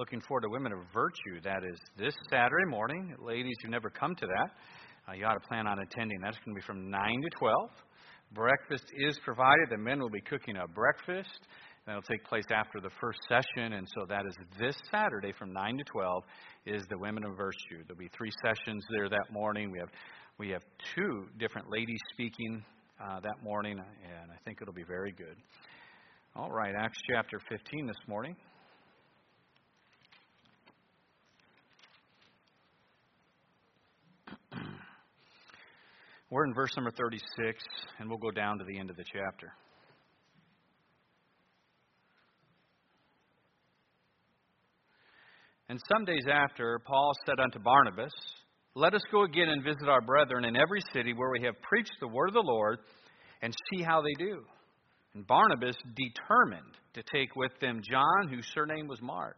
looking 0.00 0.20
forward 0.22 0.40
to 0.40 0.48
Women 0.48 0.72
of 0.72 0.78
Virtue. 0.94 1.42
That 1.44 1.62
is 1.62 1.78
this 1.98 2.14
Saturday 2.30 2.64
morning. 2.64 3.14
Ladies 3.22 3.54
who 3.62 3.68
never 3.68 3.90
come 3.90 4.14
to 4.14 4.26
that, 4.26 4.50
uh, 5.06 5.12
you 5.12 5.26
ought 5.26 5.34
to 5.34 5.46
plan 5.46 5.66
on 5.66 5.78
attending. 5.78 6.22
That's 6.22 6.38
going 6.38 6.56
to 6.56 6.58
be 6.58 6.64
from 6.64 6.88
9 6.88 7.20
to 7.20 7.28
12. 7.38 7.70
Breakfast 8.32 8.84
is 8.96 9.18
provided. 9.22 9.68
The 9.68 9.76
men 9.76 10.00
will 10.00 10.08
be 10.08 10.22
cooking 10.22 10.56
a 10.56 10.66
breakfast. 10.66 11.40
That'll 11.84 12.00
take 12.00 12.24
place 12.24 12.46
after 12.50 12.80
the 12.80 12.88
first 12.98 13.18
session, 13.28 13.74
and 13.74 13.86
so 13.94 14.06
that 14.08 14.24
is 14.24 14.34
this 14.58 14.74
Saturday 14.90 15.34
from 15.38 15.52
9 15.52 15.76
to 15.76 15.84
12 15.84 16.22
is 16.64 16.82
the 16.88 16.96
Women 16.96 17.22
of 17.26 17.36
Virtue. 17.36 17.84
There'll 17.86 17.98
be 17.98 18.08
three 18.16 18.32
sessions 18.42 18.82
there 18.96 19.10
that 19.10 19.30
morning. 19.30 19.70
We 19.70 19.80
have 19.80 19.90
we 20.38 20.48
have 20.48 20.62
two 20.94 21.26
different 21.38 21.70
ladies 21.70 22.00
speaking 22.14 22.64
uh, 22.98 23.20
that 23.20 23.44
morning, 23.44 23.78
and 23.78 24.30
I 24.32 24.36
think 24.46 24.60
it'll 24.62 24.72
be 24.72 24.82
very 24.82 25.12
good. 25.12 25.36
All 26.34 26.50
right, 26.50 26.72
Acts 26.74 26.98
chapter 27.06 27.38
15 27.50 27.86
this 27.86 28.00
morning. 28.08 28.34
We're 36.30 36.44
in 36.44 36.54
verse 36.54 36.70
number 36.76 36.92
36, 36.92 37.64
and 37.98 38.08
we'll 38.08 38.18
go 38.18 38.30
down 38.30 38.58
to 38.58 38.64
the 38.64 38.78
end 38.78 38.88
of 38.88 38.96
the 38.96 39.02
chapter. 39.04 39.52
And 45.68 45.80
some 45.92 46.04
days 46.04 46.24
after, 46.30 46.80
Paul 46.86 47.10
said 47.26 47.40
unto 47.42 47.58
Barnabas, 47.58 48.12
Let 48.76 48.94
us 48.94 49.02
go 49.10 49.24
again 49.24 49.48
and 49.48 49.64
visit 49.64 49.88
our 49.88 50.00
brethren 50.00 50.44
in 50.44 50.56
every 50.56 50.82
city 50.92 51.14
where 51.14 51.30
we 51.32 51.44
have 51.44 51.60
preached 51.62 51.96
the 52.00 52.06
word 52.06 52.28
of 52.28 52.34
the 52.34 52.44
Lord, 52.44 52.78
and 53.42 53.52
see 53.72 53.82
how 53.82 54.00
they 54.00 54.24
do. 54.24 54.44
And 55.14 55.26
Barnabas 55.26 55.76
determined 55.96 56.76
to 56.94 57.02
take 57.12 57.34
with 57.34 57.52
them 57.60 57.80
John, 57.90 58.28
whose 58.28 58.46
surname 58.54 58.86
was 58.86 59.02
Mark. 59.02 59.36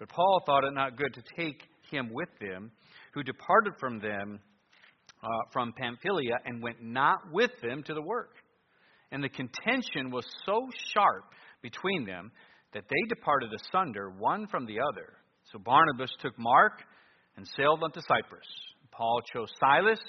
But 0.00 0.08
Paul 0.08 0.42
thought 0.44 0.64
it 0.64 0.74
not 0.74 0.96
good 0.96 1.14
to 1.14 1.22
take 1.36 1.62
him 1.88 2.10
with 2.12 2.30
them, 2.40 2.72
who 3.14 3.22
departed 3.22 3.74
from 3.78 4.00
them 4.00 4.40
uh, 5.22 5.28
from 5.52 5.72
Pamphylia 5.72 6.36
and 6.44 6.62
went 6.62 6.82
not 6.82 7.32
with 7.32 7.50
them 7.62 7.82
to 7.84 7.94
the 7.94 8.02
work. 8.02 8.36
And 9.12 9.22
the 9.22 9.28
contention 9.28 10.10
was 10.10 10.24
so 10.46 10.68
sharp 10.94 11.24
between 11.62 12.06
them 12.06 12.30
that 12.72 12.84
they 12.88 13.08
departed 13.08 13.50
asunder 13.52 14.10
one 14.10 14.46
from 14.46 14.66
the 14.66 14.78
other. 14.80 15.14
So 15.52 15.58
Barnabas 15.58 16.10
took 16.20 16.38
Mark 16.38 16.82
and 17.36 17.46
sailed 17.56 17.82
unto 17.82 18.00
Cyprus. 18.00 18.46
Paul 18.92 19.20
chose 19.32 19.50
Silas 19.58 20.00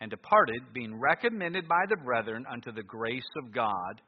and 0.00 0.10
departed, 0.10 0.60
being 0.74 0.98
recommended 0.98 1.66
by 1.68 1.84
the 1.88 1.96
brethren 2.04 2.44
unto 2.50 2.72
the 2.72 2.82
grace 2.82 3.28
of 3.42 3.52
God. 3.52 4.00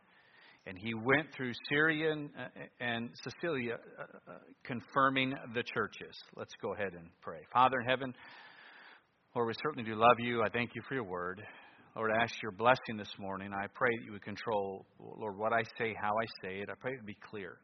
And 0.67 0.77
he 0.79 0.93
went 0.93 1.33
through 1.35 1.53
Syria 1.71 2.13
and, 2.13 2.31
uh, 2.39 2.49
and 2.79 3.11
Cilicia, 3.41 3.75
uh, 3.75 4.33
uh, 4.33 4.35
confirming 4.65 5.35
the 5.55 5.63
churches. 5.63 6.15
Let's 6.37 6.53
go 6.61 6.75
ahead 6.75 6.93
and 6.93 7.09
pray. 7.23 7.39
Father 7.53 7.81
in 7.81 7.89
heaven, 7.89 8.15
Lord, 9.35 9.49
we 9.49 9.55
certainly 9.63 9.89
do 9.89 9.95
love 9.95 10.17
you. 10.19 10.43
I 10.43 10.49
thank 10.49 10.75
you 10.75 10.81
for 10.89 10.95
your 10.95 11.05
word. 11.05 11.43
Lord, 11.95 12.11
I 12.11 12.23
ask 12.23 12.33
your 12.43 12.51
blessing 12.51 12.97
this 12.97 13.13
morning. 13.19 13.53
I 13.53 13.67
pray 13.75 13.91
that 13.99 14.05
you 14.05 14.13
would 14.13 14.25
control, 14.25 14.87
Lord, 14.99 15.37
what 15.37 15.53
I 15.53 15.63
say, 15.77 15.95
how 16.01 16.13
I 16.13 16.25
say 16.43 16.61
it. 16.61 16.71
I 16.71 16.75
pray 16.81 16.93
it 16.93 17.01
would 17.01 17.07
be 17.07 17.19
clear. 17.29 17.59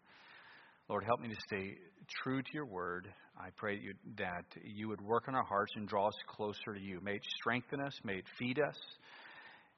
Lord, 0.90 1.04
help 1.04 1.20
me 1.20 1.28
to 1.28 1.36
stay 1.48 1.74
true 2.22 2.42
to 2.42 2.48
your 2.52 2.66
word. 2.66 3.08
I 3.38 3.48
pray 3.56 3.76
that 3.76 3.82
you, 3.82 3.94
that 4.18 4.44
you 4.62 4.88
would 4.88 5.00
work 5.00 5.24
on 5.26 5.34
our 5.34 5.44
hearts 5.44 5.72
and 5.76 5.88
draw 5.88 6.08
us 6.08 6.14
closer 6.28 6.74
to 6.74 6.80
you. 6.80 7.00
May 7.02 7.14
it 7.14 7.24
strengthen 7.40 7.80
us, 7.80 7.94
may 8.04 8.16
it 8.16 8.26
feed 8.38 8.60
us. 8.60 8.76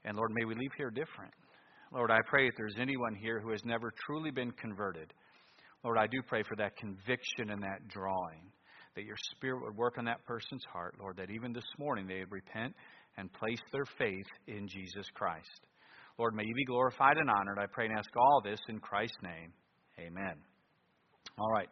And 0.05 0.17
Lord, 0.17 0.33
may 0.35 0.45
we 0.45 0.57
leave 0.57 0.73
here 0.77 0.91
different. 0.91 1.33
Lord, 1.93 2.11
I 2.11 2.19
pray 2.29 2.49
if 2.49 2.55
there's 2.57 2.77
anyone 2.81 3.15
here 3.15 3.41
who 3.41 3.53
has 3.53 3.65
never 3.65 3.93
truly 4.07 4.33
been 4.33 4.51
converted, 4.51 5.13
Lord, 5.85 5.99
I 5.99 6.09
do 6.09 6.21
pray 6.27 6.43
for 6.43 6.57
that 6.57 6.77
conviction 6.77 7.51
and 7.51 7.63
that 7.63 7.87
drawing, 7.89 8.51
that 8.97 9.05
your 9.05 9.17
Spirit 9.33 9.63
would 9.63 9.77
work 9.77 9.99
on 9.99 10.07
that 10.07 10.25
person's 10.25 10.65
heart, 10.73 10.97
Lord, 10.99 11.17
that 11.19 11.31
even 11.31 11.53
this 11.53 11.65
morning 11.79 12.07
they 12.07 12.19
would 12.21 12.33
repent 12.33 12.75
and 13.17 13.33
place 13.33 13.61
their 13.73 13.85
faith 13.99 14.27
in 14.47 14.67
Jesus 14.69 15.07
Christ. 15.15 15.67
Lord, 16.19 16.35
may 16.35 16.45
you 16.45 16.55
be 16.55 16.65
glorified 16.65 17.19
and 17.19 17.31
honored. 17.31 17.59
I 17.59 17.67
pray 17.67 17.87
and 17.87 17.97
ask 17.97 18.09
all 18.17 18.41
this 18.43 18.59
in 18.69 18.81
Christ's 18.81 19.19
name. 19.23 19.53
Amen. 19.99 20.35
All 21.39 21.51
right. 21.51 21.69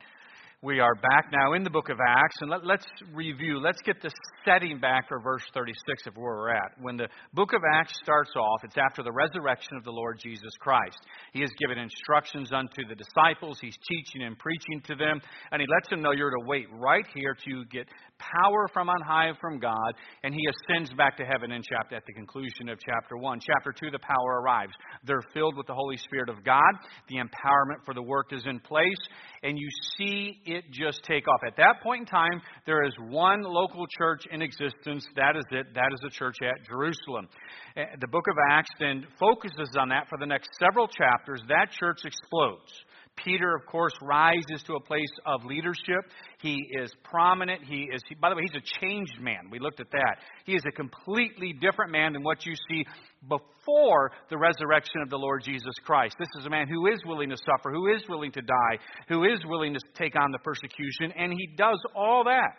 We 0.65 0.81
are 0.81 0.95
back 0.95 1.27
now 1.31 1.53
in 1.53 1.63
the 1.63 1.69
book 1.69 1.91
of 1.91 1.99
Acts, 2.01 2.37
and 2.41 2.49
let, 2.49 2.63
us 2.65 2.87
review. 3.13 3.61
Let's 3.61 3.83
get 3.83 4.01
the 4.01 4.11
setting 4.47 4.81
back 4.81 5.09
for 5.09 5.21
verse 5.21 5.43
36 5.53 6.07
of 6.07 6.17
where 6.17 6.35
we're 6.35 6.55
at. 6.55 6.73
When 6.81 6.97
the 6.97 7.09
book 7.35 7.53
of 7.53 7.61
Acts 7.75 7.93
starts 8.03 8.31
off, 8.35 8.65
it's 8.65 8.79
after 8.79 9.03
the 9.03 9.13
resurrection 9.13 9.77
of 9.77 9.85
the 9.85 9.91
Lord 9.91 10.19
Jesus 10.25 10.53
Christ. 10.61 10.97
He 11.35 11.43
has 11.43 11.51
given 11.59 11.77
instructions 11.77 12.51
unto 12.51 12.81
the 12.89 12.95
disciples, 12.95 13.59
he's 13.61 13.77
teaching 13.87 14.23
and 14.23 14.39
preaching 14.39 14.81
to 14.87 14.95
them, 14.95 15.21
and 15.53 15.61
he 15.61 15.69
lets 15.69 15.91
them 15.91 16.01
know 16.01 16.13
you're 16.13 16.31
to 16.31 16.47
wait 16.47 16.65
right 16.73 17.05
here 17.15 17.37
to 17.45 17.65
get 17.67 17.87
power 18.33 18.69
from 18.73 18.89
on 18.89 19.01
high 19.03 19.33
from 19.41 19.59
God, 19.59 19.93
and 20.23 20.35
he 20.35 20.41
ascends 20.49 20.93
back 20.95 21.17
to 21.19 21.25
heaven 21.25 21.53
in 21.53 21.63
chapter 21.63 21.97
at 21.97 22.05
the 22.07 22.13
conclusion 22.13 22.69
of 22.69 22.79
chapter 22.79 23.17
1. 23.17 23.41
Chapter 23.41 23.73
2, 23.73 23.91
the 23.91 23.99
power 23.99 24.41
arrives. 24.41 24.73
They're 25.05 25.25
filled 25.33 25.57
with 25.57 25.67
the 25.67 25.75
Holy 25.75 25.97
Spirit 25.97 26.29
of 26.29 26.45
God. 26.45 26.73
The 27.09 27.17
empowerment 27.17 27.85
for 27.85 27.95
the 27.95 28.03
work 28.03 28.33
is 28.33 28.45
in 28.47 28.61
place, 28.61 29.03
and 29.43 29.59
you 29.59 29.69
see 29.99 30.39
it 30.47 30.65
just 30.73 31.03
take 31.05 31.29
off. 31.29 31.41
At 31.47 31.57
that 31.57 31.83
point 31.83 32.01
in 32.01 32.07
time, 32.07 32.41
there 32.67 32.85
is 32.85 32.93
one 33.09 33.43
local 33.43 33.87
church 33.99 34.25
in 34.31 34.43
existence. 34.43 35.07
That 35.17 35.37
is 35.37 35.45
it. 35.51 35.67
That 35.75 35.91
is 35.93 36.01
the 36.03 36.11
church 36.11 36.37
at 36.43 36.67
Jerusalem. 36.67 37.29
Eh, 37.77 37.85
the 38.01 38.09
book 38.09 38.25
of 38.29 38.37
Acts 38.51 38.71
then 38.79 39.05
focuses 39.19 39.71
on 39.79 39.89
that 39.91 40.09
for 40.09 40.19
the 40.19 40.27
next 40.27 40.49
several 40.59 40.89
chapters. 40.89 41.43
That 41.49 41.71
church 41.79 41.99
explodes. 42.05 42.73
Peter, 43.17 43.55
of 43.55 43.65
course, 43.67 43.93
rises 44.03 44.63
to 44.67 44.75
a 44.75 44.81
place 44.81 45.13
of 45.27 45.45
leadership. 45.45 46.11
He 46.41 46.57
is 46.73 46.93
prominent. 47.05 47.63
He 47.65 47.89
is, 47.93 48.03
by 48.21 48.29
the 48.29 48.37
way, 48.37 48.43
he's 48.43 48.61
a 48.61 48.81
changed 48.81 49.21
man. 49.21 49.49
We 49.51 49.59
looked 49.59 49.81
at 49.81 49.91
that. 49.93 50.17
He 50.45 50.55
is 50.55 50.63
a 50.67 50.73
completely 50.73 51.53
different 51.61 51.93
man 51.93 52.13
than 52.13 52.23
what 52.23 52.45
you 52.45 52.55
see 52.69 52.85
before 53.29 54.13
the 54.31 54.37
resurrection 54.37 55.01
of 55.03 55.11
the 55.11 55.17
Lord 55.17 55.43
Jesus 55.45 55.75
Christ. 55.85 56.17
This 56.19 56.29
is 56.39 56.47
a 56.47 56.51
man 56.51 56.69
who 56.69 56.87
is 56.87 57.01
willing 57.07 57.31
to 57.31 57.37
suffer, 57.37 57.71
who 57.71 57.95
is 57.95 58.03
willing 58.09 58.33
to 58.33 58.43
die, 58.43 58.79
who 59.09 59.25
is 59.25 59.39
willing 59.47 59.75
to 59.75 59.81
take 59.95 60.15
on 60.21 60.31
the 60.33 60.39
persecution, 60.39 61.13
and 61.17 61.33
he 61.33 61.49
does 61.57 61.81
all 61.95 62.25
that. 62.25 62.57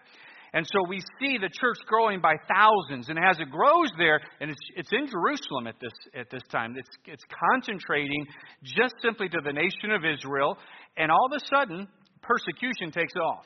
And 0.55 0.65
so 0.65 0.87
we 0.87 1.01
see 1.19 1.37
the 1.37 1.49
church 1.49 1.77
growing 1.85 2.21
by 2.21 2.35
thousands. 2.47 3.09
And 3.09 3.19
as 3.19 3.37
it 3.41 3.51
grows 3.51 3.91
there, 3.97 4.21
and 4.39 4.49
it's, 4.49 4.61
it's 4.77 4.93
in 4.93 5.05
Jerusalem 5.05 5.67
at 5.67 5.75
this, 5.81 5.91
at 6.17 6.29
this 6.31 6.43
time, 6.49 6.75
it's, 6.77 6.87
it's 7.03 7.23
concentrating 7.51 8.25
just 8.63 8.95
simply 9.01 9.27
to 9.27 9.37
the 9.43 9.51
nation 9.51 9.91
of 9.91 10.05
Israel. 10.05 10.57
And 10.95 11.11
all 11.11 11.27
of 11.29 11.33
a 11.35 11.45
sudden, 11.53 11.89
persecution 12.21 12.89
takes 12.91 13.13
off. 13.21 13.43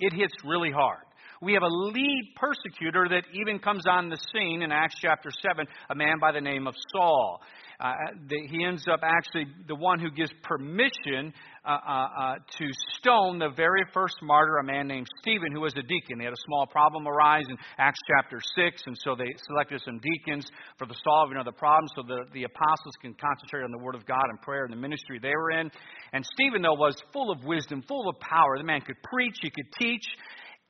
It 0.00 0.12
hits 0.12 0.34
really 0.44 0.72
hard. 0.72 1.06
We 1.42 1.52
have 1.52 1.62
a 1.62 1.68
lead 1.68 2.34
persecutor 2.36 3.06
that 3.10 3.22
even 3.32 3.60
comes 3.60 3.84
on 3.88 4.10
the 4.10 4.18
scene 4.34 4.62
in 4.62 4.72
Acts 4.72 4.96
chapter 5.00 5.30
7, 5.30 5.64
a 5.90 5.94
man 5.94 6.16
by 6.20 6.32
the 6.32 6.40
name 6.40 6.66
of 6.66 6.74
Saul. 6.92 7.40
Uh, 7.80 7.94
the, 8.28 8.36
he 8.50 8.62
ends 8.62 8.84
up 8.92 9.00
actually 9.02 9.46
the 9.66 9.74
one 9.74 9.98
who 9.98 10.10
gives 10.10 10.30
permission 10.42 11.32
uh, 11.64 11.70
uh, 11.70 12.08
uh, 12.20 12.34
to 12.58 12.66
stone 12.98 13.38
the 13.38 13.48
very 13.56 13.84
first 13.94 14.16
martyr, 14.22 14.58
a 14.58 14.64
man 14.64 14.86
named 14.86 15.06
Stephen, 15.20 15.50
who 15.52 15.60
was 15.60 15.72
a 15.76 15.82
deacon. 15.82 16.18
They 16.18 16.24
had 16.24 16.34
a 16.34 16.44
small 16.46 16.66
problem 16.66 17.08
arise 17.08 17.44
in 17.48 17.56
Acts 17.78 18.00
chapter 18.06 18.38
6, 18.54 18.82
and 18.86 18.96
so 19.02 19.14
they 19.16 19.32
selected 19.46 19.80
some 19.84 19.98
deacons 19.98 20.46
for 20.78 20.86
the 20.86 20.96
solving 21.04 21.38
of 21.38 21.46
the 21.46 21.52
problem 21.52 21.88
so 21.96 22.02
the, 22.02 22.24
the 22.34 22.44
apostles 22.44 22.94
can 23.00 23.14
concentrate 23.14 23.64
on 23.64 23.72
the 23.72 23.82
Word 23.82 23.94
of 23.94 24.04
God 24.04 24.24
and 24.28 24.40
prayer 24.42 24.64
and 24.64 24.72
the 24.72 24.80
ministry 24.80 25.18
they 25.20 25.34
were 25.34 25.50
in. 25.52 25.70
And 26.12 26.24
Stephen, 26.34 26.60
though, 26.60 26.74
was 26.74 26.96
full 27.12 27.30
of 27.30 27.44
wisdom, 27.44 27.82
full 27.88 28.08
of 28.08 28.20
power. 28.20 28.58
The 28.58 28.64
man 28.64 28.82
could 28.82 29.00
preach, 29.02 29.36
he 29.40 29.48
could 29.48 29.72
teach, 29.78 30.04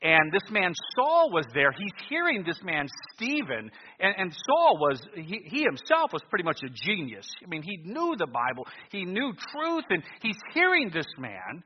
and 0.01 0.31
this 0.31 0.49
man 0.49 0.73
Saul 0.95 1.29
was 1.31 1.45
there. 1.53 1.71
He's 1.71 2.07
hearing 2.09 2.43
this 2.45 2.59
man 2.63 2.87
Stephen, 3.13 3.69
and, 3.99 4.15
and 4.17 4.33
Saul 4.45 4.77
was 4.79 5.01
he, 5.15 5.41
he 5.45 5.63
himself 5.63 6.11
was 6.11 6.21
pretty 6.29 6.43
much 6.43 6.61
a 6.63 6.69
genius. 6.69 7.27
I 7.43 7.49
mean, 7.49 7.61
he 7.61 7.77
knew 7.83 8.15
the 8.17 8.27
Bible, 8.27 8.65
he 8.91 9.05
knew 9.05 9.33
truth, 9.51 9.85
and 9.89 10.03
he's 10.21 10.37
hearing 10.53 10.89
this 10.93 11.07
man, 11.17 11.63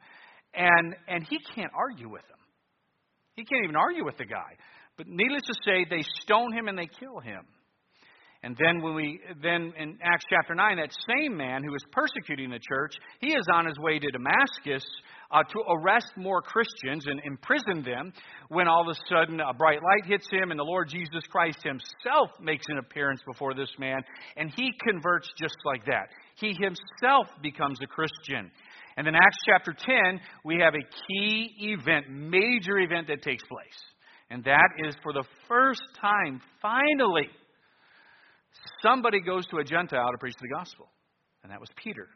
and 0.54 0.96
and 1.08 1.26
he 1.30 1.40
can't 1.56 1.72
argue 1.74 2.10
with 2.10 2.24
him. 2.24 2.38
He 3.36 3.46
can't 3.46 3.64
even 3.64 3.76
argue 3.76 4.06
with 4.06 4.18
the 4.18 4.26
guy. 4.26 4.56
But 4.98 5.08
needless 5.08 5.44
to 5.48 5.54
say, 5.66 5.86
they 5.90 6.04
stone 6.22 6.54
him 6.54 6.68
and 6.68 6.78
they 6.78 6.88
kill 6.88 7.20
him. 7.20 7.46
And 8.44 8.56
then 8.64 8.82
when 8.82 8.94
we 8.94 9.20
then 9.42 9.74
in 9.78 9.98
Acts 10.04 10.26
chapter 10.30 10.54
9 10.54 10.78
that 10.78 10.92
same 11.10 11.36
man 11.36 11.64
who 11.64 11.72
was 11.72 11.84
persecuting 11.92 12.52
the 12.52 12.60
church, 12.60 12.94
he 13.20 13.34
is 13.34 13.48
on 13.52 13.66
his 13.66 13.78
way 13.80 13.98
to 13.98 14.08
Damascus 14.12 14.86
uh, 15.32 15.44
to 15.44 15.60
arrest 15.70 16.12
more 16.16 16.42
Christians 16.42 17.06
and 17.08 17.22
imprison 17.26 17.84
them 17.84 18.14
when 18.50 18.68
all 18.68 18.82
of 18.82 18.96
a 18.96 19.00
sudden 19.10 19.40
a 19.40 19.54
bright 19.54 19.80
light 19.82 20.06
hits 20.06 20.28
him 20.30 20.52
and 20.52 20.60
the 20.60 20.64
Lord 20.64 20.90
Jesus 20.90 21.24
Christ 21.30 21.60
himself 21.64 22.30
makes 22.42 22.66
an 22.70 22.78
appearance 22.78 23.22
before 23.26 23.54
this 23.54 23.72
man 23.80 24.02
and 24.38 24.52
he 24.56 24.72
converts 24.88 25.30
just 25.40 25.58
like 25.66 25.86
that. 25.86 26.10
He 26.36 26.54
himself 26.54 27.28
becomes 27.42 27.80
a 27.82 27.88
Christian. 27.88 28.52
And 28.98 29.08
in 29.08 29.16
Acts 29.16 29.38
chapter 29.46 29.74
10, 29.74 30.22
we 30.44 30.60
have 30.62 30.74
a 30.74 30.86
key 31.08 31.74
event, 31.74 32.10
major 32.10 32.78
event 32.80 33.08
that 33.08 33.22
takes 33.22 33.44
place. 33.44 33.80
And 34.30 34.44
that 34.46 34.70
is 34.88 34.96
for 35.04 35.14
the 35.14 35.24
first 35.48 35.84
time, 36.00 36.42
finally, 36.62 37.30
somebody 38.82 39.22
goes 39.22 39.46
to 39.48 39.58
a 39.58 39.64
Gentile 39.64 40.12
to 40.12 40.18
preach 40.18 40.36
the 40.42 40.48
gospel. 40.48 40.88
And 41.44 41.52
that 41.52 41.60
was 41.60 41.70
Peter. 41.76 42.08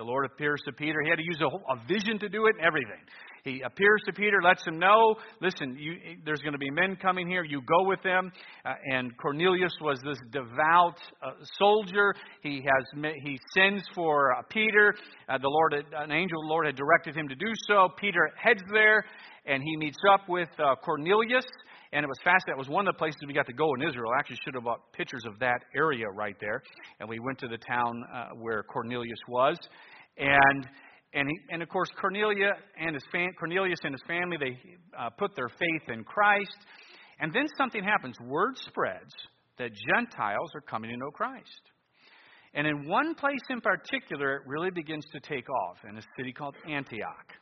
The 0.00 0.06
Lord 0.06 0.24
appears 0.24 0.62
to 0.64 0.72
Peter. 0.72 1.02
He 1.04 1.10
had 1.10 1.18
to 1.18 1.22
use 1.22 1.42
a, 1.42 1.44
a 1.44 1.76
vision 1.86 2.18
to 2.20 2.28
do 2.30 2.46
it 2.46 2.54
and 2.56 2.64
everything. 2.64 3.04
He 3.44 3.60
appears 3.60 4.00
to 4.06 4.14
Peter, 4.14 4.40
lets 4.42 4.66
him 4.66 4.78
know, 4.78 5.14
listen, 5.42 5.76
you, 5.78 6.16
there's 6.24 6.40
going 6.40 6.54
to 6.54 6.58
be 6.58 6.70
men 6.70 6.96
coming 6.96 7.28
here. 7.28 7.44
You 7.44 7.60
go 7.60 7.86
with 7.86 8.02
them. 8.02 8.32
Uh, 8.64 8.72
and 8.94 9.14
Cornelius 9.18 9.74
was 9.82 10.00
this 10.02 10.16
devout 10.32 10.96
uh, 11.22 11.32
soldier. 11.58 12.14
He 12.42 12.64
has 12.64 13.12
he 13.22 13.38
sends 13.54 13.82
for 13.94 14.32
uh, 14.32 14.40
Peter. 14.48 14.94
Uh, 15.28 15.36
the 15.36 15.50
Lord, 15.50 15.74
an 15.74 16.12
angel 16.12 16.40
of 16.40 16.46
the 16.46 16.48
Lord 16.48 16.64
had 16.64 16.76
directed 16.76 17.14
him 17.14 17.28
to 17.28 17.34
do 17.34 17.52
so. 17.68 17.90
Peter 17.98 18.30
heads 18.42 18.62
there, 18.72 19.04
and 19.44 19.62
he 19.62 19.76
meets 19.76 19.98
up 20.10 20.30
with 20.30 20.48
uh, 20.58 20.76
Cornelius. 20.82 21.44
And 21.92 22.04
it 22.04 22.08
was 22.08 22.18
fascinating. 22.22 22.54
It 22.54 22.58
was 22.58 22.68
one 22.68 22.86
of 22.86 22.94
the 22.94 22.98
places 22.98 23.18
we 23.26 23.34
got 23.34 23.46
to 23.46 23.52
go 23.52 23.74
in 23.74 23.82
Israel. 23.82 24.12
I 24.14 24.20
actually 24.20 24.38
should 24.44 24.54
have 24.54 24.64
bought 24.64 24.92
pictures 24.92 25.24
of 25.26 25.38
that 25.40 25.64
area 25.74 26.06
right 26.08 26.36
there. 26.40 26.62
And 27.00 27.08
we 27.08 27.18
went 27.18 27.38
to 27.40 27.48
the 27.48 27.58
town 27.58 28.04
uh, 28.14 28.28
where 28.36 28.62
Cornelius 28.62 29.18
was. 29.28 29.58
And 30.16 30.68
and, 31.12 31.28
he, 31.28 31.36
and 31.50 31.62
of 31.62 31.68
course, 31.68 31.90
Cornelia 32.00 32.52
and 32.78 32.94
his 32.94 33.02
fam- 33.10 33.32
Cornelius 33.38 33.80
and 33.82 33.92
his 33.92 34.02
family, 34.06 34.36
they 34.38 34.58
uh, 34.96 35.10
put 35.10 35.34
their 35.34 35.48
faith 35.48 35.88
in 35.88 36.04
Christ. 36.04 36.56
And 37.18 37.32
then 37.32 37.46
something 37.58 37.82
happens. 37.82 38.16
Word 38.20 38.56
spreads 38.56 39.12
that 39.58 39.70
Gentiles 39.74 40.50
are 40.54 40.60
coming 40.60 40.90
to 40.90 40.96
know 40.96 41.10
Christ. 41.10 41.60
And 42.54 42.66
in 42.66 42.88
one 42.88 43.14
place 43.14 43.40
in 43.48 43.60
particular, 43.60 44.36
it 44.36 44.42
really 44.46 44.70
begins 44.70 45.04
to 45.12 45.20
take 45.20 45.48
off 45.50 45.78
in 45.88 45.98
a 45.98 46.02
city 46.16 46.32
called 46.32 46.56
Antioch. 46.68 47.34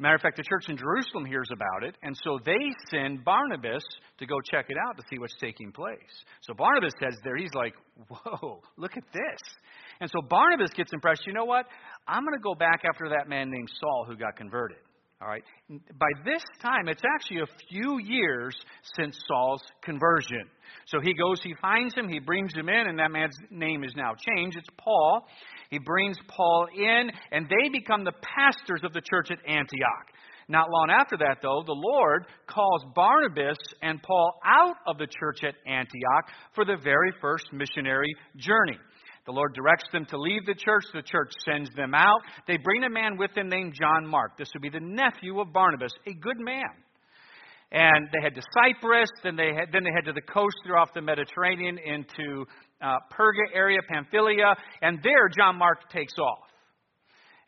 Matter 0.00 0.14
of 0.14 0.20
fact, 0.20 0.36
the 0.36 0.44
church 0.44 0.68
in 0.68 0.76
Jerusalem 0.76 1.24
hears 1.24 1.48
about 1.52 1.82
it, 1.82 1.96
and 2.04 2.16
so 2.22 2.38
they 2.44 2.70
send 2.88 3.24
Barnabas 3.24 3.82
to 4.18 4.26
go 4.26 4.36
check 4.48 4.66
it 4.68 4.76
out 4.86 4.96
to 4.96 5.02
see 5.10 5.18
what's 5.18 5.34
taking 5.40 5.72
place. 5.72 6.24
So 6.42 6.54
Barnabas 6.54 6.92
says 7.02 7.18
there, 7.24 7.36
he's 7.36 7.54
like, 7.54 7.74
Whoa, 8.08 8.60
look 8.76 8.96
at 8.96 9.02
this. 9.12 9.40
And 10.00 10.08
so 10.08 10.20
Barnabas 10.22 10.70
gets 10.70 10.92
impressed. 10.92 11.26
You 11.26 11.32
know 11.32 11.46
what? 11.46 11.66
I'm 12.06 12.22
going 12.22 12.38
to 12.38 12.42
go 12.42 12.54
back 12.54 12.82
after 12.88 13.08
that 13.08 13.28
man 13.28 13.50
named 13.50 13.68
Saul 13.80 14.04
who 14.06 14.16
got 14.16 14.36
converted. 14.36 14.78
All 15.20 15.26
right. 15.26 15.42
By 15.68 16.10
this 16.24 16.42
time, 16.62 16.86
it's 16.86 17.02
actually 17.14 17.40
a 17.40 17.46
few 17.68 17.98
years 17.98 18.54
since 18.96 19.18
Saul's 19.26 19.62
conversion. 19.82 20.44
So 20.86 21.00
he 21.00 21.12
goes, 21.12 21.40
he 21.42 21.54
finds 21.60 21.92
him, 21.94 22.08
he 22.08 22.20
brings 22.20 22.54
him 22.54 22.68
in, 22.68 22.86
and 22.86 22.98
that 23.00 23.10
man's 23.10 23.36
name 23.50 23.82
is 23.82 23.92
now 23.96 24.12
changed. 24.36 24.56
It's 24.56 24.68
Paul. 24.78 25.26
He 25.70 25.78
brings 25.78 26.16
Paul 26.28 26.68
in, 26.72 27.10
and 27.32 27.48
they 27.48 27.68
become 27.68 28.04
the 28.04 28.12
pastors 28.36 28.82
of 28.84 28.92
the 28.92 29.02
church 29.10 29.30
at 29.32 29.38
Antioch. 29.44 30.06
Not 30.48 30.70
long 30.70 30.88
after 30.88 31.16
that, 31.18 31.38
though, 31.42 31.62
the 31.66 31.76
Lord 31.76 32.24
calls 32.46 32.84
Barnabas 32.94 33.58
and 33.82 34.00
Paul 34.00 34.32
out 34.46 34.76
of 34.86 34.98
the 34.98 35.06
church 35.06 35.40
at 35.42 35.54
Antioch 35.70 36.30
for 36.54 36.64
the 36.64 36.76
very 36.82 37.12
first 37.20 37.52
missionary 37.52 38.14
journey. 38.36 38.78
The 39.28 39.34
Lord 39.34 39.52
directs 39.52 39.84
them 39.92 40.06
to 40.06 40.16
leave 40.16 40.46
the 40.46 40.54
church. 40.54 40.84
The 40.94 41.02
church 41.02 41.30
sends 41.44 41.68
them 41.76 41.94
out. 41.94 42.22
They 42.46 42.56
bring 42.56 42.82
a 42.84 42.88
man 42.88 43.18
with 43.18 43.34
them 43.34 43.50
named 43.50 43.74
John 43.78 44.06
Mark. 44.06 44.38
This 44.38 44.48
would 44.54 44.62
be 44.62 44.70
the 44.70 44.80
nephew 44.80 45.38
of 45.40 45.52
Barnabas, 45.52 45.92
a 46.06 46.14
good 46.14 46.38
man. 46.38 46.72
And 47.70 48.08
they 48.10 48.22
head 48.22 48.34
to 48.36 48.42
Cyprus, 48.54 49.10
then 49.22 49.36
they 49.36 49.52
head, 49.52 49.68
then 49.70 49.84
they 49.84 49.90
head 49.94 50.06
to 50.06 50.14
the 50.14 50.22
coast 50.22 50.56
through 50.64 50.78
off 50.78 50.94
the 50.94 51.02
Mediterranean 51.02 51.76
into 51.76 52.46
uh, 52.80 52.96
Perga 53.12 53.54
area, 53.54 53.80
Pamphylia, 53.86 54.56
and 54.80 54.98
there 55.02 55.28
John 55.28 55.58
Mark 55.58 55.90
takes 55.90 56.14
off. 56.18 56.47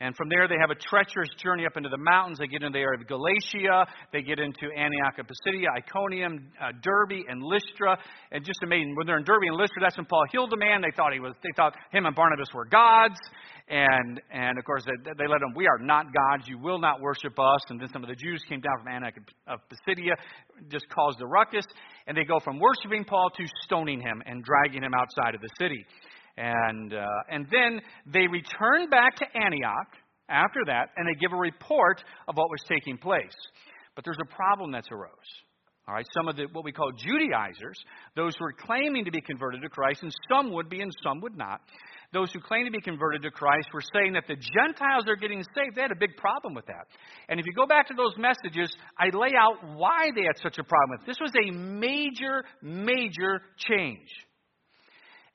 And 0.01 0.17
from 0.17 0.31
there, 0.31 0.49
they 0.49 0.57
have 0.59 0.71
a 0.71 0.81
treacherous 0.81 1.29
journey 1.37 1.67
up 1.67 1.77
into 1.77 1.91
the 1.91 1.99
mountains. 2.01 2.39
They 2.39 2.47
get 2.47 2.63
into 2.63 2.73
the 2.73 2.83
area 2.83 2.99
of 2.99 3.07
Galatia. 3.07 3.85
They 4.13 4.23
get 4.23 4.39
into 4.39 4.73
Antioch 4.75 5.19
of 5.19 5.27
Pisidia, 5.29 5.69
Iconium, 5.77 6.49
uh, 6.57 6.73
Derbe, 6.81 7.29
and 7.29 7.43
Lystra. 7.43 7.99
And 8.33 8.43
just 8.43 8.61
amazing. 8.65 8.97
When 8.97 9.07
they're 9.07 9.19
in 9.19 9.25
Derbe 9.25 9.45
and 9.53 9.57
Lystra, 9.57 9.83
that's 9.83 9.99
when 9.99 10.07
Paul 10.07 10.25
healed 10.33 10.53
a 10.55 10.57
man. 10.57 10.81
They 10.81 10.97
thought 10.97 11.13
he 11.13 11.21
was. 11.21 11.35
They 11.43 11.53
thought 11.55 11.75
him 11.93 12.07
and 12.07 12.17
Barnabas 12.17 12.49
were 12.55 12.65
gods. 12.65 13.21
And 13.69 14.21
and 14.33 14.59
of 14.59 14.65
course, 14.65 14.85
they, 14.87 15.13
they 15.19 15.29
let 15.29 15.41
them. 15.41 15.53
We 15.55 15.67
are 15.69 15.79
not 15.79 16.07
gods. 16.07 16.49
You 16.49 16.59
will 16.59 16.79
not 16.79 17.03
worship 17.03 17.39
us. 17.39 17.61
And 17.69 17.79
then 17.79 17.89
some 17.93 18.03
of 18.03 18.09
the 18.09 18.17
Jews 18.17 18.43
came 18.49 18.61
down 18.61 18.79
from 18.83 18.89
Antioch 18.89 19.21
of 19.47 19.61
Pisidia, 19.69 20.17
just 20.71 20.89
caused 20.89 21.21
a 21.21 21.27
ruckus. 21.27 21.67
And 22.07 22.17
they 22.17 22.25
go 22.25 22.41
from 22.41 22.59
worshiping 22.59 23.05
Paul 23.05 23.29
to 23.37 23.45
stoning 23.65 24.01
him 24.01 24.23
and 24.25 24.43
dragging 24.43 24.83
him 24.83 24.93
outside 24.97 25.35
of 25.35 25.43
the 25.43 25.51
city. 25.59 25.85
And, 26.37 26.95
uh, 26.95 27.07
and 27.31 27.47
then 27.51 27.81
they 28.07 28.27
return 28.27 28.89
back 28.89 29.17
to 29.17 29.27
Antioch 29.37 29.89
after 30.29 30.61
that, 30.67 30.91
and 30.97 31.07
they 31.07 31.19
give 31.21 31.33
a 31.33 31.37
report 31.37 32.03
of 32.29 32.37
what 32.37 32.49
was 32.51 32.63
taking 32.69 32.97
place. 32.97 33.37
But 33.95 34.05
there's 34.05 34.19
a 34.23 34.35
problem 34.35 34.73
that's 34.73 34.91
arose. 34.91 35.11
All 35.89 35.95
right, 35.95 36.07
some 36.15 36.29
of 36.29 36.37
the 36.37 36.45
what 36.53 36.65
we 36.65 36.71
call 36.71 36.93
Judaizers, 36.93 37.77
those 38.15 38.37
who 38.39 38.45
are 38.45 38.53
claiming 38.53 39.05
to 39.07 39.11
be 39.11 39.21
converted 39.21 39.63
to 39.63 39.69
Christ, 39.69 40.03
and 40.03 40.13
some 40.31 40.53
would 40.53 40.69
be 40.69 40.81
and 40.81 40.93
some 41.03 41.21
would 41.21 41.37
not. 41.37 41.61
Those 42.13 42.33
who 42.33 42.41
claim 42.41 42.65
to 42.65 42.71
be 42.71 42.81
converted 42.81 43.23
to 43.23 43.31
Christ 43.31 43.69
were 43.73 43.83
saying 43.93 44.13
that 44.13 44.25
the 44.29 44.37
Gentiles 44.37 45.05
are 45.09 45.17
getting 45.17 45.43
saved. 45.55 45.77
They 45.77 45.83
had 45.83 45.93
a 45.93 45.99
big 45.99 46.17
problem 46.17 46.55
with 46.55 46.67
that. 46.67 46.87
And 47.29 47.39
if 47.41 47.47
you 47.47 47.53
go 47.53 47.67
back 47.67 47.89
to 47.89 47.95
those 47.95 48.15
messages, 48.19 48.73
I 48.99 49.15
lay 49.17 49.33
out 49.39 49.77
why 49.77 50.11
they 50.15 50.23
had 50.23 50.37
such 50.43 50.59
a 50.59 50.65
problem 50.65 50.91
with 50.91 51.01
it. 51.03 51.07
This 51.07 51.21
was 51.21 51.33
a 51.35 51.51
major, 51.53 52.45
major 52.63 53.43
change. 53.57 54.09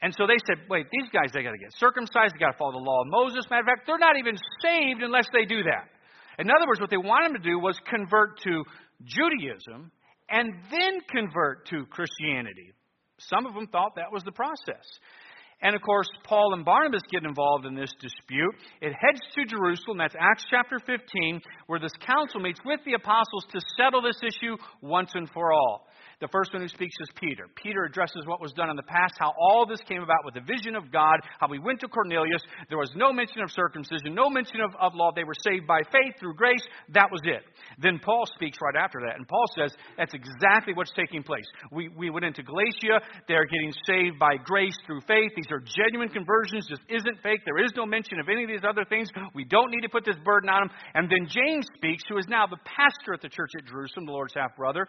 And 0.05 0.13
so 0.13 0.27
they 0.29 0.37
said, 0.45 0.69
wait, 0.69 0.85
these 0.93 1.09
guys, 1.09 1.33
they 1.33 1.41
got 1.41 1.57
to 1.57 1.57
get 1.57 1.73
circumcised. 1.81 2.37
They 2.37 2.45
got 2.45 2.51
to 2.53 2.57
follow 2.61 2.77
the 2.77 2.85
law 2.85 3.01
of 3.01 3.07
Moses. 3.09 3.49
Matter 3.49 3.65
of 3.65 3.73
fact, 3.73 3.89
they're 3.89 3.97
not 3.97 4.21
even 4.21 4.37
saved 4.61 5.01
unless 5.01 5.25
they 5.33 5.49
do 5.49 5.63
that. 5.65 5.89
In 6.37 6.45
other 6.53 6.67
words, 6.67 6.79
what 6.79 6.91
they 6.93 7.01
wanted 7.01 7.33
them 7.33 7.41
to 7.41 7.49
do 7.49 7.57
was 7.57 7.73
convert 7.89 8.37
to 8.45 8.61
Judaism 9.01 9.89
and 10.29 10.53
then 10.69 11.01
convert 11.09 11.65
to 11.73 11.89
Christianity. 11.89 12.69
Some 13.17 13.47
of 13.47 13.55
them 13.55 13.65
thought 13.65 13.95
that 13.95 14.13
was 14.13 14.21
the 14.21 14.31
process. 14.31 14.85
And 15.63 15.75
of 15.75 15.81
course, 15.81 16.07
Paul 16.23 16.53
and 16.53 16.63
Barnabas 16.63 17.01
get 17.09 17.23
involved 17.23 17.65
in 17.65 17.73
this 17.73 17.89
dispute. 17.99 18.53
It 18.81 18.93
heads 18.93 19.21
to 19.33 19.45
Jerusalem. 19.45 19.97
That's 19.97 20.13
Acts 20.13 20.45
chapter 20.51 20.77
15, 20.85 21.41
where 21.65 21.79
this 21.79 21.97
council 22.05 22.41
meets 22.41 22.59
with 22.63 22.81
the 22.85 22.93
apostles 22.93 23.47
to 23.53 23.59
settle 23.75 24.03
this 24.03 24.21
issue 24.21 24.55
once 24.81 25.09
and 25.15 25.27
for 25.31 25.51
all. 25.51 25.87
The 26.21 26.27
first 26.31 26.53
one 26.53 26.61
who 26.61 26.67
speaks 26.67 26.95
is 27.01 27.09
Peter. 27.15 27.45
Peter 27.55 27.83
addresses 27.83 28.23
what 28.25 28.41
was 28.41 28.53
done 28.53 28.69
in 28.69 28.75
the 28.75 28.87
past, 28.87 29.13
how 29.19 29.33
all 29.39 29.65
this 29.65 29.81
came 29.87 30.01
about 30.01 30.23
with 30.23 30.33
the 30.33 30.41
vision 30.41 30.75
of 30.75 30.91
God, 30.91 31.19
how 31.39 31.47
we 31.47 31.59
went 31.59 31.79
to 31.81 31.87
Cornelius. 31.87 32.41
There 32.69 32.77
was 32.77 32.91
no 32.95 33.11
mention 33.11 33.41
of 33.41 33.51
circumcision, 33.51 34.15
no 34.15 34.29
mention 34.29 34.61
of, 34.61 34.71
of 34.79 34.95
law. 34.95 35.11
They 35.15 35.23
were 35.23 35.37
saved 35.43 35.67
by 35.67 35.81
faith 35.91 36.15
through 36.19 36.35
grace. 36.35 36.63
That 36.93 37.11
was 37.11 37.21
it. 37.25 37.43
Then 37.79 37.99
Paul 37.99 38.25
speaks 38.35 38.57
right 38.61 38.75
after 38.75 38.99
that, 39.05 39.17
and 39.17 39.27
Paul 39.27 39.45
says 39.57 39.75
that's 39.97 40.13
exactly 40.13 40.73
what's 40.73 40.93
taking 40.93 41.23
place. 41.23 41.45
We, 41.71 41.89
we 41.89 42.09
went 42.09 42.25
into 42.25 42.43
Galatia. 42.43 43.03
They're 43.27 43.45
getting 43.45 43.73
saved 43.85 44.19
by 44.19 44.37
grace 44.37 44.77
through 44.85 45.01
faith. 45.07 45.31
These 45.35 45.51
are 45.51 45.59
genuine 45.59 46.09
conversions. 46.09 46.67
This 46.69 46.79
isn't 46.89 47.21
fake. 47.21 47.41
There 47.45 47.63
is 47.63 47.71
no 47.75 47.85
mention 47.85 48.19
of 48.19 48.29
any 48.29 48.43
of 48.43 48.49
these 48.49 48.63
other 48.67 48.85
things. 48.85 49.09
We 49.33 49.43
don't 49.43 49.71
need 49.71 49.81
to 49.81 49.89
put 49.89 50.05
this 50.05 50.17
burden 50.23 50.49
on 50.49 50.67
them. 50.67 50.77
And 50.93 51.09
then 51.09 51.27
James 51.27 51.67
speaks, 51.75 52.03
who 52.07 52.17
is 52.17 52.25
now 52.27 52.47
the 52.47 52.59
pastor 52.63 53.13
at 53.13 53.21
the 53.21 53.29
church 53.29 53.51
at 53.57 53.65
Jerusalem, 53.65 54.05
the 54.05 54.11
Lord's 54.11 54.33
half 54.33 54.55
brother. 54.55 54.87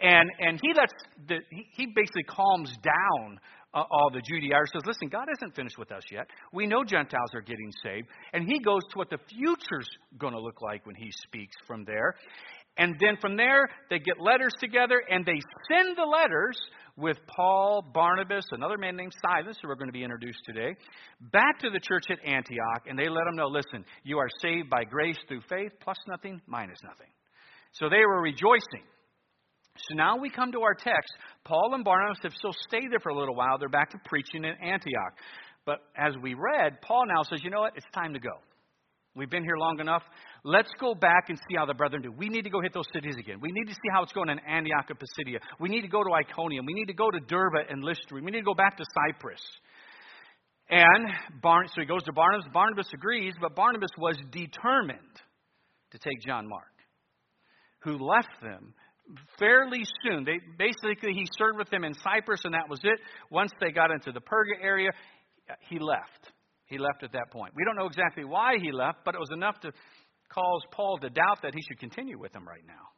And, 0.00 0.28
and 0.40 0.60
he 0.64 0.72
lets 0.74 0.92
the, 1.28 1.36
he, 1.50 1.86
basically 1.86 2.22
calms 2.22 2.72
down 2.82 3.38
uh, 3.74 3.82
all 3.90 4.10
the 4.12 4.22
Judaizers. 4.22 4.70
Says, 4.72 4.82
listen, 4.86 5.08
God 5.08 5.26
isn't 5.38 5.54
finished 5.54 5.78
with 5.78 5.92
us 5.92 6.02
yet. 6.10 6.26
We 6.52 6.66
know 6.66 6.84
Gentiles 6.84 7.30
are 7.34 7.42
getting 7.42 7.70
saved, 7.82 8.08
and 8.32 8.44
he 8.46 8.58
goes 8.60 8.80
to 8.92 8.98
what 8.98 9.10
the 9.10 9.18
future's 9.28 9.88
going 10.18 10.32
to 10.32 10.40
look 10.40 10.62
like 10.62 10.86
when 10.86 10.94
he 10.94 11.10
speaks 11.26 11.54
from 11.66 11.84
there. 11.84 12.14
And 12.76 12.96
then 12.98 13.16
from 13.20 13.36
there, 13.36 13.68
they 13.90 13.98
get 13.98 14.18
letters 14.18 14.52
together, 14.58 15.00
and 15.08 15.24
they 15.24 15.38
send 15.70 15.96
the 15.96 16.04
letters 16.04 16.58
with 16.96 17.18
Paul, 17.36 17.84
Barnabas, 17.92 18.44
another 18.52 18.78
man 18.78 18.96
named 18.96 19.12
Silas, 19.20 19.56
who 19.60 19.68
we're 19.68 19.76
going 19.76 19.88
to 19.88 19.92
be 19.92 20.02
introduced 20.02 20.40
today, 20.46 20.74
back 21.20 21.58
to 21.60 21.70
the 21.70 21.80
church 21.80 22.04
at 22.10 22.18
Antioch, 22.24 22.86
and 22.88 22.98
they 22.98 23.08
let 23.08 23.24
them 23.26 23.36
know, 23.36 23.48
listen, 23.48 23.84
you 24.02 24.18
are 24.18 24.28
saved 24.40 24.70
by 24.70 24.84
grace 24.84 25.18
through 25.28 25.42
faith, 25.48 25.72
plus 25.80 25.98
nothing, 26.08 26.40
minus 26.46 26.78
nothing. 26.82 27.10
So 27.72 27.88
they 27.88 28.04
were 28.06 28.22
rejoicing. 28.22 28.86
So 29.76 29.94
now 29.94 30.16
we 30.16 30.30
come 30.30 30.52
to 30.52 30.60
our 30.62 30.74
text. 30.74 31.12
Paul 31.44 31.74
and 31.74 31.84
Barnabas 31.84 32.18
have 32.22 32.32
still 32.34 32.54
stayed 32.68 32.90
there 32.90 33.00
for 33.00 33.10
a 33.10 33.18
little 33.18 33.34
while. 33.34 33.58
They're 33.58 33.68
back 33.68 33.90
to 33.90 33.98
preaching 34.04 34.44
in 34.44 34.54
Antioch. 34.62 35.18
But 35.66 35.78
as 35.96 36.14
we 36.22 36.34
read, 36.34 36.80
Paul 36.82 37.04
now 37.06 37.22
says, 37.22 37.40
you 37.42 37.50
know 37.50 37.60
what? 37.60 37.76
It's 37.76 37.86
time 37.94 38.12
to 38.14 38.20
go. 38.20 38.38
We've 39.16 39.30
been 39.30 39.44
here 39.44 39.56
long 39.56 39.80
enough. 39.80 40.02
Let's 40.44 40.70
go 40.80 40.94
back 40.94 41.28
and 41.28 41.38
see 41.38 41.56
how 41.56 41.66
the 41.66 41.74
brethren 41.74 42.02
do. 42.02 42.12
We 42.12 42.28
need 42.28 42.42
to 42.42 42.50
go 42.50 42.60
hit 42.60 42.74
those 42.74 42.88
cities 42.92 43.14
again. 43.18 43.38
We 43.40 43.50
need 43.52 43.66
to 43.66 43.74
see 43.74 43.88
how 43.92 44.02
it's 44.02 44.12
going 44.12 44.28
in 44.28 44.38
Antioch 44.40 44.86
and 44.90 44.98
Pisidia. 44.98 45.38
We 45.60 45.68
need 45.68 45.82
to 45.82 45.88
go 45.88 46.02
to 46.02 46.10
Iconium. 46.12 46.66
We 46.66 46.74
need 46.74 46.86
to 46.86 46.94
go 46.94 47.10
to 47.10 47.20
Derbe 47.20 47.66
and 47.68 47.82
Lystra. 47.82 48.20
We 48.20 48.30
need 48.30 48.40
to 48.40 48.44
go 48.44 48.54
back 48.54 48.76
to 48.76 48.84
Cyprus. 48.94 49.40
And 50.68 51.06
Barn- 51.42 51.68
so 51.68 51.80
he 51.80 51.86
goes 51.86 52.02
to 52.04 52.12
Barnabas. 52.12 52.46
Barnabas 52.52 52.88
agrees, 52.92 53.34
but 53.40 53.54
Barnabas 53.54 53.90
was 53.98 54.16
determined 54.32 54.98
to 55.92 55.98
take 55.98 56.20
John 56.26 56.48
Mark, 56.48 56.72
who 57.82 57.98
left 57.98 58.40
them 58.42 58.74
fairly 59.38 59.84
soon. 60.02 60.24
They 60.24 60.38
basically 60.58 61.12
he 61.12 61.26
served 61.38 61.58
with 61.58 61.70
them 61.70 61.84
in 61.84 61.94
Cyprus, 61.94 62.40
and 62.44 62.54
that 62.54 62.68
was 62.68 62.80
it. 62.82 62.98
Once 63.30 63.52
they 63.60 63.70
got 63.70 63.90
into 63.90 64.12
the 64.12 64.20
Perga 64.20 64.62
area, 64.62 64.90
he 65.68 65.78
left. 65.78 66.32
He 66.66 66.78
left 66.78 67.02
at 67.02 67.12
that 67.12 67.30
point. 67.30 67.52
We 67.54 67.64
don't 67.64 67.76
know 67.76 67.86
exactly 67.86 68.24
why 68.24 68.54
he 68.60 68.72
left, 68.72 68.98
but 69.04 69.14
it 69.14 69.20
was 69.20 69.30
enough 69.32 69.60
to 69.60 69.72
cause 70.30 70.62
Paul 70.72 70.98
to 70.98 71.10
doubt 71.10 71.42
that 71.42 71.54
he 71.54 71.62
should 71.62 71.78
continue 71.78 72.18
with 72.18 72.32
them 72.32 72.46
right 72.46 72.64
now. 72.66 72.88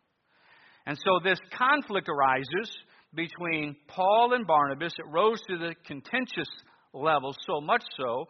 And 0.87 0.97
so 1.05 1.19
this 1.23 1.39
conflict 1.53 2.09
arises 2.09 2.71
between 3.13 3.77
Paul 3.89 4.35
and 4.35 4.47
Barnabas. 4.47 4.93
It 4.99 5.07
rose 5.11 5.41
to 5.51 5.59
the 5.59 5.75
contentious 5.85 6.49
level, 6.95 7.35
so 7.47 7.61
much 7.61 7.83
so 7.97 8.27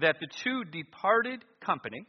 that 0.00 0.16
the 0.20 0.26
two 0.42 0.64
departed 0.64 1.44
company 1.64 2.06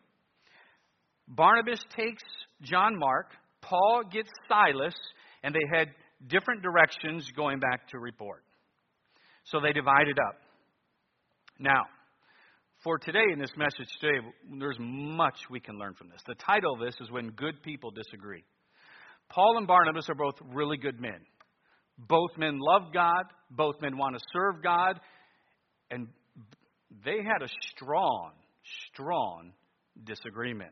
Barnabas 1.27 1.79
takes 1.96 2.24
John 2.62 2.98
Mark, 2.98 3.32
Paul 3.63 4.03
gets 4.12 4.29
Silas, 4.48 4.96
and 5.43 5.55
they 5.55 5.77
had 5.77 5.89
different 6.27 6.62
directions 6.62 7.27
going 7.36 7.60
back 7.60 7.88
to 7.89 8.00
report. 8.00 8.43
So 9.46 9.60
they 9.60 9.74
divided 9.74 10.17
up. 10.20 10.36
Now, 11.60 11.84
for 12.84 12.98
today 12.98 13.25
in 13.32 13.39
this 13.39 13.51
message 13.58 13.88
today, 14.00 14.20
there's 14.60 14.77
much 14.79 15.38
we 15.50 15.60
can 15.60 15.77
learn 15.77 15.93
from 15.93 16.10
this. 16.10 16.22
The 16.27 16.36
title 16.36 16.74
of 16.74 16.79
this 16.79 16.96
is 17.01 17.10
When 17.10 17.29
Good 17.32 17.63
People 17.63 17.91
Disagree. 17.91 18.43
Paul 19.29 19.58
and 19.58 19.67
Barnabas 19.67 20.10
are 20.10 20.15
both 20.15 20.36
really 20.53 20.77
good 20.77 21.00
men. 21.00 21.20
Both 21.98 22.32
men 22.38 22.60
love 22.60 22.93
God, 22.93 23.24
both 23.50 23.75
men 23.82 23.98
want 23.98 24.15
to 24.15 24.22
serve 24.34 24.62
God, 24.63 25.00
and 25.91 26.08
they 27.05 27.17
had 27.17 27.41
a 27.41 27.48
strong, 27.75 28.32
strong 28.91 29.53
disagreement. 30.03 30.72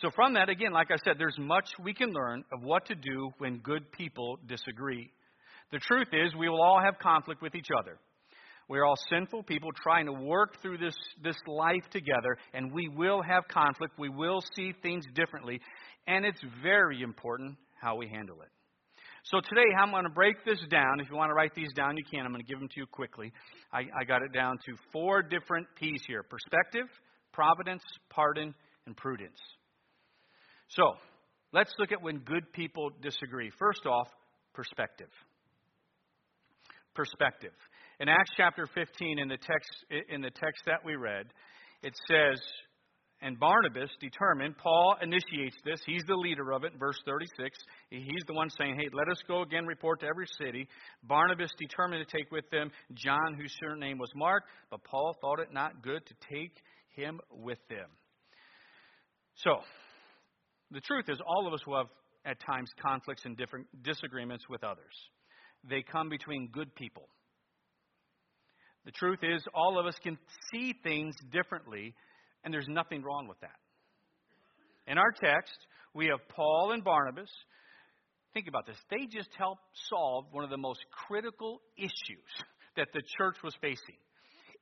So, 0.00 0.10
from 0.14 0.34
that, 0.34 0.48
again, 0.48 0.72
like 0.72 0.92
I 0.92 0.96
said, 1.04 1.14
there's 1.18 1.36
much 1.40 1.66
we 1.82 1.92
can 1.92 2.12
learn 2.12 2.44
of 2.52 2.62
what 2.62 2.86
to 2.86 2.94
do 2.94 3.30
when 3.38 3.58
good 3.58 3.90
people 3.90 4.38
disagree. 4.46 5.10
The 5.72 5.80
truth 5.80 6.08
is, 6.12 6.32
we 6.36 6.48
will 6.48 6.62
all 6.62 6.80
have 6.80 7.00
conflict 7.00 7.42
with 7.42 7.56
each 7.56 7.66
other. 7.76 7.98
We're 8.68 8.84
all 8.84 8.98
sinful 9.10 9.42
people 9.42 9.70
trying 9.82 10.06
to 10.06 10.12
work 10.12 10.62
through 10.62 10.78
this, 10.78 10.94
this 11.24 11.36
life 11.48 11.82
together, 11.90 12.36
and 12.54 12.72
we 12.72 12.88
will 12.88 13.22
have 13.22 13.48
conflict. 13.48 13.94
We 13.98 14.08
will 14.08 14.40
see 14.54 14.72
things 14.82 15.04
differently, 15.14 15.60
and 16.06 16.24
it's 16.24 16.40
very 16.62 17.02
important 17.02 17.56
how 17.80 17.96
we 17.96 18.08
handle 18.08 18.40
it. 18.42 18.50
So 19.24 19.40
today, 19.40 19.66
I'm 19.80 19.90
going 19.90 20.04
to 20.04 20.10
break 20.10 20.44
this 20.44 20.60
down. 20.70 21.00
If 21.00 21.10
you 21.10 21.16
want 21.16 21.30
to 21.30 21.34
write 21.34 21.56
these 21.56 21.72
down, 21.74 21.96
you 21.96 22.04
can. 22.08 22.24
I'm 22.24 22.30
going 22.30 22.44
to 22.44 22.48
give 22.48 22.60
them 22.60 22.68
to 22.68 22.80
you 22.80 22.86
quickly. 22.86 23.32
I, 23.72 23.80
I 24.00 24.04
got 24.06 24.22
it 24.22 24.32
down 24.32 24.58
to 24.66 24.76
four 24.92 25.22
different 25.22 25.66
P's 25.76 26.02
here 26.06 26.22
perspective, 26.22 26.86
providence, 27.32 27.82
pardon, 28.10 28.54
and 28.86 28.96
prudence. 28.96 29.40
So, 30.68 30.94
let's 31.52 31.72
look 31.78 31.92
at 31.92 32.02
when 32.02 32.18
good 32.18 32.52
people 32.52 32.90
disagree. 33.00 33.50
First 33.58 33.86
off, 33.86 34.08
perspective. 34.54 35.10
Perspective. 36.94 37.52
In 38.00 38.08
Acts 38.08 38.30
chapter 38.36 38.66
15, 38.74 39.18
in 39.18 39.28
the 39.28 39.36
text, 39.36 39.70
in 40.08 40.20
the 40.20 40.30
text 40.30 40.62
that 40.66 40.84
we 40.84 40.96
read, 40.96 41.26
it 41.82 41.94
says, 42.08 42.40
and 43.20 43.38
Barnabas 43.38 43.90
determined, 44.00 44.56
Paul 44.58 44.96
initiates 45.02 45.56
this. 45.64 45.80
He's 45.84 46.04
the 46.06 46.14
leader 46.14 46.52
of 46.52 46.62
it, 46.62 46.72
verse 46.78 46.98
36. 47.04 47.58
He's 47.90 48.24
the 48.28 48.34
one 48.34 48.48
saying, 48.50 48.76
Hey, 48.78 48.88
let 48.92 49.08
us 49.08 49.20
go 49.26 49.42
again, 49.42 49.66
report 49.66 50.00
to 50.00 50.06
every 50.06 50.26
city. 50.40 50.68
Barnabas 51.02 51.50
determined 51.58 52.06
to 52.06 52.16
take 52.16 52.30
with 52.30 52.48
them 52.50 52.70
John, 52.94 53.34
whose 53.36 53.54
surname 53.58 53.98
was 53.98 54.10
Mark, 54.14 54.44
but 54.70 54.84
Paul 54.84 55.16
thought 55.20 55.40
it 55.40 55.52
not 55.52 55.82
good 55.82 56.06
to 56.06 56.14
take 56.32 56.52
him 56.94 57.20
with 57.30 57.58
them. 57.68 57.88
So, 59.34 59.58
the 60.70 60.80
truth 60.80 61.06
is, 61.08 61.18
all 61.26 61.46
of 61.46 61.54
us 61.54 61.66
will 61.66 61.78
have 61.78 61.86
at 62.24 62.38
times 62.40 62.68
conflicts 62.80 63.24
and 63.24 63.36
different 63.36 63.66
disagreements 63.82 64.44
with 64.48 64.64
others. 64.64 64.94
They 65.68 65.82
come 65.82 66.08
between 66.08 66.50
good 66.52 66.74
people. 66.74 67.08
The 68.84 68.92
truth 68.92 69.20
is, 69.22 69.42
all 69.54 69.78
of 69.78 69.86
us 69.86 69.94
can 70.02 70.18
see 70.52 70.74
things 70.82 71.14
differently, 71.32 71.94
and 72.44 72.52
there's 72.52 72.68
nothing 72.68 73.02
wrong 73.02 73.28
with 73.28 73.40
that. 73.40 73.56
In 74.86 74.98
our 74.98 75.12
text, 75.12 75.56
we 75.94 76.06
have 76.06 76.20
Paul 76.34 76.72
and 76.72 76.84
Barnabas. 76.84 77.30
Think 78.34 78.46
about 78.48 78.66
this. 78.66 78.76
They 78.90 79.06
just 79.06 79.30
helped 79.36 79.62
solve 79.90 80.26
one 80.30 80.44
of 80.44 80.50
the 80.50 80.56
most 80.56 80.80
critical 81.06 81.60
issues 81.76 82.44
that 82.76 82.88
the 82.92 83.02
church 83.18 83.36
was 83.42 83.54
facing 83.60 83.96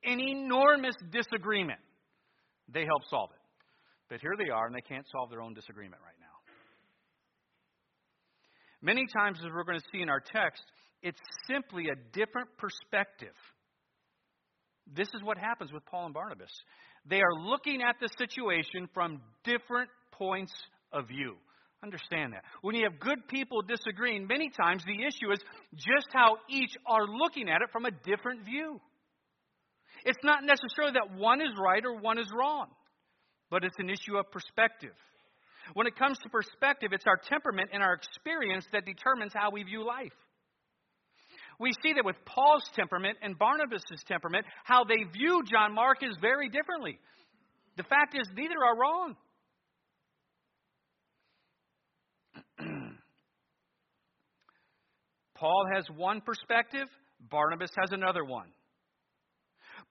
an 0.03 0.19
enormous 0.19 0.95
disagreement. 1.11 1.79
They 2.71 2.85
helped 2.85 3.09
solve 3.09 3.31
it. 3.31 3.39
But 4.09 4.21
here 4.21 4.35
they 4.37 4.49
are, 4.49 4.65
and 4.65 4.75
they 4.75 4.81
can't 4.81 5.05
solve 5.11 5.29
their 5.29 5.41
own 5.41 5.53
disagreement 5.53 6.01
right 6.03 6.15
now. 6.19 6.27
Many 8.81 9.05
times, 9.07 9.39
as 9.39 9.51
we're 9.53 9.63
going 9.63 9.79
to 9.79 9.85
see 9.91 10.01
in 10.01 10.09
our 10.09 10.21
text, 10.21 10.63
it's 11.01 11.19
simply 11.47 11.85
a 11.89 11.95
different 12.13 12.49
perspective. 12.57 13.33
This 14.95 15.07
is 15.13 15.21
what 15.23 15.37
happens 15.37 15.73
with 15.73 15.85
Paul 15.85 16.05
and 16.05 16.13
Barnabas. 16.13 16.51
They 17.09 17.19
are 17.19 17.33
looking 17.41 17.81
at 17.81 17.95
the 17.99 18.09
situation 18.17 18.87
from 18.93 19.21
different 19.43 19.89
points 20.11 20.53
of 20.93 21.07
view. 21.07 21.35
Understand 21.83 22.33
that. 22.33 22.43
When 22.61 22.75
you 22.75 22.83
have 22.89 22.99
good 22.99 23.27
people 23.27 23.61
disagreeing, 23.61 24.25
many 24.25 24.49
times 24.49 24.83
the 24.85 25.05
issue 25.05 25.31
is 25.31 25.39
just 25.75 26.07
how 26.13 26.37
each 26.49 26.75
are 26.85 27.05
looking 27.07 27.49
at 27.49 27.61
it 27.61 27.69
from 27.71 27.85
a 27.85 27.91
different 27.91 28.45
view. 28.45 28.79
It's 30.05 30.23
not 30.23 30.43
necessarily 30.43 30.93
that 30.93 31.19
one 31.19 31.41
is 31.41 31.51
right 31.61 31.83
or 31.83 31.99
one 31.99 32.19
is 32.19 32.27
wrong 32.33 32.67
but 33.49 33.63
it's 33.63 33.79
an 33.79 33.89
issue 33.89 34.17
of 34.17 34.31
perspective. 34.31 34.93
When 35.73 35.87
it 35.87 35.97
comes 35.97 36.17
to 36.19 36.29
perspective, 36.29 36.91
it's 36.93 37.05
our 37.07 37.19
temperament 37.29 37.69
and 37.73 37.83
our 37.83 37.93
experience 37.93 38.65
that 38.71 38.85
determines 38.85 39.33
how 39.33 39.51
we 39.51 39.63
view 39.63 39.85
life. 39.85 40.13
We 41.59 41.71
see 41.81 41.93
that 41.93 42.05
with 42.05 42.15
Paul's 42.25 42.69
temperament 42.75 43.17
and 43.21 43.37
Barnabas' 43.37 43.81
temperament, 44.07 44.45
how 44.63 44.83
they 44.83 45.03
view 45.11 45.41
John 45.49 45.73
Mark 45.73 46.03
is 46.03 46.15
very 46.21 46.49
differently. 46.49 46.99
The 47.77 47.83
fact 47.83 48.15
is, 48.15 48.27
neither 48.35 48.55
are 48.63 48.77
wrong. 48.77 49.15
Paul 55.35 55.65
has 55.73 55.85
one 55.95 56.21
perspective, 56.21 56.87
Barnabas 57.29 57.71
has 57.79 57.91
another 57.91 58.23
one. 58.23 58.47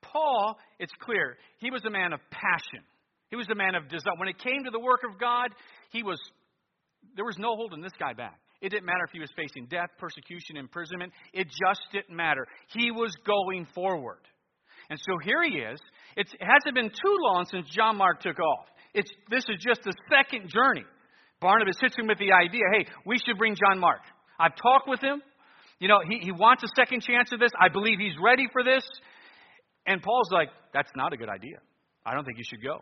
Paul, 0.03 0.59
it's 0.79 0.93
clear, 1.01 1.37
he 1.59 1.71
was 1.71 1.85
a 1.85 1.91
man 1.91 2.13
of 2.13 2.21
passion. 2.31 2.85
He 3.31 3.37
was 3.37 3.49
a 3.51 3.55
man 3.55 3.75
of 3.75 3.89
desire. 3.89 4.15
When 4.19 4.29
it 4.29 4.39
came 4.39 4.65
to 4.65 4.71
the 4.71 4.81
work 4.81 5.01
of 5.09 5.19
God, 5.19 5.51
he 5.91 6.03
was 6.03 6.19
there 7.15 7.25
was 7.25 7.39
no 7.39 7.55
holding 7.55 7.81
this 7.81 7.93
guy 7.99 8.13
back. 8.13 8.41
It 8.61 8.71
didn't 8.71 8.87
matter 8.87 9.05
if 9.07 9.13
he 9.13 9.21
was 9.21 9.31
facing 9.37 9.67
death, 9.67 9.91
persecution, 9.99 10.57
imprisonment. 10.57 11.13
It 11.33 11.47
just 11.47 11.81
didn't 11.93 12.15
matter. 12.17 12.47
He 12.69 12.91
was 12.91 13.15
going 13.27 13.67
forward. 13.75 14.21
And 14.89 14.99
so 14.99 15.19
here 15.23 15.43
he 15.43 15.59
is. 15.59 15.79
It's, 16.17 16.33
it 16.33 16.41
hasn't 16.41 16.75
been 16.75 16.89
too 16.89 17.17
long 17.21 17.47
since 17.51 17.69
John 17.69 17.97
Mark 17.97 18.21
took 18.21 18.39
off. 18.39 18.67
It's, 18.95 19.11
this 19.31 19.45
is 19.49 19.63
just 19.63 19.83
the 19.83 19.93
second 20.11 20.49
journey. 20.49 20.85
Barnabas 21.41 21.77
hits 21.81 21.97
him 21.99 22.07
with 22.07 22.19
the 22.19 22.33
idea 22.33 22.63
hey, 22.73 22.87
we 23.05 23.19
should 23.19 23.37
bring 23.37 23.55
John 23.55 23.79
Mark. 23.79 24.01
I've 24.39 24.57
talked 24.57 24.89
with 24.89 25.03
him. 25.03 25.21
You 25.79 25.89
know, 25.89 25.99
he, 26.09 26.19
he 26.23 26.33
wants 26.33 26.63
a 26.63 26.69
second 26.75 27.03
chance 27.03 27.31
of 27.33 27.41
this. 27.41 27.51
I 27.61 27.69
believe 27.69 27.99
he's 27.99 28.17
ready 28.23 28.47
for 28.53 28.65
this. 28.65 28.85
And 29.87 30.03
Paul's 30.03 30.31
like, 30.33 30.49
that's 30.73 30.91
not 30.97 31.13
a 31.13 31.17
good 31.19 31.29
idea. 31.29 31.59
I 32.07 32.15
don't 32.15 32.25
think 32.25 32.39
you 32.39 32.45
should 32.49 32.63
go. 32.63 32.81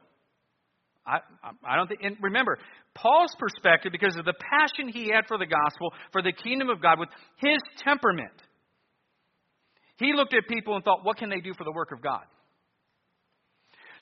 I, 1.07 1.19
I 1.67 1.77
don't 1.77 1.87
think, 1.87 2.01
and 2.03 2.17
remember, 2.21 2.59
Paul's 2.95 3.35
perspective, 3.39 3.93
because 3.93 4.17
of 4.17 4.25
the 4.25 4.33
passion 4.33 4.89
he 4.89 5.11
had 5.11 5.27
for 5.29 5.37
the 5.37 5.47
gospel, 5.47 5.93
for 6.13 6.23
the 6.23 6.33
kingdom 6.33 6.71
of 6.71 6.81
God, 6.81 6.99
with 6.99 7.11
his 7.37 7.59
temperament, 7.85 8.33
he 9.99 10.13
looked 10.15 10.35
at 10.35 10.49
people 10.49 10.75
and 10.75 10.85
thought, 10.85 11.05
what 11.05 11.19
can 11.19 11.29
they 11.29 11.41
do 11.41 11.53
for 11.57 11.65
the 11.65 11.73
work 11.73 11.93
of 11.93 12.03
God? 12.03 12.25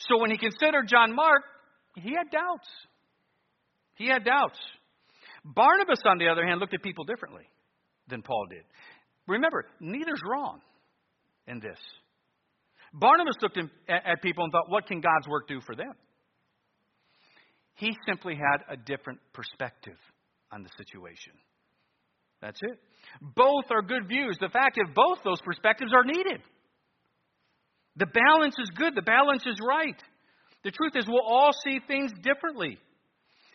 So 0.08 0.18
when 0.18 0.30
he 0.30 0.38
considered 0.38 0.88
John 0.88 1.14
Mark, 1.14 1.42
he 1.96 2.10
had 2.10 2.30
doubts. 2.30 2.68
He 3.96 4.06
had 4.06 4.24
doubts. 4.24 4.58
Barnabas, 5.44 6.00
on 6.06 6.18
the 6.18 6.28
other 6.28 6.46
hand, 6.46 6.60
looked 6.60 6.74
at 6.74 6.82
people 6.82 7.04
differently 7.04 7.44
than 8.08 8.22
Paul 8.22 8.46
did. 8.48 8.62
Remember, 9.26 9.64
neither's 9.80 10.20
wrong 10.28 10.60
in 11.46 11.60
this. 11.60 11.78
Barnabas 12.94 13.36
looked 13.42 13.58
at 13.88 14.22
people 14.22 14.44
and 14.44 14.52
thought, 14.52 14.70
what 14.70 14.86
can 14.86 15.00
God's 15.00 15.28
work 15.28 15.48
do 15.48 15.60
for 15.60 15.74
them? 15.74 15.92
He 17.74 17.96
simply 18.06 18.34
had 18.34 18.64
a 18.68 18.76
different 18.76 19.20
perspective 19.32 19.96
on 20.52 20.62
the 20.62 20.68
situation. 20.76 21.32
That's 22.40 22.60
it. 22.62 22.78
Both 23.20 23.66
are 23.70 23.82
good 23.82 24.08
views. 24.08 24.36
The 24.40 24.48
fact 24.48 24.78
is, 24.78 24.88
both 24.94 25.18
those 25.24 25.40
perspectives 25.40 25.92
are 25.94 26.04
needed. 26.04 26.42
The 27.96 28.06
balance 28.06 28.54
is 28.58 28.70
good, 28.74 28.94
the 28.94 29.02
balance 29.02 29.44
is 29.46 29.56
right. 29.66 30.00
The 30.64 30.70
truth 30.70 30.92
is, 30.96 31.06
we'll 31.06 31.26
all 31.26 31.50
see 31.64 31.80
things 31.86 32.12
differently. 32.22 32.78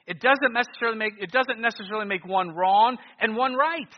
It 0.06 0.22
doesn't 0.22 0.54
necessarily 0.54 0.98
make, 0.98 1.14
it 1.20 1.32
doesn't 1.32 1.60
necessarily 1.60 2.06
make 2.06 2.26
one 2.26 2.50
wrong 2.50 2.98
and 3.20 3.36
one 3.36 3.56
right. 3.56 3.90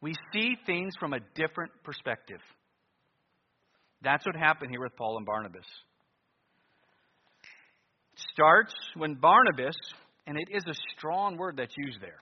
We 0.00 0.14
see 0.32 0.56
things 0.66 0.94
from 1.00 1.12
a 1.12 1.20
different 1.34 1.72
perspective. 1.82 2.40
That's 4.02 4.24
what 4.26 4.36
happened 4.36 4.70
here 4.70 4.82
with 4.82 4.94
Paul 4.96 5.16
and 5.16 5.26
Barnabas 5.26 5.66
starts 8.32 8.74
when 8.96 9.14
Barnabas, 9.14 9.76
and 10.26 10.38
it 10.38 10.48
is 10.54 10.64
a 10.66 10.74
strong 10.96 11.36
word 11.36 11.56
that's 11.56 11.74
used 11.76 12.00
there. 12.00 12.20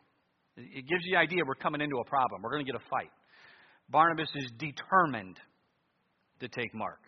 It 0.57 0.87
gives 0.87 1.05
you 1.05 1.15
the 1.15 1.19
idea 1.19 1.43
we're 1.47 1.55
coming 1.55 1.81
into 1.81 1.97
a 1.97 2.05
problem. 2.05 2.43
We're 2.43 2.53
going 2.53 2.65
to 2.65 2.71
get 2.71 2.81
a 2.81 2.89
fight. 2.91 3.11
Barnabas 3.89 4.29
is 4.35 4.51
determined 4.59 5.39
to 6.41 6.49
take 6.49 6.75
Mark. 6.75 7.01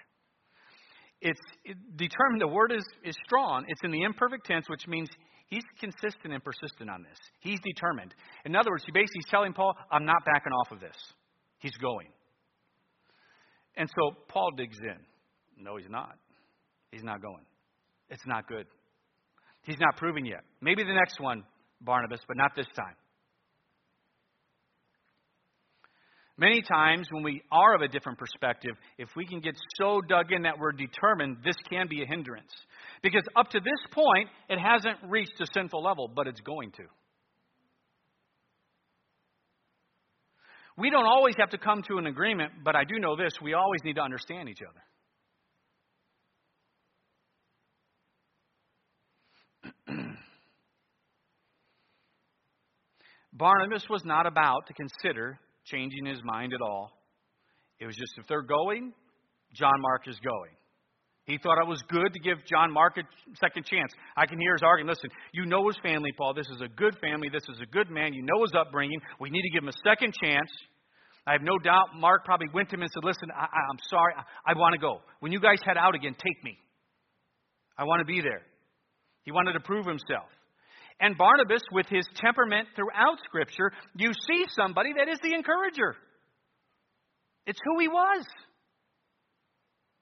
It's 1.20 1.40
it, 1.64 1.76
determined, 1.96 2.40
the 2.40 2.48
word 2.48 2.72
is, 2.72 2.84
is 3.04 3.14
strong. 3.24 3.64
It's 3.68 3.80
in 3.82 3.90
the 3.90 4.02
imperfect 4.02 4.46
tense, 4.46 4.66
which 4.68 4.86
means 4.86 5.08
he's 5.46 5.64
consistent 5.80 6.32
and 6.32 6.42
persistent 6.44 6.90
on 6.90 7.02
this. 7.02 7.18
He's 7.40 7.60
determined. 7.60 8.14
In 8.44 8.56
other 8.56 8.70
words, 8.70 8.84
he 8.84 8.92
basically 8.92 9.20
is 9.20 9.30
telling 9.30 9.52
Paul, 9.52 9.74
I'm 9.90 10.04
not 10.04 10.24
backing 10.24 10.52
off 10.52 10.72
of 10.72 10.80
this. 10.80 10.96
He's 11.58 11.76
going. 11.76 12.08
And 13.76 13.88
so 13.88 14.16
Paul 14.28 14.50
digs 14.56 14.78
in. 14.80 15.64
No, 15.64 15.76
he's 15.76 15.88
not. 15.88 16.16
He's 16.92 17.04
not 17.04 17.22
going. 17.22 17.44
It's 18.08 18.26
not 18.26 18.46
good. 18.48 18.66
He's 19.62 19.78
not 19.78 19.96
proven 19.96 20.24
yet. 20.24 20.42
Maybe 20.60 20.84
the 20.84 20.92
next 20.92 21.20
one, 21.20 21.44
Barnabas, 21.80 22.20
but 22.28 22.36
not 22.36 22.52
this 22.54 22.66
time. 22.76 22.94
Many 26.36 26.62
times, 26.62 27.06
when 27.12 27.22
we 27.22 27.42
are 27.52 27.76
of 27.76 27.82
a 27.82 27.88
different 27.88 28.18
perspective, 28.18 28.72
if 28.98 29.08
we 29.14 29.24
can 29.24 29.38
get 29.38 29.54
so 29.78 30.00
dug 30.00 30.32
in 30.32 30.42
that 30.42 30.58
we're 30.58 30.72
determined, 30.72 31.36
this 31.44 31.54
can 31.70 31.86
be 31.86 32.02
a 32.02 32.06
hindrance. 32.06 32.50
Because 33.02 33.22
up 33.36 33.50
to 33.50 33.60
this 33.60 33.92
point, 33.92 34.28
it 34.48 34.58
hasn't 34.58 34.96
reached 35.08 35.40
a 35.40 35.46
sinful 35.54 35.80
level, 35.80 36.10
but 36.12 36.26
it's 36.26 36.40
going 36.40 36.72
to. 36.72 36.82
We 40.76 40.90
don't 40.90 41.06
always 41.06 41.36
have 41.38 41.50
to 41.50 41.58
come 41.58 41.82
to 41.88 41.98
an 41.98 42.06
agreement, 42.06 42.52
but 42.64 42.74
I 42.74 42.82
do 42.82 42.98
know 42.98 43.14
this 43.14 43.32
we 43.40 43.54
always 43.54 43.84
need 43.84 43.94
to 43.94 44.02
understand 44.02 44.48
each 44.48 44.62
other. 44.68 44.80
Barnabas 53.32 53.88
was 53.88 54.04
not 54.04 54.26
about 54.26 54.66
to 54.68 54.74
consider 54.74 55.38
changing 55.66 56.06
his 56.06 56.20
mind 56.24 56.52
at 56.52 56.60
all. 56.60 56.92
It 57.80 57.86
was 57.86 57.96
just 57.96 58.12
if 58.18 58.26
they're 58.28 58.42
going, 58.42 58.92
John 59.54 59.80
Mark 59.80 60.06
is 60.08 60.18
going. 60.20 60.52
He 61.26 61.38
thought 61.38 61.58
it 61.58 61.66
was 61.66 61.82
good 61.88 62.12
to 62.12 62.20
give 62.20 62.36
John 62.44 62.70
Mark 62.70 62.98
a 62.98 63.02
second 63.40 63.64
chance. 63.64 63.90
I 64.14 64.26
can 64.26 64.38
hear 64.38 64.52
his 64.52 64.62
argument. 64.62 64.98
Listen, 64.98 65.10
you 65.32 65.46
know 65.46 65.66
his 65.66 65.76
family, 65.82 66.12
Paul. 66.16 66.34
This 66.34 66.48
is 66.54 66.60
a 66.60 66.68
good 66.68 66.98
family. 67.00 67.30
This 67.32 67.44
is 67.48 67.60
a 67.62 67.66
good 67.66 67.90
man. 67.90 68.12
You 68.12 68.22
know 68.22 68.42
his 68.42 68.52
upbringing. 68.52 69.00
We 69.18 69.30
need 69.30 69.40
to 69.40 69.50
give 69.50 69.62
him 69.62 69.70
a 69.70 69.88
second 69.88 70.12
chance. 70.22 70.50
I 71.26 71.32
have 71.32 71.40
no 71.40 71.58
doubt 71.58 71.96
Mark 71.96 72.26
probably 72.26 72.48
went 72.52 72.68
to 72.70 72.76
him 72.76 72.82
and 72.82 72.90
said, 72.92 73.04
Listen, 73.04 73.30
I, 73.34 73.44
am 73.44 73.78
sorry. 73.88 74.12
I, 74.16 74.52
I 74.52 74.58
want 74.58 74.74
to 74.74 74.78
go. 74.78 75.00
When 75.20 75.32
you 75.32 75.40
guys 75.40 75.56
head 75.64 75.78
out 75.78 75.94
again, 75.94 76.12
take 76.12 76.44
me. 76.44 76.58
I 77.78 77.84
want 77.84 78.00
to 78.00 78.04
be 78.04 78.20
there. 78.20 78.42
He 79.24 79.32
wanted 79.32 79.54
to 79.54 79.60
prove 79.60 79.86
himself. 79.86 80.28
And 81.00 81.18
Barnabas, 81.18 81.62
with 81.72 81.86
his 81.86 82.06
temperament 82.16 82.68
throughout 82.76 83.18
Scripture, 83.24 83.72
you 83.96 84.12
see 84.28 84.44
somebody 84.56 84.90
that 84.96 85.08
is 85.08 85.18
the 85.22 85.34
encourager. 85.34 85.96
It's 87.46 87.58
who 87.64 87.80
he 87.80 87.88
was. 87.88 88.24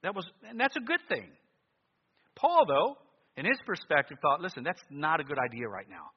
That 0.02 0.14
was, 0.14 0.26
and 0.48 0.60
that's 0.60 0.76
a 0.76 0.80
good 0.80 1.00
thing. 1.08 1.28
Paul, 2.36 2.64
though, 2.68 2.96
in 3.36 3.46
his 3.46 3.58
perspective, 3.64 4.18
thought, 4.20 4.40
listen, 4.40 4.64
that's 4.64 4.82
not 4.90 5.20
a 5.20 5.24
good 5.24 5.38
idea 5.38 5.68
right 5.68 5.88
now. 5.88 6.10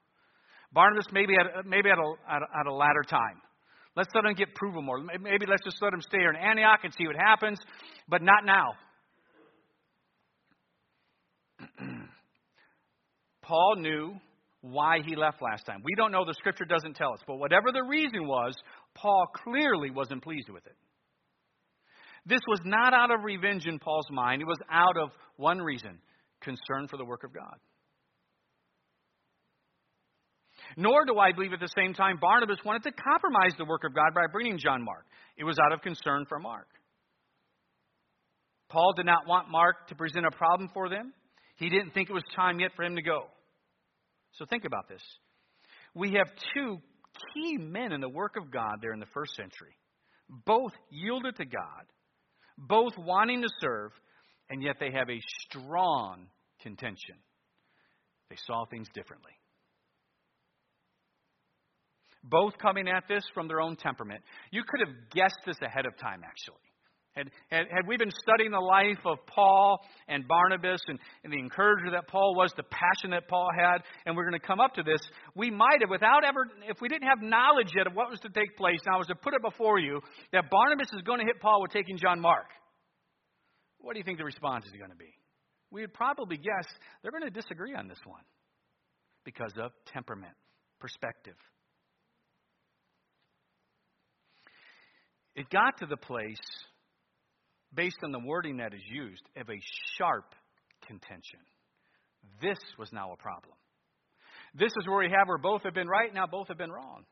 Barnabas, 0.74 1.06
maybe 1.12 1.36
at, 1.36 1.66
maybe 1.66 1.90
at 1.90 1.98
a, 1.98 2.14
at 2.30 2.42
a, 2.42 2.60
at 2.60 2.66
a 2.68 2.74
latter 2.74 3.04
time. 3.08 3.42
Let's 3.96 4.10
let 4.14 4.26
him 4.26 4.34
get 4.34 4.54
proven 4.56 4.84
more. 4.84 5.00
Maybe 5.00 5.46
let's 5.48 5.64
just 5.64 5.82
let 5.82 5.94
him 5.94 6.02
stay 6.02 6.18
here 6.18 6.30
in 6.30 6.36
Antioch 6.36 6.80
and 6.84 6.94
see 6.94 7.08
what 7.08 7.16
happens, 7.16 7.60
but 8.10 8.22
not 8.22 8.44
now. 8.44 8.74
Paul 13.48 13.76
knew 13.78 14.16
why 14.62 14.98
he 15.06 15.16
left 15.16 15.42
last 15.42 15.66
time. 15.66 15.82
We 15.84 15.94
don't 15.96 16.12
know, 16.12 16.26
the 16.26 16.34
scripture 16.34 16.66
doesn't 16.66 16.96
tell 16.96 17.14
us. 17.14 17.20
But 17.28 17.38
whatever 17.38 17.72
the 17.72 17.84
reason 17.84 18.28
was, 18.28 18.56
Paul 18.96 19.28
clearly 19.44 19.92
wasn't 19.92 20.24
pleased 20.24 20.50
with 20.50 20.66
it. 20.66 20.76
This 22.26 22.42
was 22.48 22.60
not 22.66 22.94
out 22.94 23.12
of 23.12 23.24
revenge 23.24 23.68
in 23.68 23.78
Paul's 23.78 24.10
mind, 24.10 24.42
it 24.42 24.48
was 24.48 24.58
out 24.72 24.98
of 24.98 25.10
one 25.38 25.60
reason 25.60 26.00
concern 26.42 26.88
for 26.90 26.98
the 26.98 27.06
work 27.06 27.24
of 27.24 27.34
God. 27.34 27.56
Nor 30.78 31.06
do 31.06 31.20
I 31.20 31.32
believe 31.32 31.54
at 31.54 31.60
the 31.60 31.70
same 31.78 31.94
time 31.94 32.18
Barnabas 32.20 32.58
wanted 32.66 32.84
to 32.84 32.92
compromise 32.92 33.54
the 33.58 33.66
work 33.66 33.84
of 33.86 33.94
God 33.94 34.14
by 34.16 34.26
bringing 34.32 34.58
John 34.58 34.84
Mark. 34.84 35.06
It 35.38 35.44
was 35.44 35.58
out 35.64 35.72
of 35.72 35.82
concern 35.82 36.26
for 36.28 36.40
Mark. 36.40 36.68
Paul 38.70 38.94
did 38.94 39.06
not 39.06 39.28
want 39.28 39.50
Mark 39.50 39.88
to 39.90 39.96
present 39.96 40.26
a 40.26 40.32
problem 40.32 40.70
for 40.74 40.90
them. 40.90 41.14
He 41.58 41.70
didn't 41.70 41.92
think 41.92 42.10
it 42.10 42.14
was 42.14 42.24
time 42.36 42.60
yet 42.60 42.72
for 42.76 42.84
him 42.84 42.96
to 42.96 43.02
go. 43.02 43.28
So 44.38 44.46
think 44.46 44.66
about 44.66 44.88
this. 44.88 45.02
We 45.94 46.12
have 46.12 46.28
two 46.54 46.78
key 47.34 47.58
men 47.58 47.92
in 47.92 48.02
the 48.02 48.10
work 48.10 48.36
of 48.38 48.52
God 48.52 48.76
there 48.82 48.94
in 48.94 49.00
the 49.00 49.06
first 49.14 49.36
century, 49.36 49.76
both 50.46 50.74
yielded 50.90 51.38
to 51.38 51.46
God, 51.46 51.86
both 52.58 52.94
wanting 52.98 53.42
to 53.42 53.50
serve, 53.62 53.92
and 54.50 54.62
yet 54.62 54.76
they 54.80 54.92
have 54.92 55.10
a 55.10 55.22
strong 55.48 56.28
contention. 56.62 57.16
They 58.30 58.38
saw 58.46 58.66
things 58.66 58.88
differently. 58.94 59.32
Both 62.24 62.58
coming 62.58 62.88
at 62.88 63.04
this 63.08 63.24
from 63.34 63.48
their 63.48 63.62
own 63.62 63.76
temperament. 63.76 64.22
You 64.52 64.64
could 64.68 64.88
have 64.88 64.96
guessed 65.12 65.40
this 65.46 65.58
ahead 65.62 65.86
of 65.86 65.96
time, 65.98 66.22
actually. 66.26 66.65
Had, 67.16 67.32
had, 67.50 67.68
had, 67.72 67.88
we 67.88 67.96
been 67.96 68.12
studying 68.12 68.52
the 68.52 68.60
life 68.60 69.00
of 69.06 69.20
Paul 69.26 69.80
and 70.10 70.28
Barnabas 70.28 70.82
and, 70.88 71.00
and 71.24 71.32
the 71.32 71.40
encourager 71.40 71.92
that 71.92 72.10
Paul 72.10 72.36
was, 72.36 72.52
the 72.58 72.64
passion 72.64 73.12
that 73.12 73.30
Paul 73.30 73.48
had, 73.58 73.84
and 74.06 74.18
we're 74.18 74.30
going 74.30 74.40
to 74.40 74.46
come 74.46 74.60
up 74.60 74.74
to 74.76 74.84
this, 74.84 75.00
we 75.34 75.50
might 75.50 75.80
have, 75.80 75.90
without 75.90 76.26
ever, 76.26 76.46
if 76.68 76.82
we 76.82 76.90
didn't 76.90 77.08
have 77.08 77.22
knowledge 77.22 77.72
yet 77.76 77.88
of 77.88 77.94
what 77.94 78.12
was 78.12 78.20
to 78.20 78.30
take 78.30 78.58
place, 78.58 78.80
and 78.86 78.94
I 78.94 78.98
was 78.98 79.08
to 79.08 79.16
put 79.16 79.34
it 79.34 79.42
before 79.42 79.80
you, 79.80 80.02
that 80.34 80.50
Barnabas 80.52 80.90
is 80.94 81.02
going 81.04 81.20
to 81.20 81.26
hit 81.26 81.40
Paul 81.40 81.62
with 81.62 81.72
taking 81.72 81.98
John 81.98 82.20
Mark. 82.20 82.48
What 83.80 83.94
do 83.94 84.00
you 84.00 84.04
think 84.04 84.18
the 84.18 84.26
response 84.26 84.66
is 84.66 84.72
going 84.72 84.92
to 84.92 84.98
be? 84.98 85.14
We 85.72 85.82
would 85.82 85.94
probably 85.94 86.36
guess 86.36 86.68
they're 87.02 87.12
going 87.12 87.24
to 87.24 87.30
disagree 87.30 87.76
on 87.76 87.88
this 87.88 88.00
one 88.04 88.24
because 89.24 89.54
of 89.58 89.72
temperament, 89.94 90.34
perspective. 90.82 91.36
It 95.36 95.50
got 95.50 95.78
to 95.80 95.86
the 95.86 95.98
place 95.98 96.40
based 97.76 97.98
on 98.04 98.12
the 98.12 98.20
wording 98.20 98.58
that 98.58 98.74
is 98.74 98.82
used, 98.90 99.24
of 99.36 99.50
a 99.50 99.60
sharp 99.98 100.34
contention. 100.88 101.40
This 102.42 102.58
was 102.78 102.92
now 102.92 103.12
a 103.12 103.18
problem. 103.18 103.54
This 104.54 104.72
is 104.80 104.88
where 104.88 105.00
we 105.00 105.10
have 105.10 105.28
where 105.28 105.38
both 105.38 105.64
have 105.64 105.74
been 105.74 105.88
right, 105.88 106.14
now 106.14 106.26
both 106.26 106.48
have 106.48 106.58
been 106.58 106.72
wrong. 106.72 107.04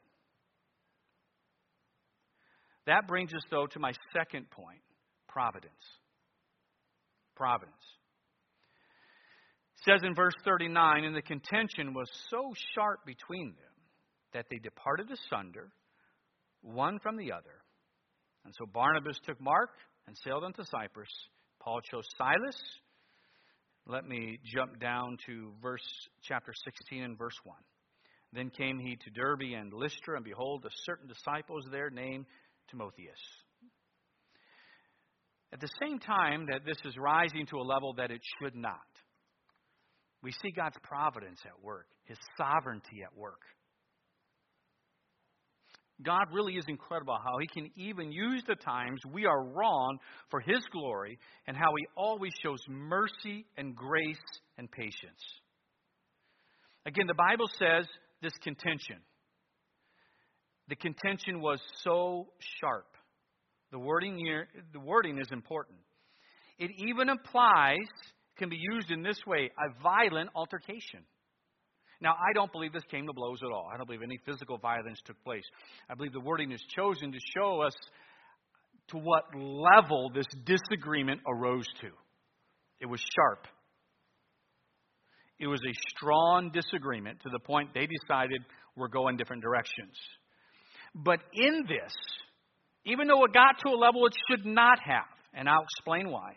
That 2.85 3.07
brings 3.07 3.33
us, 3.33 3.43
though, 3.49 3.67
to 3.67 3.79
my 3.79 3.93
second 4.13 4.49
point 4.49 4.79
providence. 5.27 5.73
Providence. 7.35 7.75
It 9.77 9.91
says 9.91 10.01
in 10.03 10.15
verse 10.15 10.35
39 10.45 11.03
and 11.03 11.15
the 11.15 11.21
contention 11.21 11.93
was 11.93 12.07
so 12.29 12.53
sharp 12.75 13.05
between 13.05 13.47
them 13.47 13.73
that 14.33 14.45
they 14.49 14.57
departed 14.57 15.07
asunder, 15.11 15.71
one 16.61 16.99
from 16.99 17.17
the 17.17 17.31
other. 17.31 17.63
And 18.45 18.53
so 18.57 18.65
Barnabas 18.65 19.17
took 19.25 19.39
Mark 19.41 19.71
and 20.07 20.17
sailed 20.23 20.43
unto 20.43 20.63
Cyprus. 20.63 21.09
Paul 21.61 21.81
chose 21.81 22.05
Silas. 22.17 22.59
Let 23.87 24.05
me 24.07 24.39
jump 24.43 24.79
down 24.79 25.17
to 25.25 25.51
verse 25.61 25.85
chapter 26.23 26.53
16 26.65 27.03
and 27.03 27.17
verse 27.17 27.35
1. 27.43 27.55
Then 28.33 28.49
came 28.49 28.79
he 28.79 28.95
to 28.95 29.09
Derbe 29.11 29.53
and 29.55 29.71
Lystra, 29.73 30.15
and 30.15 30.25
behold, 30.25 30.65
a 30.65 30.69
certain 30.85 31.07
disciple 31.07 31.57
there 31.71 31.89
named 31.89 32.25
Timotheus. 32.69 33.19
At 35.53 35.59
the 35.59 35.69
same 35.79 35.99
time 35.99 36.47
that 36.51 36.65
this 36.65 36.77
is 36.83 36.97
rising 36.97 37.45
to 37.47 37.57
a 37.57 37.61
level 37.61 37.93
that 37.97 38.09
it 38.09 38.21
should 38.41 38.55
not, 38.55 38.79
we 40.23 40.31
see 40.31 40.51
God's 40.51 40.77
providence 40.81 41.39
at 41.45 41.63
work, 41.63 41.85
His 42.05 42.17
sovereignty 42.37 43.03
at 43.03 43.15
work. 43.15 43.41
God 46.03 46.25
really 46.31 46.53
is 46.53 46.65
incredible 46.67 47.17
how 47.23 47.37
He 47.39 47.47
can 47.47 47.71
even 47.75 48.11
use 48.11 48.43
the 48.47 48.55
times 48.55 48.99
we 49.11 49.25
are 49.25 49.43
wrong 49.43 49.97
for 50.29 50.39
His 50.39 50.63
glory 50.71 51.17
and 51.47 51.57
how 51.57 51.73
He 51.77 51.85
always 51.95 52.31
shows 52.41 52.59
mercy 52.67 53.45
and 53.57 53.75
grace 53.75 54.17
and 54.57 54.69
patience. 54.71 55.21
Again, 56.85 57.07
the 57.07 57.13
Bible 57.13 57.47
says 57.57 57.87
this 58.21 58.33
contention. 58.43 58.97
The 60.69 60.75
contention 60.75 61.41
was 61.41 61.59
so 61.83 62.27
sharp. 62.59 62.87
The 63.71 63.79
wording 63.79 64.17
here, 64.17 64.47
the 64.71 64.79
wording 64.79 65.19
is 65.19 65.27
important. 65.31 65.79
It 66.59 66.71
even 66.77 67.09
applies, 67.09 67.87
can 68.37 68.49
be 68.49 68.59
used 68.59 68.91
in 68.91 69.01
this 69.01 69.19
way, 69.25 69.49
a 69.57 69.81
violent 69.81 70.29
altercation. 70.35 71.01
Now, 72.03 72.15
I 72.19 72.33
don't 72.33 72.51
believe 72.51 72.73
this 72.73 72.83
came 72.91 73.07
to 73.07 73.13
blows 73.13 73.39
at 73.41 73.49
all. 73.49 73.69
I 73.73 73.77
don't 73.77 73.87
believe 73.87 74.01
any 74.03 74.19
physical 74.25 74.57
violence 74.57 74.99
took 75.05 75.23
place. 75.23 75.45
I 75.89 75.95
believe 75.95 76.11
the 76.11 76.19
wording 76.19 76.51
is 76.51 76.61
chosen 76.75 77.13
to 77.13 77.17
show 77.37 77.61
us 77.61 77.73
to 78.89 78.97
what 78.97 79.23
level 79.33 80.11
this 80.13 80.25
disagreement 80.45 81.21
arose 81.25 81.65
to. 81.79 81.87
It 82.81 82.87
was 82.87 82.99
sharp. 83.15 83.47
It 85.39 85.47
was 85.47 85.61
a 85.61 85.73
strong 85.95 86.51
disagreement 86.53 87.21
to 87.21 87.29
the 87.31 87.39
point 87.39 87.69
they 87.73 87.87
decided 87.87 88.41
we're 88.75 88.89
going 88.89 89.15
different 89.15 89.41
directions. 89.41 89.95
But 90.93 91.19
in 91.33 91.63
this, 91.69 91.93
even 92.85 93.07
though 93.07 93.23
it 93.23 93.31
got 93.33 93.59
to 93.65 93.69
a 93.69 93.79
level 93.79 94.05
it 94.07 94.13
should 94.29 94.45
not 94.45 94.77
have, 94.85 95.07
and 95.33 95.47
I'll 95.47 95.63
explain 95.63 96.11
why, 96.11 96.33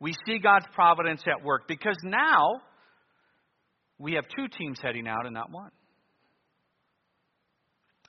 we 0.00 0.12
see 0.26 0.38
God's 0.38 0.66
providence 0.74 1.22
at 1.26 1.42
work 1.42 1.66
because 1.66 1.96
now 2.04 2.60
we 4.00 4.14
have 4.14 4.24
two 4.34 4.48
teams 4.48 4.78
heading 4.82 5.06
out 5.06 5.26
and 5.26 5.34
not 5.34 5.50
one. 5.52 5.70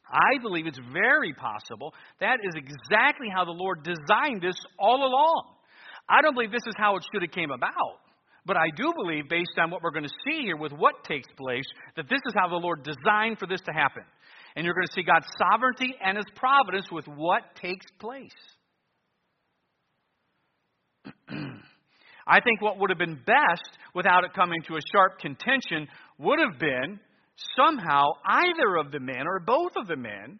I 0.08 0.42
believe 0.42 0.68
it's 0.68 0.80
very 0.92 1.34
possible 1.34 1.94
that 2.20 2.38
is 2.44 2.54
exactly 2.56 3.28
how 3.34 3.46
the 3.46 3.52
Lord 3.52 3.84
designed 3.84 4.42
this 4.42 4.56
all 4.80 5.06
along. 5.06 5.56
I 6.10 6.22
don't 6.22 6.34
believe 6.34 6.52
this 6.52 6.68
is 6.68 6.74
how 6.78 6.96
it 6.96 7.04
should 7.14 7.22
have 7.22 7.32
came 7.32 7.52
about. 7.52 8.00
But 8.46 8.58
I 8.58 8.70
do 8.76 8.92
believe, 8.96 9.30
based 9.30 9.60
on 9.62 9.70
what 9.70 9.84
we're 9.84 9.92
going 9.92 10.04
to 10.04 10.10
see 10.26 10.42
here 10.42 10.58
with 10.58 10.72
what 10.72 11.04
takes 11.04 11.30
place, 11.38 11.66
that 11.96 12.10
this 12.10 12.20
is 12.26 12.34
how 12.36 12.50
the 12.50 12.56
Lord 12.56 12.84
designed 12.84 13.38
for 13.38 13.46
this 13.46 13.62
to 13.62 13.72
happen. 13.72 14.04
And 14.56 14.66
you're 14.66 14.74
going 14.74 14.88
to 14.88 14.94
see 14.94 15.04
God's 15.04 15.28
sovereignty 15.38 15.96
and 16.04 16.18
His 16.18 16.26
providence 16.36 16.88
with 16.92 17.06
what 17.06 17.44
takes 17.62 17.86
place. 18.00 18.32
I 22.28 22.40
think 22.42 22.62
what 22.62 22.80
would 22.80 22.90
have 22.90 23.00
been 23.00 23.20
best, 23.26 23.78
without 23.94 24.24
it 24.24 24.34
coming 24.34 24.62
to 24.68 24.76
a 24.76 24.80
sharp 24.92 25.20
contention, 25.20 25.88
would 26.18 26.40
have 26.40 26.60
been 26.60 27.00
somehow 27.56 28.04
either 28.26 28.78
of 28.78 28.92
the 28.92 29.00
men 29.00 29.28
or 29.28 29.40
both 29.40 29.72
of 29.76 29.88
the 29.88 29.96
men 29.96 30.40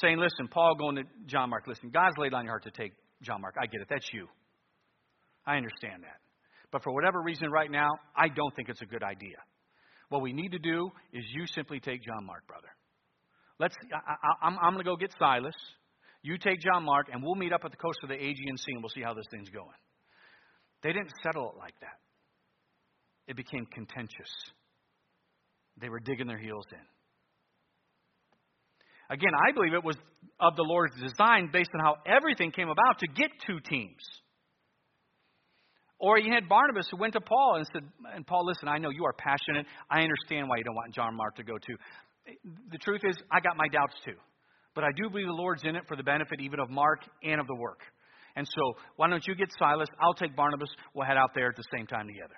saying, 0.00 0.18
Listen, 0.18 0.48
Paul 0.48 0.74
going 0.76 0.96
to 0.96 1.02
John 1.26 1.50
Mark, 1.50 1.66
listen, 1.66 1.90
God's 1.90 2.16
laid 2.18 2.34
on 2.34 2.44
your 2.44 2.52
heart 2.52 2.64
to 2.64 2.70
take 2.70 2.92
John 3.22 3.40
Mark. 3.40 3.56
I 3.60 3.66
get 3.66 3.80
it. 3.80 3.88
That's 3.88 4.08
you. 4.12 4.28
I 5.46 5.56
understand 5.56 6.02
that. 6.02 6.20
But 6.72 6.82
for 6.82 6.92
whatever 6.92 7.22
reason 7.22 7.50
right 7.50 7.70
now, 7.70 7.90
I 8.16 8.28
don't 8.28 8.54
think 8.56 8.68
it's 8.68 8.82
a 8.82 8.86
good 8.86 9.02
idea. 9.02 9.36
What 10.08 10.22
we 10.22 10.32
need 10.32 10.52
to 10.52 10.58
do 10.58 10.90
is 11.12 11.24
you 11.32 11.46
simply 11.54 11.80
take 11.80 12.02
John 12.02 12.24
Mark, 12.26 12.46
brother. 12.46 12.68
Let's. 13.58 13.74
I, 14.42 14.48
am 14.48 14.56
going 14.74 14.78
to 14.78 14.84
go 14.84 14.96
get 14.96 15.12
Silas. 15.18 15.54
You 16.22 16.38
take 16.38 16.60
John 16.60 16.84
Mark, 16.84 17.08
and 17.12 17.22
we'll 17.22 17.34
meet 17.34 17.52
up 17.52 17.60
at 17.64 17.70
the 17.70 17.76
coast 17.76 17.98
of 18.02 18.08
the 18.08 18.16
Aegean 18.16 18.56
Sea, 18.56 18.72
and 18.72 18.82
we'll 18.82 18.90
see 18.90 19.02
how 19.02 19.14
this 19.14 19.26
thing's 19.30 19.50
going. 19.50 19.76
They 20.82 20.92
didn't 20.92 21.12
settle 21.22 21.52
it 21.54 21.58
like 21.58 21.74
that. 21.80 21.98
It 23.26 23.36
became 23.36 23.66
contentious. 23.66 24.30
They 25.80 25.88
were 25.88 26.00
digging 26.00 26.26
their 26.26 26.38
heels 26.38 26.66
in. 26.70 26.78
Again, 29.10 29.32
I 29.34 29.52
believe 29.52 29.74
it 29.74 29.84
was 29.84 29.96
of 30.40 30.56
the 30.56 30.62
Lord's 30.62 30.94
design 31.00 31.50
based 31.52 31.70
on 31.74 31.80
how 31.84 31.96
everything 32.06 32.50
came 32.52 32.68
about 32.68 32.98
to 33.00 33.06
get 33.06 33.30
two 33.46 33.60
teams. 33.60 34.02
Or 35.98 36.18
you 36.18 36.32
had 36.32 36.48
Barnabas 36.48 36.86
who 36.90 36.96
went 36.96 37.12
to 37.14 37.20
Paul 37.20 37.56
and 37.56 37.66
said, 37.72 37.82
and 38.14 38.26
Paul, 38.26 38.46
listen, 38.46 38.68
I 38.68 38.78
know 38.78 38.90
you 38.90 39.04
are 39.04 39.12
passionate. 39.12 39.66
I 39.90 40.02
understand 40.02 40.48
why 40.48 40.56
you 40.58 40.64
don't 40.64 40.74
want 40.74 40.94
John 40.94 41.14
Mark 41.16 41.36
to 41.36 41.44
go 41.44 41.54
too. 41.58 41.76
The 42.72 42.78
truth 42.78 43.02
is, 43.04 43.16
I 43.30 43.40
got 43.40 43.56
my 43.56 43.68
doubts 43.68 43.94
too. 44.04 44.16
But 44.74 44.84
I 44.84 44.88
do 44.96 45.08
believe 45.08 45.26
the 45.26 45.32
Lord's 45.32 45.62
in 45.64 45.76
it 45.76 45.84
for 45.86 45.96
the 45.96 46.02
benefit 46.02 46.40
even 46.40 46.58
of 46.58 46.68
Mark 46.68 47.00
and 47.22 47.40
of 47.40 47.46
the 47.46 47.54
work. 47.54 47.80
And 48.36 48.46
so, 48.46 48.74
why 48.96 49.08
don't 49.08 49.24
you 49.26 49.34
get 49.36 49.48
Silas? 49.58 49.88
I'll 50.00 50.14
take 50.14 50.34
Barnabas. 50.34 50.68
We'll 50.94 51.06
head 51.06 51.16
out 51.16 51.30
there 51.34 51.48
at 51.48 51.56
the 51.56 51.64
same 51.74 51.86
time 51.86 52.08
together. 52.08 52.34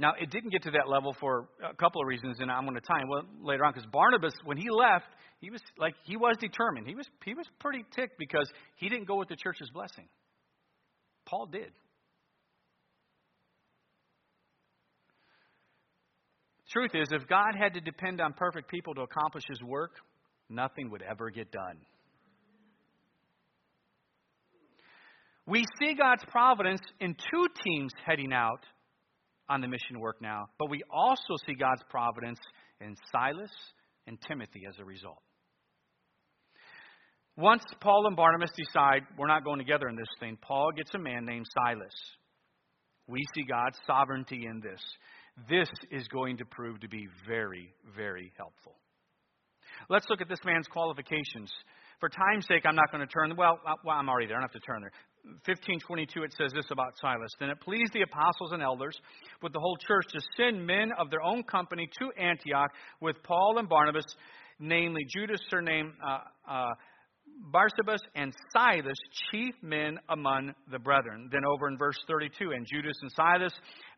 Now, 0.00 0.12
it 0.20 0.30
didn't 0.30 0.50
get 0.50 0.62
to 0.62 0.70
that 0.72 0.88
level 0.88 1.14
for 1.18 1.48
a 1.62 1.74
couple 1.74 2.00
of 2.00 2.06
reasons, 2.06 2.38
and 2.38 2.50
I'm 2.50 2.62
going 2.62 2.76
to 2.76 2.80
tie 2.80 3.00
it 3.00 3.08
well 3.08 3.24
later 3.42 3.64
on. 3.64 3.72
Because 3.72 3.88
Barnabas, 3.90 4.32
when 4.44 4.56
he 4.56 4.70
left, 4.70 5.06
he 5.40 5.50
was 5.50 5.60
like 5.76 5.94
he 6.04 6.16
was 6.16 6.36
determined. 6.40 6.86
He 6.86 6.94
was 6.94 7.06
he 7.24 7.34
was 7.34 7.46
pretty 7.58 7.84
ticked 7.94 8.18
because 8.18 8.48
he 8.76 8.88
didn't 8.88 9.08
go 9.08 9.16
with 9.16 9.28
the 9.28 9.36
church's 9.36 9.70
blessing. 9.70 10.06
Paul 11.26 11.46
did. 11.46 11.72
Truth 16.70 16.90
is, 16.94 17.08
if 17.10 17.26
God 17.26 17.54
had 17.58 17.74
to 17.74 17.80
depend 17.80 18.20
on 18.20 18.34
perfect 18.34 18.70
people 18.70 18.94
to 18.94 19.00
accomplish 19.00 19.44
His 19.48 19.62
work, 19.62 19.92
nothing 20.48 20.90
would 20.90 21.02
ever 21.02 21.30
get 21.30 21.50
done. 21.50 21.78
We 25.46 25.64
see 25.80 25.94
God's 25.94 26.24
providence 26.28 26.82
in 27.00 27.14
two 27.14 27.46
teams 27.64 27.90
heading 28.04 28.34
out 28.34 28.60
on 29.48 29.60
the 29.60 29.68
mission 29.68 29.98
work 30.00 30.20
now, 30.20 30.48
but 30.58 30.70
we 30.70 30.82
also 30.90 31.36
see 31.46 31.54
God's 31.54 31.82
providence 31.88 32.38
in 32.80 32.94
Silas 33.12 33.50
and 34.06 34.18
Timothy 34.26 34.64
as 34.68 34.78
a 34.78 34.84
result. 34.84 35.22
Once 37.36 37.62
Paul 37.80 38.06
and 38.06 38.16
Barnabas 38.16 38.50
decide 38.56 39.02
we're 39.16 39.28
not 39.28 39.44
going 39.44 39.58
together 39.58 39.88
in 39.88 39.96
this 39.96 40.08
thing, 40.18 40.36
Paul 40.40 40.70
gets 40.76 40.90
a 40.94 40.98
man 40.98 41.24
named 41.24 41.46
Silas. 41.54 41.94
We 43.06 43.22
see 43.34 43.44
God's 43.48 43.78
sovereignty 43.86 44.44
in 44.44 44.60
this. 44.60 44.80
This 45.48 45.68
is 45.90 46.08
going 46.08 46.38
to 46.38 46.44
prove 46.44 46.80
to 46.80 46.88
be 46.88 47.06
very, 47.26 47.72
very 47.96 48.32
helpful. 48.36 48.74
Let's 49.88 50.06
look 50.10 50.20
at 50.20 50.28
this 50.28 50.40
man's 50.44 50.66
qualifications. 50.66 51.50
For 52.00 52.08
time's 52.08 52.46
sake, 52.46 52.64
I'm 52.66 52.74
not 52.74 52.90
going 52.90 53.06
to 53.06 53.12
turn. 53.12 53.34
Well, 53.36 53.60
I'm 53.88 54.08
already 54.08 54.26
there. 54.26 54.36
I 54.36 54.40
don't 54.40 54.52
have 54.52 54.60
to 54.60 54.66
turn 54.66 54.80
there. 54.82 54.92
1522, 55.46 56.22
it 56.22 56.34
says 56.38 56.52
this 56.52 56.66
about 56.70 56.94
Silas. 57.00 57.30
Then 57.38 57.50
it 57.50 57.60
pleased 57.60 57.92
the 57.92 58.02
apostles 58.02 58.52
and 58.52 58.62
elders 58.62 58.96
with 59.42 59.52
the 59.52 59.60
whole 59.60 59.76
church 59.76 60.06
to 60.12 60.20
send 60.36 60.66
men 60.66 60.90
of 60.98 61.10
their 61.10 61.22
own 61.22 61.42
company 61.42 61.88
to 61.98 62.12
Antioch 62.20 62.70
with 63.00 63.16
Paul 63.22 63.58
and 63.58 63.68
Barnabas, 63.68 64.04
namely 64.58 65.06
Judas, 65.08 65.40
surnamed 65.48 65.92
uh, 66.04 66.18
uh, 66.50 66.74
Barsabas, 67.52 68.00
and 68.14 68.32
Silas, 68.52 68.98
chief 69.30 69.54
men 69.62 69.98
among 70.08 70.52
the 70.70 70.78
brethren. 70.78 71.28
Then 71.30 71.42
over 71.44 71.68
in 71.68 71.78
verse 71.78 71.98
32, 72.08 72.50
and 72.52 72.66
Judas 72.66 72.96
and 73.02 73.12
Silas, 73.12 73.52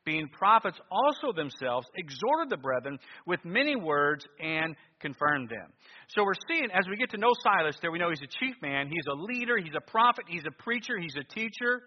being 0.05 0.29
prophets 0.29 0.79
also 0.91 1.33
themselves, 1.35 1.87
exhorted 1.97 2.51
the 2.51 2.57
brethren 2.57 2.99
with 3.27 3.41
many 3.45 3.77
words 3.77 4.25
and 4.41 4.75
confirmed 5.01 5.49
them. 5.49 5.73
So 6.09 6.25
we're 6.25 6.33
seeing, 6.49 6.71
as 6.73 6.85
we 6.89 6.97
get 6.97 7.11
to 7.11 7.19
know 7.19 7.33
Silas 7.43 7.77
there, 7.83 7.91
we 7.91 7.99
know 7.99 8.11
he's 8.11 8.23
a 8.23 8.45
chief 8.45 8.57
man, 8.63 8.89
he's 8.89 9.07
a 9.11 9.15
leader, 9.15 9.59
he's 9.59 9.75
a 9.77 9.91
prophet, 9.91 10.25
he's 10.29 10.45
a 10.47 10.63
preacher, 10.63 10.99
he's 10.99 11.17
a 11.17 11.35
teacher. 11.35 11.83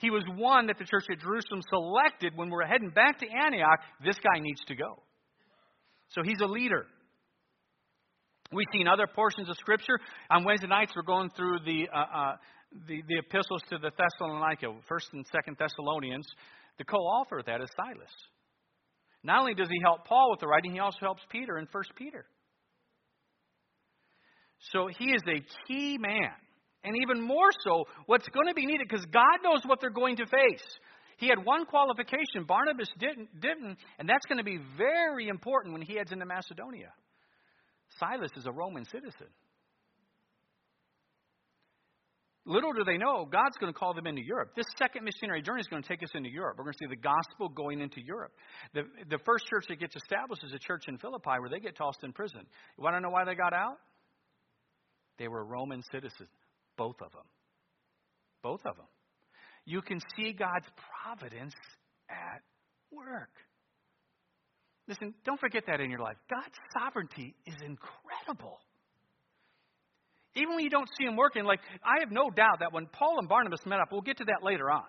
He 0.00 0.10
was 0.10 0.22
one 0.34 0.68
that 0.68 0.78
the 0.78 0.84
church 0.84 1.04
at 1.10 1.20
Jerusalem 1.20 1.60
selected 1.68 2.32
when 2.34 2.48
we're 2.48 2.64
heading 2.64 2.90
back 2.90 3.18
to 3.20 3.26
Antioch. 3.26 3.80
This 4.04 4.16
guy 4.16 4.40
needs 4.40 4.60
to 4.68 4.74
go. 4.74 5.02
So 6.10 6.22
he's 6.24 6.40
a 6.40 6.46
leader. 6.46 6.86
We've 8.52 8.66
seen 8.72 8.88
other 8.88 9.06
portions 9.06 9.48
of 9.48 9.56
Scripture. 9.58 9.98
On 10.30 10.44
Wednesday 10.44 10.66
nights, 10.66 10.92
we're 10.96 11.02
going 11.02 11.30
through 11.36 11.60
the, 11.64 11.88
uh, 11.94 11.98
uh, 11.98 12.36
the, 12.88 13.02
the 13.06 13.18
epistles 13.18 13.62
to 13.70 13.78
the 13.78 13.90
Thessalonica, 13.96 14.66
1st 14.90 15.12
and 15.12 15.24
2nd 15.26 15.58
Thessalonians. 15.58 16.26
The 16.80 16.86
co 16.86 16.96
author 16.96 17.38
of 17.40 17.44
that 17.44 17.60
is 17.60 17.68
Silas. 17.76 18.10
Not 19.22 19.40
only 19.40 19.52
does 19.52 19.68
he 19.68 19.78
help 19.84 20.06
Paul 20.06 20.30
with 20.30 20.40
the 20.40 20.46
writing, 20.46 20.72
he 20.72 20.78
also 20.78 20.96
helps 21.02 21.22
Peter 21.28 21.58
in 21.58 21.66
1 21.70 21.84
Peter. 21.94 22.24
So 24.72 24.88
he 24.98 25.10
is 25.12 25.20
a 25.28 25.44
key 25.68 25.98
man. 25.98 26.32
And 26.82 26.96
even 27.02 27.20
more 27.20 27.50
so, 27.66 27.84
what's 28.06 28.26
going 28.28 28.48
to 28.48 28.54
be 28.54 28.64
needed, 28.64 28.88
because 28.88 29.04
God 29.04 29.44
knows 29.44 29.60
what 29.66 29.82
they're 29.82 29.90
going 29.90 30.16
to 30.16 30.24
face. 30.24 30.64
He 31.18 31.28
had 31.28 31.44
one 31.44 31.66
qualification, 31.66 32.44
Barnabas 32.48 32.88
didn't, 32.98 33.28
didn't, 33.38 33.76
and 33.98 34.08
that's 34.08 34.24
going 34.24 34.38
to 34.38 34.44
be 34.44 34.58
very 34.78 35.28
important 35.28 35.74
when 35.74 35.82
he 35.82 35.96
heads 35.96 36.12
into 36.12 36.24
Macedonia. 36.24 36.94
Silas 37.98 38.30
is 38.38 38.46
a 38.46 38.52
Roman 38.52 38.86
citizen. 38.86 39.26
Little 42.50 42.72
do 42.72 42.82
they 42.82 42.98
know, 42.98 43.24
God's 43.30 43.56
going 43.60 43.72
to 43.72 43.78
call 43.78 43.94
them 43.94 44.08
into 44.08 44.22
Europe. 44.22 44.56
This 44.56 44.66
second 44.76 45.04
missionary 45.04 45.40
journey 45.40 45.60
is 45.60 45.68
going 45.68 45.84
to 45.84 45.88
take 45.88 46.02
us 46.02 46.10
into 46.14 46.28
Europe. 46.28 46.56
We're 46.58 46.64
going 46.64 46.74
to 46.74 46.84
see 46.84 46.90
the 46.90 47.00
gospel 47.00 47.48
going 47.48 47.80
into 47.80 48.00
Europe. 48.00 48.32
The, 48.74 48.82
the 49.08 49.18
first 49.24 49.46
church 49.46 49.66
that 49.68 49.78
gets 49.78 49.94
established 49.94 50.42
is 50.42 50.52
a 50.52 50.58
church 50.58 50.88
in 50.88 50.98
Philippi 50.98 51.38
where 51.38 51.48
they 51.48 51.60
get 51.60 51.76
tossed 51.76 52.02
in 52.02 52.12
prison. 52.12 52.40
You 52.76 52.82
want 52.82 52.96
to 52.96 53.00
know 53.00 53.10
why 53.10 53.24
they 53.24 53.36
got 53.36 53.52
out? 53.52 53.76
They 55.16 55.28
were 55.28 55.44
Roman 55.44 55.80
citizens, 55.92 56.28
both 56.76 56.96
of 57.00 57.12
them. 57.12 57.22
Both 58.42 58.66
of 58.66 58.76
them. 58.76 58.86
You 59.64 59.80
can 59.80 60.00
see 60.16 60.32
God's 60.32 60.66
providence 61.04 61.54
at 62.08 62.42
work. 62.90 63.30
Listen, 64.88 65.14
don't 65.24 65.38
forget 65.38 65.62
that 65.68 65.80
in 65.80 65.88
your 65.88 66.00
life. 66.00 66.16
God's 66.28 66.56
sovereignty 66.76 67.36
is 67.46 67.54
incredible. 67.64 68.58
Even 70.36 70.54
when 70.54 70.64
you 70.64 70.70
don't 70.70 70.88
see 70.98 71.04
him 71.04 71.16
working, 71.16 71.44
like, 71.44 71.60
I 71.82 72.00
have 72.00 72.10
no 72.10 72.30
doubt 72.30 72.60
that 72.60 72.72
when 72.72 72.86
Paul 72.86 73.18
and 73.18 73.28
Barnabas 73.28 73.60
met 73.66 73.80
up, 73.80 73.88
we'll 73.90 74.00
get 74.00 74.18
to 74.18 74.24
that 74.26 74.42
later 74.42 74.70
on, 74.70 74.84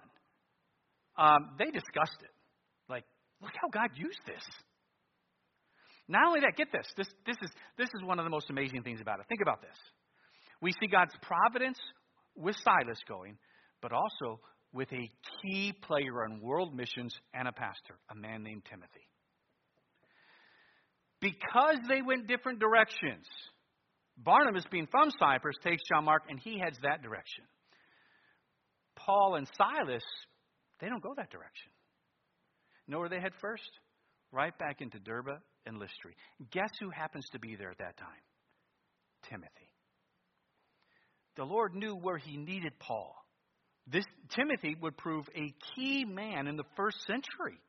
um, 1.18 1.50
they 1.58 1.72
discussed 1.72 2.22
it. 2.22 2.30
Like, 2.90 3.04
look 3.42 3.52
how 3.60 3.70
God 3.70 3.90
used 3.96 4.20
this. 4.26 4.44
Not 6.08 6.28
only 6.28 6.42
that, 6.42 6.58
get 6.58 6.68
this. 6.72 6.88
This, 6.96 7.08
this, 7.26 7.38
is, 7.42 7.50
this 7.78 7.90
is 7.96 8.04
one 8.04 8.20
of 8.20 8.26
the 8.26 8.30
most 8.30 8.50
amazing 8.50 8.84
things 8.84 9.02
about 9.02 9.20
it. 9.20 9.26
Think 9.30 9.42
about 9.42 9.62
this. 9.62 9.78
We 10.62 10.74
see 10.74 10.88
God's 10.88 11.14
providence 11.22 11.80
with 12.36 12.56
Silas 12.64 13.00
going, 13.08 13.38
but 13.82 13.92
also 13.92 14.40
with 14.74 14.92
a 14.94 15.10
key 15.42 15.74
player 15.74 16.24
on 16.24 16.42
world 16.42 16.76
missions 16.76 17.16
and 17.34 17.48
a 17.48 17.52
pastor, 17.52 17.96
a 18.12 18.16
man 18.16 18.44
named 18.44 18.64
Timothy 18.70 19.08
because 21.22 21.78
they 21.88 22.02
went 22.02 22.28
different 22.28 22.60
directions. 22.60 23.26
Barnabas, 24.24 24.64
being 24.72 24.88
from 24.92 25.10
Cyprus, 25.20 25.56
takes 25.64 25.84
John 25.92 26.06
Mark 26.06 26.24
and 26.30 26.40
he 26.40 26.60
heads 26.60 26.78
that 26.84 27.02
direction. 27.02 27.44
Paul 28.96 29.36
and 29.36 29.48
Silas, 29.58 30.04
they 30.80 30.88
don't 30.88 31.02
go 31.02 31.14
that 31.16 31.32
direction. 31.32 31.72
Know 32.88 33.00
where 33.00 33.10
they 33.10 33.20
head 33.20 33.34
first? 33.42 33.70
Right 34.32 34.58
back 34.58 34.82
into 34.82 35.00
Derbe 35.00 35.40
and 35.66 35.78
Lystra. 35.78 36.12
Guess 36.52 36.70
who 36.80 36.90
happens 36.90 37.26
to 37.32 37.40
be 37.40 37.56
there 37.56 37.72
at 37.72 37.78
that 37.80 37.98
time? 37.98 38.08
Timothy. 39.30 39.72
The 41.38 41.44
Lord 41.44 41.74
knew 41.74 41.96
where 41.96 42.18
he 42.18 42.38
needed 42.38 42.74
Paul. 42.80 43.16
This 43.88 44.06
Timothy 44.36 44.76
would 44.82 44.98
prove 44.98 45.26
a 45.36 45.54
key 45.76 46.06
man 46.06 46.48
in 46.48 46.56
the 46.56 46.66
first 46.76 46.98
century. 47.08 47.60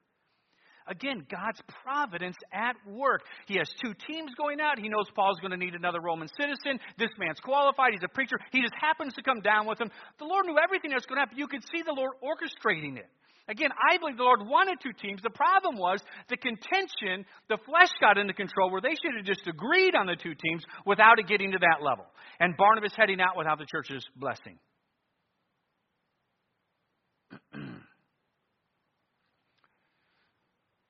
Again, 0.88 1.26
God's 1.30 1.60
providence 1.82 2.36
at 2.52 2.74
work. 2.86 3.22
He 3.46 3.56
has 3.58 3.68
two 3.82 3.94
teams 4.06 4.32
going 4.36 4.60
out. 4.60 4.78
He 4.78 4.88
knows 4.88 5.06
Paul's 5.14 5.38
going 5.40 5.52
to 5.52 5.56
need 5.56 5.74
another 5.74 6.00
Roman 6.00 6.28
citizen. 6.38 6.80
This 6.98 7.10
man's 7.18 7.40
qualified. 7.40 7.92
He's 7.92 8.04
a 8.04 8.12
preacher. 8.12 8.36
He 8.50 8.62
just 8.62 8.74
happens 8.80 9.14
to 9.14 9.22
come 9.22 9.40
down 9.40 9.66
with 9.66 9.80
him. 9.80 9.90
The 10.18 10.24
Lord 10.24 10.46
knew 10.46 10.56
everything 10.58 10.90
that's 10.90 11.06
going 11.06 11.16
to 11.16 11.20
happen. 11.20 11.38
You 11.38 11.46
could 11.46 11.62
see 11.72 11.82
the 11.82 11.94
Lord 11.94 12.12
orchestrating 12.22 12.96
it. 12.96 13.08
Again, 13.48 13.70
I 13.74 13.98
believe 13.98 14.16
the 14.16 14.22
Lord 14.22 14.46
wanted 14.46 14.78
two 14.82 14.92
teams. 14.92 15.20
The 15.20 15.30
problem 15.30 15.76
was 15.76 16.00
the 16.28 16.36
contention, 16.36 17.26
the 17.48 17.58
flesh 17.66 17.90
got 18.00 18.16
into 18.16 18.32
control 18.32 18.70
where 18.70 18.80
they 18.80 18.94
should 18.94 19.16
have 19.16 19.26
just 19.26 19.46
agreed 19.48 19.94
on 19.96 20.06
the 20.06 20.14
two 20.14 20.34
teams 20.34 20.62
without 20.86 21.18
it 21.18 21.26
getting 21.26 21.50
to 21.50 21.58
that 21.58 21.82
level. 21.82 22.06
And 22.38 22.56
Barnabas 22.56 22.92
heading 22.96 23.20
out 23.20 23.36
without 23.36 23.58
the 23.58 23.66
church's 23.66 24.06
blessing. 24.16 24.58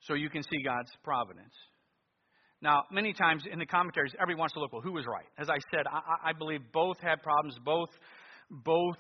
So 0.03 0.15
you 0.15 0.31
can 0.31 0.43
see 0.43 0.63
God's 0.65 0.91
providence. 1.05 1.55
Now, 2.61 2.85
many 2.93 3.13
times 3.13 3.43
in 3.51 3.59
the 3.59 3.67
commentaries, 3.67 4.13
everyone 4.21 4.41
wants 4.41 4.55
to 4.55 4.61
look, 4.61 4.73
well, 4.73 4.83
who 4.83 4.93
was 4.93 5.05
right? 5.07 5.27
As 5.37 5.51
I 5.51 5.57
said, 5.73 5.85
I, 5.91 6.31
I 6.31 6.33
believe 6.33 6.61
both 6.73 6.97
had 7.01 7.23
problems. 7.23 7.57
Both, 7.65 7.91
both. 8.51 8.97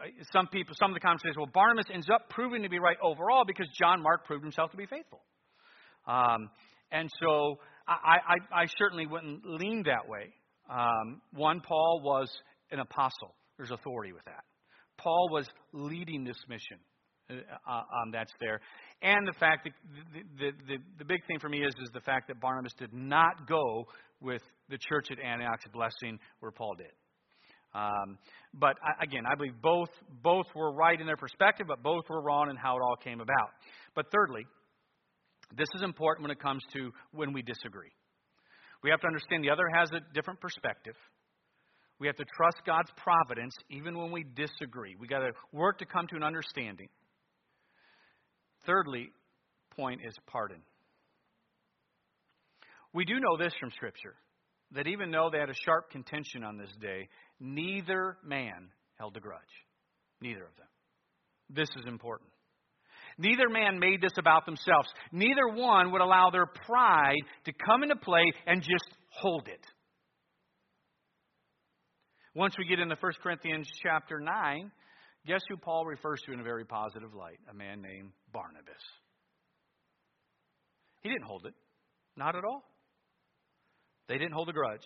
Uh, 0.00 0.04
some 0.32 0.46
people, 0.46 0.74
some 0.78 0.90
of 0.90 0.94
the 0.94 1.00
commentators, 1.00 1.34
well, 1.36 1.50
Barnabas 1.52 1.86
ends 1.92 2.06
up 2.12 2.28
proving 2.30 2.62
to 2.62 2.68
be 2.68 2.78
right 2.78 2.96
overall 3.02 3.44
because 3.44 3.66
John 3.78 4.02
Mark 4.02 4.24
proved 4.24 4.44
himself 4.44 4.70
to 4.70 4.76
be 4.76 4.86
faithful. 4.86 5.20
Um, 6.06 6.48
and 6.92 7.10
so 7.20 7.58
I, 7.88 8.18
I, 8.28 8.62
I, 8.62 8.66
certainly 8.78 9.06
wouldn't 9.06 9.44
lean 9.44 9.82
that 9.86 10.08
way. 10.08 10.32
Um, 10.70 11.20
one, 11.32 11.60
Paul 11.60 12.00
was 12.04 12.30
an 12.70 12.78
apostle. 12.78 13.34
There's 13.56 13.72
authority 13.72 14.12
with 14.12 14.24
that. 14.26 14.44
Paul 14.98 15.28
was 15.32 15.48
leading 15.72 16.22
this 16.22 16.36
mission. 16.48 16.78
Uh, 17.28 17.72
um, 17.72 18.12
that's 18.12 18.32
there. 18.40 18.60
And 19.02 19.26
the 19.26 19.32
fact 19.32 19.64
that 19.64 19.72
the, 20.14 20.22
the, 20.38 20.52
the, 20.68 20.76
the, 20.98 21.04
big 21.04 21.26
thing 21.26 21.40
for 21.40 21.48
me 21.48 21.58
is, 21.58 21.74
is 21.82 21.90
the 21.92 22.00
fact 22.00 22.28
that 22.28 22.40
Barnabas 22.40 22.72
did 22.78 22.92
not 22.92 23.48
go 23.48 23.86
with 24.20 24.42
the 24.68 24.78
church 24.78 25.08
at 25.10 25.18
Antioch's 25.18 25.66
blessing 25.72 26.20
where 26.38 26.52
Paul 26.52 26.76
did. 26.78 26.92
Um, 27.74 28.16
but 28.54 28.76
I, 28.80 29.02
again, 29.02 29.24
I 29.30 29.34
believe 29.34 29.60
both, 29.60 29.88
both 30.22 30.46
were 30.54 30.72
right 30.72 30.98
in 31.00 31.04
their 31.04 31.16
perspective, 31.16 31.66
but 31.66 31.82
both 31.82 32.04
were 32.08 32.22
wrong 32.22 32.48
in 32.48 32.56
how 32.56 32.76
it 32.76 32.80
all 32.80 32.96
came 32.96 33.20
about. 33.20 33.50
But 33.96 34.06
thirdly, 34.12 34.46
this 35.56 35.68
is 35.74 35.82
important 35.82 36.22
when 36.22 36.30
it 36.30 36.40
comes 36.40 36.62
to 36.74 36.92
when 37.12 37.32
we 37.32 37.42
disagree. 37.42 37.90
We 38.84 38.90
have 38.90 39.00
to 39.00 39.06
understand 39.08 39.42
the 39.42 39.50
other 39.50 39.64
has 39.74 39.90
a 39.90 40.00
different 40.14 40.40
perspective. 40.40 40.94
We 41.98 42.06
have 42.06 42.16
to 42.16 42.24
trust 42.36 42.58
God's 42.64 42.90
providence 42.96 43.54
even 43.70 43.98
when 43.98 44.12
we 44.12 44.24
disagree. 44.36 44.96
We 44.98 45.08
got 45.08 45.20
to 45.20 45.32
work 45.52 45.78
to 45.78 45.86
come 45.86 46.06
to 46.08 46.16
an 46.16 46.22
understanding. 46.22 46.88
Thirdly, 48.66 49.10
point 49.76 50.00
is 50.04 50.14
pardon. 50.26 50.60
We 52.92 53.04
do 53.04 53.14
know 53.20 53.36
this 53.38 53.52
from 53.60 53.70
Scripture 53.72 54.14
that 54.72 54.86
even 54.86 55.10
though 55.10 55.28
they 55.30 55.38
had 55.38 55.50
a 55.50 55.54
sharp 55.64 55.90
contention 55.90 56.42
on 56.42 56.56
this 56.56 56.70
day, 56.80 57.08
neither 57.38 58.16
man 58.24 58.70
held 58.98 59.16
a 59.16 59.20
grudge. 59.20 59.40
Neither 60.20 60.44
of 60.44 60.56
them. 60.56 60.66
This 61.50 61.68
is 61.78 61.84
important. 61.86 62.30
Neither 63.18 63.48
man 63.48 63.78
made 63.78 64.00
this 64.02 64.18
about 64.18 64.44
themselves. 64.44 64.88
Neither 65.12 65.48
one 65.48 65.92
would 65.92 66.00
allow 66.00 66.30
their 66.30 66.46
pride 66.46 67.22
to 67.44 67.52
come 67.52 67.82
into 67.82 67.96
play 67.96 68.24
and 68.46 68.60
just 68.60 68.88
hold 69.10 69.46
it. 69.48 69.64
Once 72.34 72.54
we 72.58 72.66
get 72.66 72.80
into 72.80 72.96
1 72.98 73.12
Corinthians 73.22 73.66
chapter 73.82 74.20
9, 74.20 74.70
guess 75.26 75.40
who 75.48 75.56
Paul 75.56 75.86
refers 75.86 76.20
to 76.26 76.32
in 76.32 76.40
a 76.40 76.42
very 76.42 76.66
positive 76.66 77.14
light? 77.14 77.38
A 77.50 77.54
man 77.54 77.80
named 77.80 78.10
Barnabas. 78.36 78.84
He 81.00 81.08
didn't 81.08 81.24
hold 81.24 81.46
it. 81.46 81.54
Not 82.18 82.36
at 82.36 82.44
all. 82.44 82.62
They 84.08 84.18
didn't 84.18 84.32
hold 84.32 84.50
a 84.50 84.52
grudge. 84.52 84.84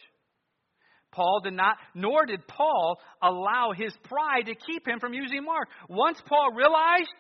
Paul 1.11 1.41
did 1.43 1.55
not, 1.55 1.77
nor 1.93 2.27
did 2.27 2.47
Paul 2.47 3.01
allow 3.21 3.73
his 3.77 3.93
pride 4.05 4.47
to 4.47 4.55
keep 4.55 4.87
him 4.87 5.01
from 5.01 5.13
using 5.15 5.45
Mark. 5.45 5.67
Once 5.89 6.23
Paul 6.29 6.53
realized 6.55 7.11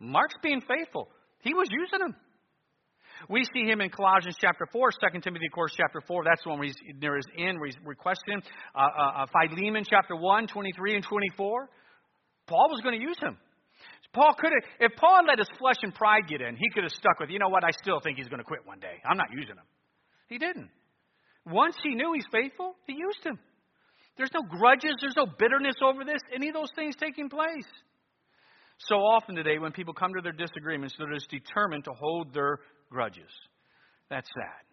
Mark's 0.00 0.34
being 0.42 0.60
faithful, 0.60 1.08
he 1.38 1.54
was 1.54 1.68
using 1.70 2.04
him. 2.04 2.16
We 3.30 3.44
see 3.54 3.62
him 3.62 3.80
in 3.80 3.90
Colossians 3.90 4.36
chapter 4.40 4.66
4, 4.72 4.90
2 4.90 5.20
Timothy, 5.20 5.46
of 5.46 5.52
course, 5.52 5.72
chapter 5.76 6.00
4. 6.04 6.24
That's 6.24 6.42
the 6.42 6.50
one 6.50 6.58
where 6.58 6.66
he's 6.66 6.76
near 7.00 7.14
his 7.14 7.26
end, 7.38 7.60
where 7.60 7.68
he's 7.68 7.78
requesting 7.84 8.34
him. 8.34 8.42
Uh, 8.74 8.80
uh, 8.80 9.22
uh 9.22 9.26
Philemon 9.30 9.84
chapter 9.88 10.16
1, 10.16 10.48
23 10.48 10.96
and 10.96 11.04
24. 11.04 11.68
Paul 12.48 12.68
was 12.70 12.80
going 12.82 12.98
to 12.98 13.00
use 13.00 13.18
him. 13.22 13.38
Paul 14.14 14.34
could 14.38 14.52
have, 14.54 14.90
if 14.90 14.96
Paul 14.96 15.16
had 15.16 15.26
let 15.26 15.38
his 15.38 15.50
flesh 15.58 15.76
and 15.82 15.94
pride 15.94 16.28
get 16.28 16.40
in, 16.40 16.56
he 16.56 16.70
could 16.72 16.84
have 16.84 16.92
stuck 16.92 17.18
with, 17.20 17.30
you 17.30 17.38
know 17.38 17.48
what, 17.48 17.64
I 17.64 17.70
still 17.82 18.00
think 18.00 18.16
he's 18.16 18.28
going 18.28 18.38
to 18.38 18.44
quit 18.44 18.60
one 18.64 18.78
day. 18.78 19.02
I'm 19.04 19.18
not 19.18 19.28
using 19.32 19.56
him. 19.56 19.66
He 20.28 20.38
didn't. 20.38 20.70
Once 21.44 21.76
he 21.82 21.94
knew 21.94 22.12
he's 22.14 22.26
faithful, 22.32 22.76
he 22.86 22.94
used 22.94 23.24
him. 23.24 23.38
There's 24.16 24.30
no 24.32 24.42
grudges, 24.42 24.94
there's 25.00 25.16
no 25.16 25.26
bitterness 25.26 25.74
over 25.84 26.04
this, 26.04 26.20
any 26.32 26.48
of 26.48 26.54
those 26.54 26.70
things 26.76 26.94
taking 26.96 27.28
place. 27.28 27.66
So 28.78 28.96
often 28.96 29.34
today, 29.34 29.58
when 29.58 29.72
people 29.72 29.94
come 29.94 30.12
to 30.14 30.22
their 30.22 30.32
disagreements, 30.32 30.94
they're 30.98 31.12
just 31.12 31.30
determined 31.30 31.84
to 31.84 31.92
hold 31.92 32.32
their 32.32 32.58
grudges. 32.90 33.30
That's 34.10 34.28
sad. 34.34 34.64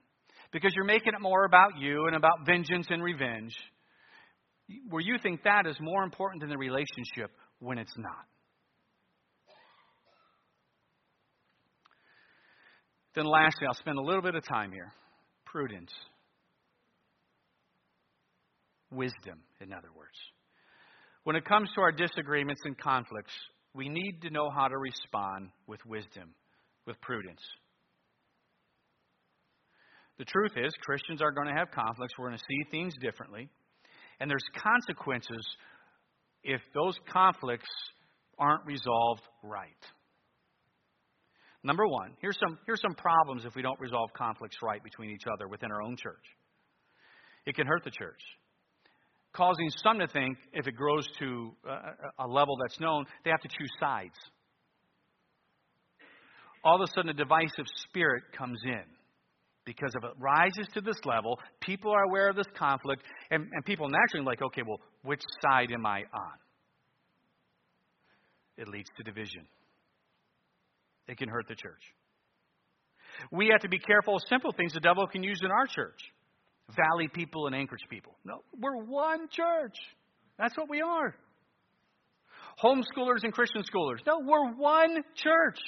Because 0.52 0.74
you're 0.76 0.86
making 0.86 1.14
it 1.14 1.22
more 1.22 1.46
about 1.46 1.78
you 1.80 2.08
and 2.08 2.16
about 2.16 2.46
vengeance 2.46 2.88
and 2.90 3.02
revenge, 3.04 3.56
where 4.90 5.02
you 5.02 5.18
think 5.22 5.44
that 5.44 5.66
is 5.66 5.76
more 5.80 6.04
important 6.04 6.42
than 6.42 6.50
the 6.50 6.58
relationship 6.58 7.32
when 7.60 7.78
it's 7.78 7.94
not. 7.98 8.26
Then, 13.16 13.26
lastly, 13.26 13.68
I'll 13.68 13.74
spend 13.74 13.98
a 13.98 14.02
little 14.02 14.22
bit 14.22 14.36
of 14.36 14.46
time 14.46 14.72
here. 14.72 14.92
Prudence. 15.46 15.92
Wisdom, 18.92 19.40
in 19.60 19.74
other 19.74 19.90
words. 19.96 20.18
When 21.24 21.36
it 21.36 21.46
comes 21.46 21.70
to 21.76 21.82
our 21.82 21.92
disagreements 21.92 22.62
and 22.66 22.78
conflicts, 22.78 23.34
we 23.74 23.90
need 23.90 24.22
to 24.24 24.30
know 24.30 24.50
how 24.50 24.68
to 24.68 24.78
respond 24.78 25.50
with 25.68 25.80
wisdom, 25.86 26.34
with 26.86 27.00
prudence. 27.02 27.42
The 30.18 30.26
truth 30.26 30.52
is, 30.56 30.72
Christians 30.84 31.22
are 31.22 31.32
going 31.32 31.48
to 31.48 31.54
have 31.54 31.72
conflicts. 31.72 32.14
We're 32.18 32.28
going 32.28 32.38
to 32.38 32.44
see 32.48 32.70
things 32.70 32.94
differently. 33.02 33.50
And 34.20 34.30
there's 34.30 34.46
consequences 34.56 35.46
if 36.44 36.62
those 36.74 36.96
conflicts 37.12 37.70
aren't 38.38 38.66
resolved 38.66 39.22
right. 39.44 39.70
Number 41.64 41.86
one, 41.86 42.14
here's 42.22 42.38
some, 42.40 42.58
here's 42.66 42.82
some 42.82 42.96
problems 42.96 43.46
if 43.46 43.56
we 43.56 43.62
don't 43.62 43.80
resolve 43.80 44.10
conflicts 44.18 44.58
right 44.64 44.84
between 44.84 45.12
each 45.12 45.26
other 45.32 45.48
within 45.48 45.72
our 45.72 45.82
own 45.82 45.96
church. 45.96 46.24
It 47.46 47.56
can 47.56 47.68
hurt 47.68 47.84
the 47.84 47.92
church, 47.92 48.20
causing 49.34 49.70
some 49.84 50.00
to 50.00 50.08
think 50.08 50.38
if 50.54 50.68
it 50.68 50.76
grows 50.76 51.08
to 51.20 51.52
a, 51.68 52.26
a 52.26 52.28
level 52.28 52.56
that's 52.62 52.80
known, 52.80 53.06
they 53.24 53.30
have 53.30 53.42
to 53.42 53.48
choose 53.48 53.70
sides. 53.80 54.16
All 56.64 56.76
of 56.76 56.82
a 56.82 56.92
sudden, 56.96 57.10
a 57.10 57.14
divisive 57.14 57.66
spirit 57.88 58.24
comes 58.38 58.60
in 58.64 58.84
because 59.66 59.92
if 59.96 60.04
it 60.04 60.12
rises 60.20 60.68
to 60.74 60.82
this 60.82 60.98
level, 61.06 61.40
people 61.60 61.92
are 61.92 62.04
aware 62.04 62.30
of 62.30 62.36
this 62.36 62.48
conflict, 62.58 63.04
and, 63.30 63.48
and 63.52 63.66
people 63.66 63.88
naturally 63.90 64.26
like, 64.26 64.42
okay, 64.42 64.62
well, 64.68 64.80
which 65.04 65.22
side 65.44 65.72
am 65.72 65.86
I 65.86 66.00
on? 66.00 66.38
It 68.58 68.68
leads 68.68 68.90
to 68.98 69.04
division. 69.04 69.46
It 71.08 71.18
can 71.18 71.30
hurt 71.30 71.48
the 71.48 71.56
church. 71.56 71.82
We 73.32 73.50
have 73.52 73.62
to 73.62 73.70
be 73.70 73.80
careful 73.80 74.16
of 74.16 74.22
simple 74.28 74.52
things 74.52 74.74
the 74.74 74.80
devil 74.80 75.06
can 75.08 75.24
use 75.24 75.40
in 75.44 75.52
our 75.52 75.68
church. 75.68 76.00
Valley 76.76 77.08
people 77.08 77.48
and 77.48 77.56
Anchorage 77.56 77.84
people. 77.90 78.16
No, 78.24 78.44
we're 78.60 78.84
one 78.86 79.28
church. 79.30 79.76
That's 80.38 80.56
what 80.58 80.70
we 80.70 80.82
are. 80.82 81.16
Homeschoolers 82.64 83.24
and 83.24 83.34
Christian 83.34 83.64
schoolers. 83.64 84.06
No, 84.06 84.20
we're 84.24 84.54
one 84.54 85.04
church. 85.16 85.60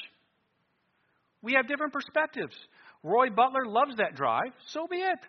We 1.42 1.54
have 1.54 1.68
different 1.68 1.94
perspectives. 1.94 2.56
Roy 3.04 3.30
Butler 3.30 3.66
loves 3.66 3.98
that 3.98 4.16
drive, 4.16 4.54
so 4.68 4.88
be 4.90 4.98
it. 4.98 5.20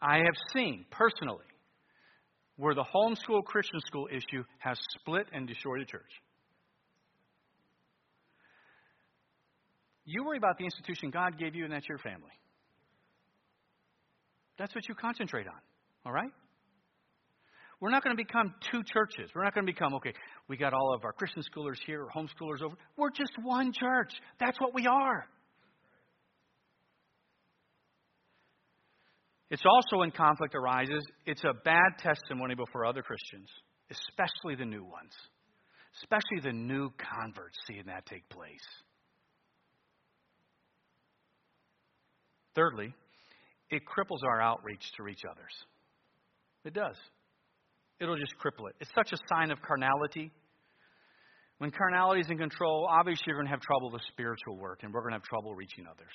I 0.00 0.18
have 0.18 0.34
seen 0.54 0.86
personally 0.90 1.44
where 2.60 2.74
the 2.74 2.84
homeschool 2.84 3.42
Christian 3.44 3.80
school 3.86 4.06
issue 4.12 4.44
has 4.58 4.78
split 5.00 5.26
and 5.32 5.48
destroyed 5.48 5.80
the 5.80 5.86
church. 5.86 6.12
You 10.04 10.24
worry 10.24 10.36
about 10.36 10.58
the 10.58 10.64
institution 10.64 11.10
God 11.10 11.38
gave 11.38 11.54
you, 11.54 11.64
and 11.64 11.72
that's 11.72 11.88
your 11.88 11.96
family. 11.98 12.32
That's 14.58 14.74
what 14.74 14.86
you 14.88 14.94
concentrate 14.94 15.46
on, 15.46 15.54
all 16.04 16.12
right? 16.12 16.30
We're 17.80 17.90
not 17.90 18.04
going 18.04 18.14
to 18.14 18.22
become 18.22 18.54
two 18.70 18.82
churches. 18.82 19.30
We're 19.34 19.44
not 19.44 19.54
going 19.54 19.66
to 19.66 19.72
become, 19.72 19.94
okay, 19.94 20.12
we 20.48 20.58
got 20.58 20.74
all 20.74 20.92
of 20.94 21.02
our 21.02 21.12
Christian 21.12 21.42
schoolers 21.42 21.78
here, 21.86 22.06
homeschoolers 22.14 22.60
over. 22.62 22.76
We're 22.98 23.10
just 23.10 23.32
one 23.42 23.72
church. 23.72 24.12
That's 24.38 24.60
what 24.60 24.74
we 24.74 24.86
are. 24.86 25.24
It's 29.50 29.62
also 29.66 29.98
when 29.98 30.12
conflict 30.12 30.54
arises, 30.54 31.04
it's 31.26 31.42
a 31.44 31.52
bad 31.64 31.98
testimony 31.98 32.54
before 32.54 32.86
other 32.86 33.02
Christians. 33.02 33.48
especially 33.90 34.54
the 34.56 34.64
new 34.64 34.84
ones, 34.84 35.12
especially 36.02 36.40
the 36.42 36.52
new 36.52 36.90
converts 36.96 37.58
seeing 37.66 37.84
that 37.86 38.06
take 38.06 38.28
place. 38.28 38.66
Thirdly, 42.54 42.92
it 43.70 43.82
cripples 43.82 44.24
our 44.24 44.40
outreach 44.40 44.82
to 44.96 45.02
reach 45.02 45.20
others. 45.28 45.52
It 46.64 46.74
does. 46.74 46.96
It'll 48.00 48.16
just 48.16 48.34
cripple 48.42 48.68
it. 48.68 48.76
It's 48.80 48.90
such 48.94 49.12
a 49.12 49.18
sign 49.32 49.50
of 49.50 49.60
carnality. 49.62 50.32
When 51.58 51.70
carnality 51.70 52.22
is 52.22 52.30
in 52.30 52.38
control, 52.38 52.88
obviously 52.90 53.24
you're 53.26 53.36
going 53.36 53.46
to 53.46 53.52
have 53.52 53.60
trouble 53.60 53.90
with 53.92 54.02
spiritual 54.08 54.56
work, 54.56 54.80
and 54.82 54.92
we're 54.92 55.02
going 55.02 55.12
to 55.12 55.18
have 55.18 55.24
trouble 55.24 55.54
reaching 55.54 55.84
others. 55.86 56.12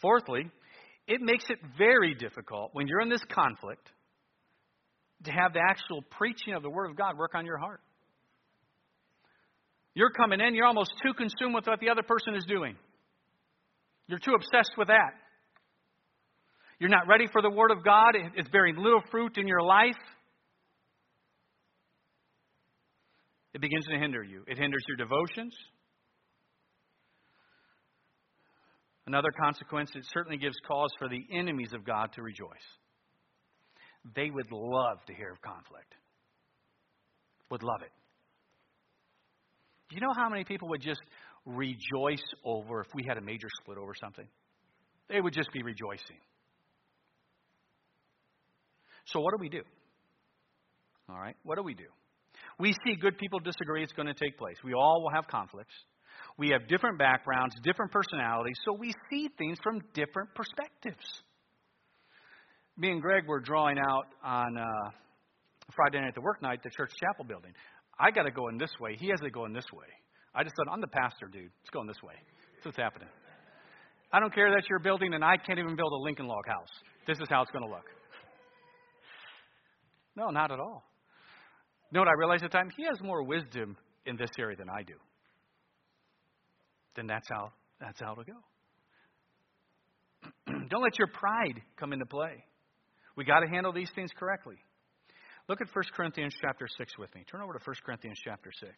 Fourthly, 0.00 0.50
it 1.06 1.20
makes 1.20 1.44
it 1.48 1.58
very 1.78 2.14
difficult 2.14 2.70
when 2.72 2.86
you're 2.86 3.00
in 3.00 3.08
this 3.08 3.24
conflict 3.30 3.88
to 5.24 5.30
have 5.30 5.52
the 5.52 5.60
actual 5.60 6.02
preaching 6.18 6.54
of 6.54 6.62
the 6.62 6.70
Word 6.70 6.90
of 6.90 6.96
God 6.96 7.16
work 7.16 7.34
on 7.34 7.46
your 7.46 7.58
heart. 7.58 7.80
You're 9.94 10.10
coming 10.10 10.40
in, 10.40 10.54
you're 10.54 10.66
almost 10.66 10.92
too 11.02 11.14
consumed 11.14 11.54
with 11.54 11.66
what 11.66 11.80
the 11.80 11.88
other 11.88 12.02
person 12.02 12.34
is 12.34 12.44
doing. 12.46 12.76
You're 14.08 14.18
too 14.18 14.34
obsessed 14.34 14.72
with 14.76 14.88
that. 14.88 15.12
You're 16.78 16.90
not 16.90 17.08
ready 17.08 17.26
for 17.32 17.40
the 17.40 17.50
Word 17.50 17.70
of 17.70 17.82
God, 17.82 18.14
it's 18.34 18.48
bearing 18.50 18.76
little 18.76 19.02
fruit 19.10 19.38
in 19.38 19.48
your 19.48 19.62
life. 19.62 19.96
It 23.54 23.62
begins 23.62 23.86
to 23.86 23.98
hinder 23.98 24.22
you. 24.22 24.42
It 24.46 24.58
hinders 24.58 24.84
your 24.86 24.98
devotions. 24.98 25.56
Another 29.06 29.30
consequence, 29.40 29.90
it 29.94 30.04
certainly 30.12 30.36
gives 30.36 30.56
cause 30.66 30.90
for 30.98 31.08
the 31.08 31.24
enemies 31.32 31.72
of 31.72 31.84
God 31.84 32.12
to 32.14 32.22
rejoice. 32.22 32.48
They 34.14 34.30
would 34.30 34.50
love 34.50 34.98
to 35.06 35.14
hear 35.14 35.30
of 35.30 35.40
conflict. 35.40 35.94
Would 37.50 37.62
love 37.62 37.82
it. 37.82 37.92
Do 39.88 39.94
you 39.94 40.00
know 40.00 40.12
how 40.16 40.28
many 40.28 40.42
people 40.42 40.68
would 40.68 40.82
just 40.82 41.00
rejoice 41.44 42.24
over 42.44 42.80
if 42.80 42.88
we 42.94 43.04
had 43.08 43.18
a 43.18 43.20
major 43.20 43.48
split 43.60 43.78
over 43.78 43.94
something? 43.94 44.26
They 45.08 45.20
would 45.20 45.32
just 45.32 45.52
be 45.52 45.62
rejoicing. 45.62 46.18
So, 49.06 49.20
what 49.20 49.30
do 49.30 49.38
we 49.40 49.48
do? 49.48 49.62
All 51.08 51.18
right, 51.18 51.36
what 51.44 51.56
do 51.56 51.62
we 51.62 51.74
do? 51.74 51.86
We 52.58 52.72
see 52.84 52.96
good 53.00 53.16
people 53.18 53.38
disagree, 53.38 53.84
it's 53.84 53.92
going 53.92 54.08
to 54.08 54.14
take 54.14 54.36
place. 54.36 54.56
We 54.64 54.74
all 54.74 55.02
will 55.02 55.10
have 55.14 55.28
conflicts. 55.28 55.74
We 56.38 56.50
have 56.50 56.68
different 56.68 56.98
backgrounds, 56.98 57.54
different 57.62 57.92
personalities, 57.92 58.56
so 58.64 58.74
we 58.74 58.92
see 59.10 59.28
things 59.38 59.58
from 59.62 59.80
different 59.94 60.34
perspectives. 60.34 61.04
Me 62.76 62.90
and 62.90 63.00
Greg 63.00 63.26
were 63.26 63.40
drawing 63.40 63.78
out 63.78 64.06
on 64.22 64.58
uh, 64.58 64.90
Friday 65.74 65.98
night 65.98 66.08
at 66.08 66.14
the 66.14 66.20
work 66.20 66.42
night, 66.42 66.62
the 66.62 66.70
church 66.70 66.92
chapel 67.00 67.24
building. 67.24 67.52
I 67.98 68.10
got 68.10 68.24
to 68.24 68.30
go 68.30 68.48
in 68.48 68.58
this 68.58 68.72
way. 68.78 68.96
He 68.98 69.08
has 69.08 69.20
to 69.20 69.30
go 69.30 69.46
in 69.46 69.54
this 69.54 69.64
way. 69.72 69.86
I 70.34 70.42
just 70.42 70.54
said, 70.56 70.70
I'm 70.70 70.82
the 70.82 70.88
pastor, 70.88 71.28
dude. 71.32 71.50
It's 71.62 71.70
going 71.72 71.86
this 71.86 72.02
way. 72.02 72.12
That's 72.56 72.66
what's 72.66 72.76
happening. 72.76 73.08
I 74.12 74.20
don't 74.20 74.34
care 74.34 74.50
that 74.50 74.64
you're 74.68 74.78
building 74.78 75.14
and 75.14 75.24
I 75.24 75.38
can't 75.38 75.58
even 75.58 75.74
build 75.74 75.92
a 75.92 76.02
Lincoln 76.04 76.26
log 76.26 76.46
house. 76.46 76.68
This 77.06 77.18
is 77.18 77.28
how 77.30 77.40
it's 77.40 77.50
going 77.50 77.64
to 77.64 77.70
look. 77.70 77.86
No, 80.14 80.28
not 80.28 80.50
at 80.52 80.60
all. 80.60 80.84
You 81.90 81.96
know 81.96 82.00
what 82.00 82.08
I 82.08 82.18
realized 82.18 82.44
at 82.44 82.50
the 82.50 82.56
time? 82.58 82.70
He 82.76 82.84
has 82.84 83.00
more 83.02 83.22
wisdom 83.22 83.76
in 84.04 84.16
this 84.16 84.30
area 84.38 84.56
than 84.56 84.68
I 84.68 84.82
do. 84.82 84.94
Then 86.96 87.06
that's 87.06 87.28
how 87.28 87.52
that's 87.80 88.00
how 88.00 88.12
it'll 88.12 88.24
go. 88.24 88.32
Don't 90.70 90.82
let 90.82 90.98
your 90.98 91.08
pride 91.08 91.60
come 91.78 91.92
into 91.92 92.06
play. 92.06 92.44
We 93.16 93.24
got 93.24 93.40
to 93.40 93.48
handle 93.48 93.72
these 93.72 93.90
things 93.94 94.10
correctly. 94.18 94.56
Look 95.48 95.60
at 95.60 95.68
1 95.72 95.84
Corinthians 95.94 96.34
chapter 96.40 96.66
6 96.66 96.98
with 96.98 97.14
me. 97.14 97.24
Turn 97.30 97.40
over 97.40 97.52
to 97.52 97.60
1 97.64 97.76
Corinthians 97.84 98.18
chapter 98.24 98.50
6. 98.58 98.72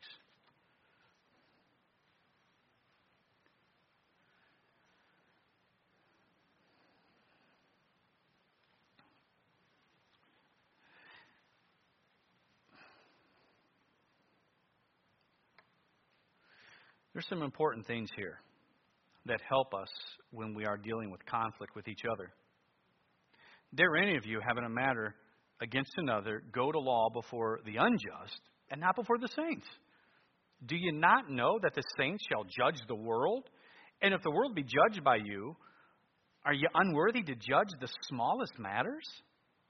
There's 17.19 17.27
some 17.27 17.43
important 17.43 17.85
things 17.85 18.09
here 18.15 18.39
that 19.27 19.41
help 19.49 19.75
us 19.75 19.89
when 20.31 20.55
we 20.55 20.65
are 20.67 20.77
dealing 20.77 21.11
with 21.11 21.27
conflict 21.27 21.75
with 21.75 21.89
each 21.89 22.03
other. 22.09 22.31
Dare 23.75 23.97
any 23.97 24.17
of 24.17 24.25
you 24.25 24.39
having 24.47 24.63
a 24.63 24.69
matter 24.69 25.17
against 25.61 25.91
another 25.97 26.45
go 26.55 26.71
to 26.71 26.79
law 26.79 27.09
before 27.13 27.59
the 27.65 27.75
unjust 27.75 28.41
and 28.71 28.81
not 28.81 28.95
before 28.95 29.19
the 29.19 29.27
saints? 29.35 29.67
Do 30.65 30.77
you 30.77 30.93
not 30.93 31.29
know 31.29 31.59
that 31.61 31.75
the 31.75 31.83
saints 31.99 32.23
shall 32.31 32.45
judge 32.45 32.79
the 32.87 32.95
world? 32.95 33.49
And 34.01 34.15
if 34.15 34.23
the 34.23 34.31
world 34.31 34.55
be 34.55 34.63
judged 34.63 35.03
by 35.03 35.17
you, 35.17 35.57
are 36.45 36.55
you 36.55 36.69
unworthy 36.73 37.25
to 37.25 37.35
judge 37.35 37.71
the 37.81 37.89
smallest 38.03 38.61
matters? 38.61 39.09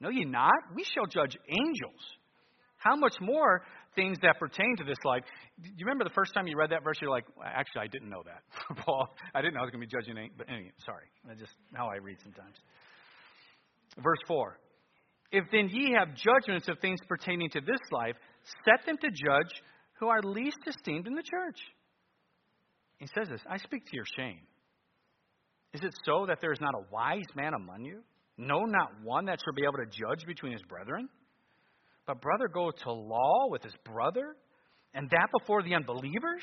Know 0.00 0.10
ye 0.10 0.26
not. 0.26 0.52
We 0.76 0.84
shall 0.84 1.06
judge 1.06 1.38
angels. 1.48 2.02
How 2.76 2.94
much 2.94 3.14
more 3.22 3.62
things 3.94 4.18
that 4.22 4.38
pertain 4.38 4.76
to 4.78 4.84
this 4.84 4.98
life. 5.04 5.22
Do 5.62 5.68
you 5.68 5.84
remember 5.86 6.04
the 6.04 6.14
first 6.14 6.34
time 6.34 6.46
you 6.46 6.56
read 6.56 6.70
that 6.70 6.84
verse? 6.84 6.96
You're 7.00 7.10
like, 7.10 7.24
actually, 7.44 7.82
I 7.82 7.86
didn't 7.86 8.10
know 8.10 8.22
that, 8.24 8.42
Paul. 8.84 9.08
I 9.34 9.40
didn't 9.40 9.54
know 9.54 9.60
I 9.60 9.64
was 9.64 9.70
going 9.70 9.82
to 9.82 9.86
be 9.86 9.90
judging. 9.90 10.16
Any, 10.16 10.30
but 10.36 10.48
anyway, 10.48 10.72
sorry. 10.84 11.06
That's 11.26 11.40
just 11.40 11.52
how 11.74 11.88
I 11.88 11.96
read 11.96 12.18
sometimes. 12.22 12.56
Verse 14.02 14.18
four: 14.26 14.58
If 15.32 15.44
then 15.50 15.68
ye 15.70 15.94
have 15.98 16.08
judgments 16.14 16.68
of 16.68 16.78
things 16.80 16.98
pertaining 17.08 17.50
to 17.50 17.60
this 17.60 17.80
life, 17.90 18.16
set 18.64 18.86
them 18.86 18.96
to 18.98 19.08
judge 19.08 19.52
who 19.98 20.08
are 20.08 20.22
least 20.22 20.58
esteemed 20.66 21.06
in 21.06 21.14
the 21.14 21.22
church. 21.22 21.58
He 22.98 23.06
says 23.06 23.28
this: 23.28 23.42
I 23.48 23.58
speak 23.58 23.84
to 23.86 23.96
your 23.96 24.06
shame. 24.16 24.40
Is 25.74 25.82
it 25.82 25.94
so 26.04 26.26
that 26.26 26.38
there 26.40 26.52
is 26.52 26.60
not 26.60 26.74
a 26.74 26.84
wise 26.92 27.28
man 27.36 27.54
among 27.54 27.84
you? 27.84 28.02
No, 28.38 28.64
not 28.64 29.02
one 29.02 29.26
that 29.26 29.38
shall 29.44 29.54
be 29.54 29.64
able 29.64 29.84
to 29.84 29.86
judge 29.86 30.24
between 30.26 30.52
his 30.52 30.62
brethren? 30.62 31.08
But 32.08 32.22
brother 32.22 32.48
go 32.48 32.70
to 32.70 32.90
law 32.92 33.48
with 33.50 33.62
his 33.62 33.74
brother, 33.84 34.34
and 34.94 35.10
that 35.10 35.28
before 35.38 35.62
the 35.62 35.74
unbelievers? 35.74 36.42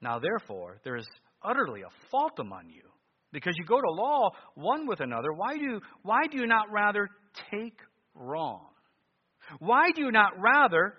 Now, 0.00 0.18
therefore, 0.18 0.78
there 0.82 0.96
is 0.96 1.06
utterly 1.44 1.82
a 1.82 2.10
fault 2.10 2.38
among 2.38 2.70
you, 2.70 2.84
because 3.32 3.52
you 3.58 3.66
go 3.66 3.78
to 3.78 3.90
law 3.90 4.30
one 4.54 4.86
with 4.86 5.00
another. 5.00 5.30
Why 5.34 5.58
do, 5.58 5.78
why 6.04 6.26
do 6.30 6.38
you 6.38 6.46
not 6.46 6.72
rather 6.72 7.10
take 7.50 7.78
wrong? 8.14 8.68
Why 9.58 9.90
do 9.94 10.00
you 10.00 10.10
not 10.10 10.32
rather 10.38 10.94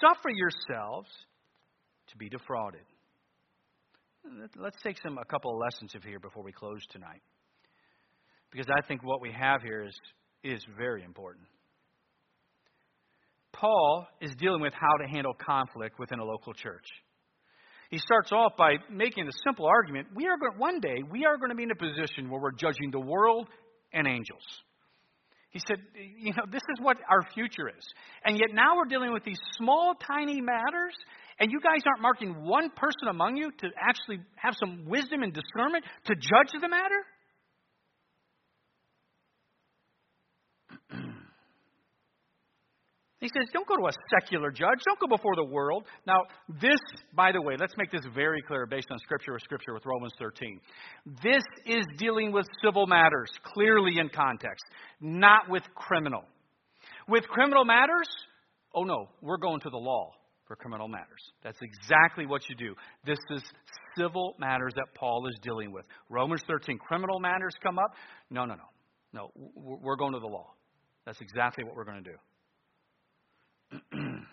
suffer 0.00 0.30
yourselves 0.30 1.08
to 2.10 2.16
be 2.18 2.28
defrauded? 2.28 2.82
Let's 4.56 4.80
take 4.84 4.96
some 5.02 5.18
a 5.18 5.24
couple 5.24 5.50
of 5.50 5.58
lessons 5.58 5.96
of 5.96 6.04
here 6.04 6.20
before 6.20 6.44
we 6.44 6.52
close 6.52 6.86
tonight. 6.92 7.20
Because 8.52 8.68
I 8.70 8.86
think 8.86 9.02
what 9.02 9.20
we 9.20 9.32
have 9.32 9.62
here 9.62 9.82
is 9.82 9.98
is 10.42 10.64
very 10.76 11.04
important. 11.04 11.46
Paul 13.52 14.06
is 14.20 14.34
dealing 14.36 14.60
with 14.60 14.74
how 14.74 14.96
to 15.02 15.08
handle 15.08 15.34
conflict 15.34 15.98
within 15.98 16.18
a 16.18 16.24
local 16.24 16.52
church. 16.52 16.86
He 17.90 17.98
starts 17.98 18.32
off 18.32 18.52
by 18.56 18.76
making 18.90 19.28
a 19.28 19.32
simple 19.44 19.66
argument. 19.66 20.08
We 20.14 20.26
are 20.26 20.38
going, 20.38 20.58
one 20.58 20.80
day 20.80 21.02
we 21.10 21.26
are 21.26 21.36
going 21.36 21.50
to 21.50 21.54
be 21.54 21.64
in 21.64 21.70
a 21.70 21.76
position 21.76 22.30
where 22.30 22.40
we're 22.40 22.52
judging 22.52 22.90
the 22.90 23.00
world 23.00 23.48
and 23.92 24.06
angels. 24.06 24.42
He 25.50 25.60
said, 25.68 25.76
you 26.18 26.32
know, 26.32 26.44
this 26.50 26.62
is 26.62 26.80
what 26.80 26.96
our 27.10 27.20
future 27.34 27.68
is. 27.68 27.84
And 28.24 28.38
yet 28.38 28.48
now 28.54 28.76
we're 28.76 28.88
dealing 28.88 29.12
with 29.12 29.24
these 29.24 29.38
small, 29.58 29.94
tiny 29.94 30.40
matters, 30.40 30.96
and 31.38 31.52
you 31.52 31.60
guys 31.60 31.82
aren't 31.86 32.00
marking 32.00 32.42
one 32.42 32.70
person 32.70 33.08
among 33.10 33.36
you 33.36 33.50
to 33.50 33.68
actually 33.78 34.24
have 34.36 34.54
some 34.58 34.86
wisdom 34.86 35.22
and 35.22 35.34
discernment 35.34 35.84
to 36.06 36.14
judge 36.14 36.58
the 36.58 36.68
matter? 36.68 37.04
He 43.22 43.28
says, 43.28 43.48
don't 43.52 43.68
go 43.68 43.76
to 43.76 43.86
a 43.86 43.92
secular 44.18 44.50
judge. 44.50 44.80
Don't 44.84 44.98
go 44.98 45.06
before 45.06 45.36
the 45.36 45.44
world. 45.44 45.84
Now, 46.08 46.24
this, 46.60 46.80
by 47.14 47.30
the 47.30 47.40
way, 47.40 47.54
let's 47.56 47.74
make 47.76 47.92
this 47.92 48.02
very 48.12 48.42
clear 48.42 48.66
based 48.66 48.90
on 48.90 48.98
Scripture 48.98 49.32
with 49.32 49.42
Scripture 49.42 49.72
with 49.72 49.86
Romans 49.86 50.12
13. 50.18 50.60
This 51.22 51.44
is 51.64 51.84
dealing 51.98 52.32
with 52.32 52.46
civil 52.64 52.88
matters, 52.88 53.30
clearly 53.54 53.98
in 53.98 54.08
context, 54.08 54.64
not 55.00 55.48
with 55.48 55.62
criminal. 55.76 56.24
With 57.06 57.22
criminal 57.28 57.64
matters, 57.64 58.08
oh 58.74 58.82
no, 58.82 59.08
we're 59.20 59.36
going 59.36 59.60
to 59.60 59.70
the 59.70 59.78
law 59.78 60.10
for 60.48 60.56
criminal 60.56 60.88
matters. 60.88 61.22
That's 61.44 61.58
exactly 61.62 62.26
what 62.26 62.42
you 62.48 62.56
do. 62.56 62.74
This 63.06 63.20
is 63.30 63.44
civil 63.96 64.34
matters 64.40 64.72
that 64.74 64.86
Paul 64.96 65.28
is 65.28 65.38
dealing 65.42 65.70
with. 65.70 65.84
Romans 66.08 66.42
13, 66.48 66.76
criminal 66.76 67.20
matters 67.20 67.54
come 67.62 67.78
up. 67.78 67.94
No, 68.30 68.46
no, 68.46 68.54
no. 68.54 68.64
No, 69.12 69.30
we're 69.54 69.94
going 69.94 70.14
to 70.14 70.18
the 70.18 70.26
law. 70.26 70.50
That's 71.06 71.20
exactly 71.20 71.62
what 71.62 71.76
we're 71.76 71.84
going 71.84 72.02
to 72.02 72.10
do. 72.10 72.16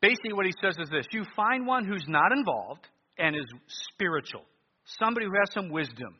Basically, 0.00 0.32
what 0.32 0.46
he 0.46 0.52
says 0.62 0.76
is 0.78 0.88
this 0.90 1.06
you 1.12 1.24
find 1.34 1.66
one 1.66 1.84
who's 1.84 2.04
not 2.06 2.32
involved 2.32 2.86
and 3.18 3.34
is 3.34 3.46
spiritual. 3.92 4.44
somebody 5.00 5.26
who 5.26 5.32
has 5.38 5.52
some 5.52 5.70
wisdom, 5.70 6.14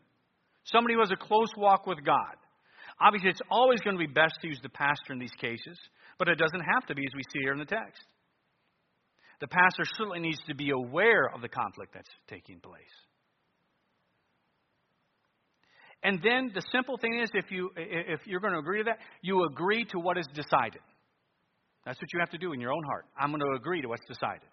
somebody 0.65 0.95
who 0.95 1.01
has 1.01 1.13
a 1.13 1.17
close 1.17 1.53
walk 1.57 1.87
with 1.87 2.05
God. 2.05 2.37
Obviously, 3.01 3.31
it's 3.31 3.43
always 3.51 3.81
going 3.81 3.97
to 3.97 4.05
be 4.05 4.13
best 4.13 4.41
to 4.41 4.49
use 4.49 4.59
the 4.63 4.71
pastor 4.71 5.13
in 5.13 5.19
these 5.19 5.35
cases, 5.39 5.79
but 6.19 6.29
it 6.29 6.37
doesn't 6.37 6.61
have 6.61 6.87
to 6.87 6.95
be, 6.95 7.03
as 7.03 7.15
we 7.15 7.23
see 7.31 7.41
here 7.43 7.53
in 7.53 7.59
the 7.59 7.67
text. 7.67 8.03
The 9.41 9.49
pastor 9.49 9.85
certainly 9.85 10.21
needs 10.21 10.41
to 10.49 10.55
be 10.55 10.71
aware 10.71 11.29
of 11.33 11.43
the 11.43 11.49
conflict 11.49 11.93
that's 11.93 12.09
taking 12.29 12.59
place. 12.61 12.83
And 16.03 16.21
then 16.23 16.53
the 16.55 16.63
simple 16.73 16.99
thing 16.99 17.19
is, 17.21 17.31
if 17.35 17.51
you 17.51 17.71
if 17.77 18.21
you're 18.27 18.41
going 18.41 18.53
to 18.53 18.59
agree 18.59 18.79
to 18.79 18.85
that, 18.85 18.99
you 19.23 19.45
agree 19.45 19.85
to 19.87 19.99
what 19.99 20.19
is 20.19 20.27
decided. 20.35 20.83
That's 21.85 22.01
what 22.01 22.13
you 22.13 22.21
have 22.21 22.31
to 22.31 22.39
do 22.39 22.53
in 22.53 22.61
your 22.61 22.73
own 22.73 22.83
heart. 22.85 23.07
I'm 23.19 23.31
going 23.31 23.41
to 23.41 23.57
agree 23.57 23.81
to 23.83 23.89
what's 23.89 24.05
decided. 24.07 24.49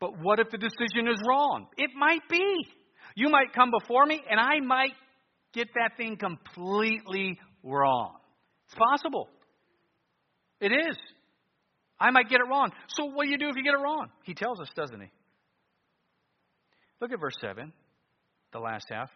But 0.00 0.12
what 0.20 0.38
if 0.38 0.50
the 0.50 0.58
decision 0.58 1.08
is 1.08 1.18
wrong? 1.26 1.66
It 1.76 1.90
might 1.96 2.20
be. 2.28 2.66
You 3.16 3.28
might 3.30 3.52
come 3.54 3.70
before 3.70 4.04
me, 4.06 4.22
and 4.30 4.38
I 4.38 4.60
might 4.60 4.92
get 5.52 5.68
that 5.74 5.96
thing 5.96 6.16
completely 6.16 7.38
wrong. 7.62 8.16
It's 8.66 8.74
possible. 8.74 9.28
It 10.60 10.72
is. 10.72 10.96
I 11.98 12.10
might 12.10 12.28
get 12.28 12.40
it 12.40 12.48
wrong. 12.48 12.70
So 12.88 13.06
what 13.06 13.24
do 13.24 13.30
you 13.30 13.38
do 13.38 13.48
if 13.48 13.56
you 13.56 13.62
get 13.62 13.74
it 13.74 13.82
wrong? 13.82 14.08
He 14.24 14.34
tells 14.34 14.60
us, 14.60 14.68
doesn't 14.74 15.00
he? 15.00 15.08
Look 17.00 17.12
at 17.12 17.20
verse 17.20 17.36
7, 17.40 17.72
the 18.52 18.58
last 18.58 18.86
half. 18.90 19.10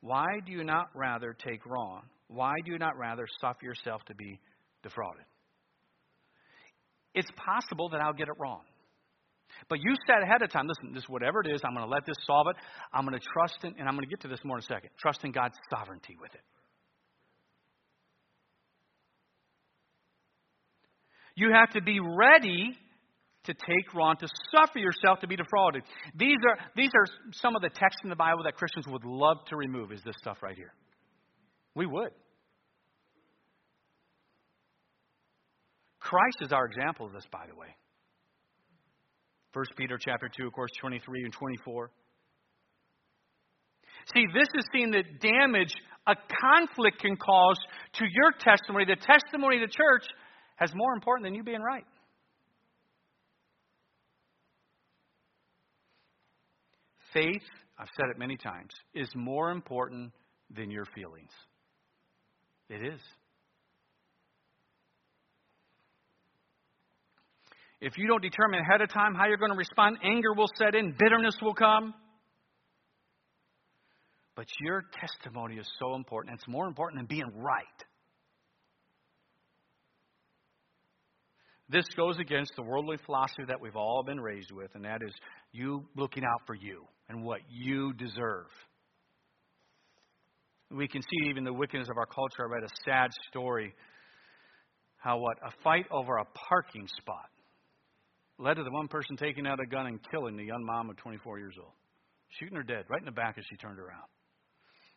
Why 0.00 0.26
do 0.46 0.52
you 0.52 0.64
not 0.64 0.88
rather 0.94 1.34
take 1.46 1.64
wrong? 1.66 2.02
Why 2.28 2.54
do 2.64 2.72
you 2.72 2.78
not 2.78 2.96
rather 2.96 3.26
suffer 3.40 3.64
yourself 3.64 4.02
to 4.06 4.14
be 4.14 4.38
defrauded? 4.82 5.24
It's 7.14 7.30
possible 7.36 7.88
that 7.90 8.00
I'll 8.00 8.12
get 8.12 8.28
it 8.28 8.34
wrong. 8.38 8.60
But 9.68 9.80
you 9.80 9.94
said 10.06 10.22
ahead 10.22 10.42
of 10.42 10.52
time, 10.52 10.68
listen, 10.68 10.94
this 10.94 11.04
whatever 11.08 11.40
it 11.40 11.48
is, 11.48 11.60
I'm 11.64 11.74
going 11.74 11.84
to 11.84 11.90
let 11.90 12.06
this 12.06 12.16
solve 12.26 12.46
it. 12.48 12.56
I'm 12.92 13.04
going 13.04 13.18
to 13.18 13.26
trust 13.32 13.58
in, 13.64 13.74
and 13.78 13.88
I'm 13.88 13.94
going 13.94 14.04
to 14.04 14.10
get 14.10 14.20
to 14.20 14.28
this 14.28 14.40
more 14.44 14.56
in 14.56 14.62
a 14.62 14.66
second. 14.66 14.90
Trust 15.00 15.24
in 15.24 15.32
God's 15.32 15.56
sovereignty 15.70 16.16
with 16.20 16.34
it. 16.34 16.42
You 21.34 21.52
have 21.52 21.70
to 21.70 21.82
be 21.82 22.00
ready 22.00 22.76
to 23.44 23.54
take 23.54 23.94
wrong, 23.94 24.16
to 24.20 24.28
suffer 24.54 24.78
yourself 24.78 25.20
to 25.20 25.26
be 25.26 25.36
defrauded. 25.36 25.82
These 26.14 26.36
are, 26.48 26.58
these 26.76 26.90
are 26.94 27.06
some 27.32 27.56
of 27.56 27.62
the 27.62 27.70
texts 27.70 28.00
in 28.04 28.10
the 28.10 28.16
Bible 28.16 28.42
that 28.44 28.56
Christians 28.56 28.86
would 28.88 29.04
love 29.04 29.38
to 29.48 29.56
remove, 29.56 29.92
is 29.92 30.02
this 30.04 30.16
stuff 30.18 30.38
right 30.42 30.56
here. 30.56 30.72
We 31.74 31.86
would. 31.86 32.10
Christ 36.00 36.38
is 36.40 36.52
our 36.52 36.66
example 36.66 37.06
of 37.06 37.12
this, 37.12 37.24
by 37.30 37.46
the 37.48 37.54
way. 37.54 37.68
1 39.52 39.64
Peter 39.76 39.98
chapter 39.98 40.28
2, 40.28 40.46
of 40.46 40.52
course, 40.52 40.70
23 40.80 41.24
and 41.24 41.32
24. 41.32 41.90
See, 44.14 44.24
this 44.32 44.48
is 44.54 44.64
seeing 44.72 44.90
the 44.90 45.02
damage 45.20 45.74
a 46.06 46.14
conflict 46.40 47.00
can 47.00 47.16
cause 47.16 47.58
to 47.94 48.04
your 48.04 48.32
testimony. 48.40 48.86
The 48.86 48.96
testimony 48.96 49.62
of 49.62 49.68
the 49.68 49.74
church 49.74 50.06
has 50.56 50.72
more 50.74 50.94
important 50.94 51.26
than 51.26 51.34
you 51.34 51.42
being 51.42 51.60
right. 51.60 51.84
Faith, 57.12 57.42
I've 57.78 57.88
said 57.96 58.06
it 58.10 58.18
many 58.18 58.36
times, 58.36 58.70
is 58.94 59.08
more 59.14 59.50
important 59.50 60.12
than 60.54 60.70
your 60.70 60.84
feelings. 60.94 61.30
It 62.68 62.82
is. 62.82 63.00
If 67.80 67.96
you 67.96 68.08
don't 68.08 68.22
determine 68.22 68.60
ahead 68.60 68.80
of 68.80 68.92
time 68.92 69.14
how 69.14 69.26
you're 69.26 69.36
going 69.36 69.52
to 69.52 69.56
respond, 69.56 69.98
anger 70.02 70.34
will 70.34 70.48
set 70.56 70.74
in, 70.74 70.94
bitterness 70.98 71.36
will 71.40 71.54
come. 71.54 71.94
But 74.34 74.46
your 74.60 74.84
testimony 75.00 75.56
is 75.56 75.68
so 75.78 75.94
important. 75.94 76.34
It's 76.34 76.48
more 76.48 76.66
important 76.66 77.00
than 77.00 77.06
being 77.06 77.30
right. 77.36 77.64
This 81.70 81.84
goes 81.96 82.18
against 82.18 82.52
the 82.56 82.62
worldly 82.62 82.96
philosophy 83.04 83.44
that 83.46 83.60
we've 83.60 83.76
all 83.76 84.02
been 84.02 84.20
raised 84.20 84.50
with, 84.52 84.70
and 84.74 84.84
that 84.84 85.02
is 85.02 85.12
you 85.52 85.84
looking 85.96 86.24
out 86.24 86.42
for 86.46 86.54
you 86.54 86.86
and 87.08 87.24
what 87.24 87.40
you 87.50 87.92
deserve. 87.94 88.46
We 90.70 90.88
can 90.88 91.02
see 91.02 91.30
even 91.30 91.44
the 91.44 91.52
wickedness 91.52 91.88
of 91.90 91.96
our 91.96 92.06
culture. 92.06 92.46
I 92.46 92.52
read 92.52 92.62
a 92.62 92.74
sad 92.84 93.10
story 93.30 93.74
how 94.98 95.18
what 95.18 95.38
a 95.46 95.50
fight 95.62 95.86
over 95.90 96.16
a 96.16 96.24
parking 96.48 96.86
spot 97.00 97.30
led 98.38 98.54
to 98.54 98.64
the 98.64 98.70
one 98.70 98.88
person 98.88 99.16
taking 99.16 99.46
out 99.46 99.60
a 99.60 99.66
gun 99.66 99.86
and 99.86 99.98
killing 100.10 100.36
the 100.36 100.44
young 100.44 100.64
mom 100.64 100.90
of 100.90 100.96
24 100.96 101.38
years 101.38 101.54
old, 101.58 101.72
shooting 102.38 102.56
her 102.56 102.62
dead 102.62 102.84
right 102.88 103.00
in 103.00 103.06
the 103.06 103.12
back 103.12 103.36
as 103.38 103.44
she 103.48 103.56
turned 103.56 103.78
around 103.78 104.06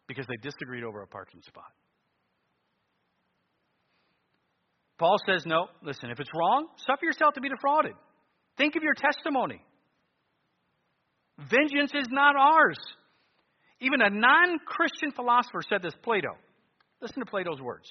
because 0.07 0.26
they 0.28 0.36
disagreed 0.41 0.84
over 0.84 1.01
a 1.01 1.07
parking 1.07 1.41
spot. 1.47 1.72
Paul 4.99 5.18
says, 5.26 5.43
no, 5.45 5.68
listen, 5.82 6.12
if 6.12 6.20
it's 6.20 6.30
wrong, 6.36 6.68
suffer 6.86 7.05
yourself 7.05 7.34
to 7.34 7.41
be 7.41 7.49
defrauded. 7.49 7.93
Think 8.57 8.76
of 8.76 8.84
your 8.84 8.93
testimony. 8.93 9.62
Vengeance 11.38 11.91
is 11.93 12.07
not 12.09 12.36
ours. 12.36 12.77
Even 13.79 14.01
a 14.01 14.09
non 14.09 14.59
Christian 14.65 15.11
philosopher 15.11 15.61
said 15.67 15.82
this, 15.82 15.93
Plato. 16.03 16.29
Listen 17.01 17.19
to 17.19 17.25
Plato's 17.25 17.59
words. 17.59 17.89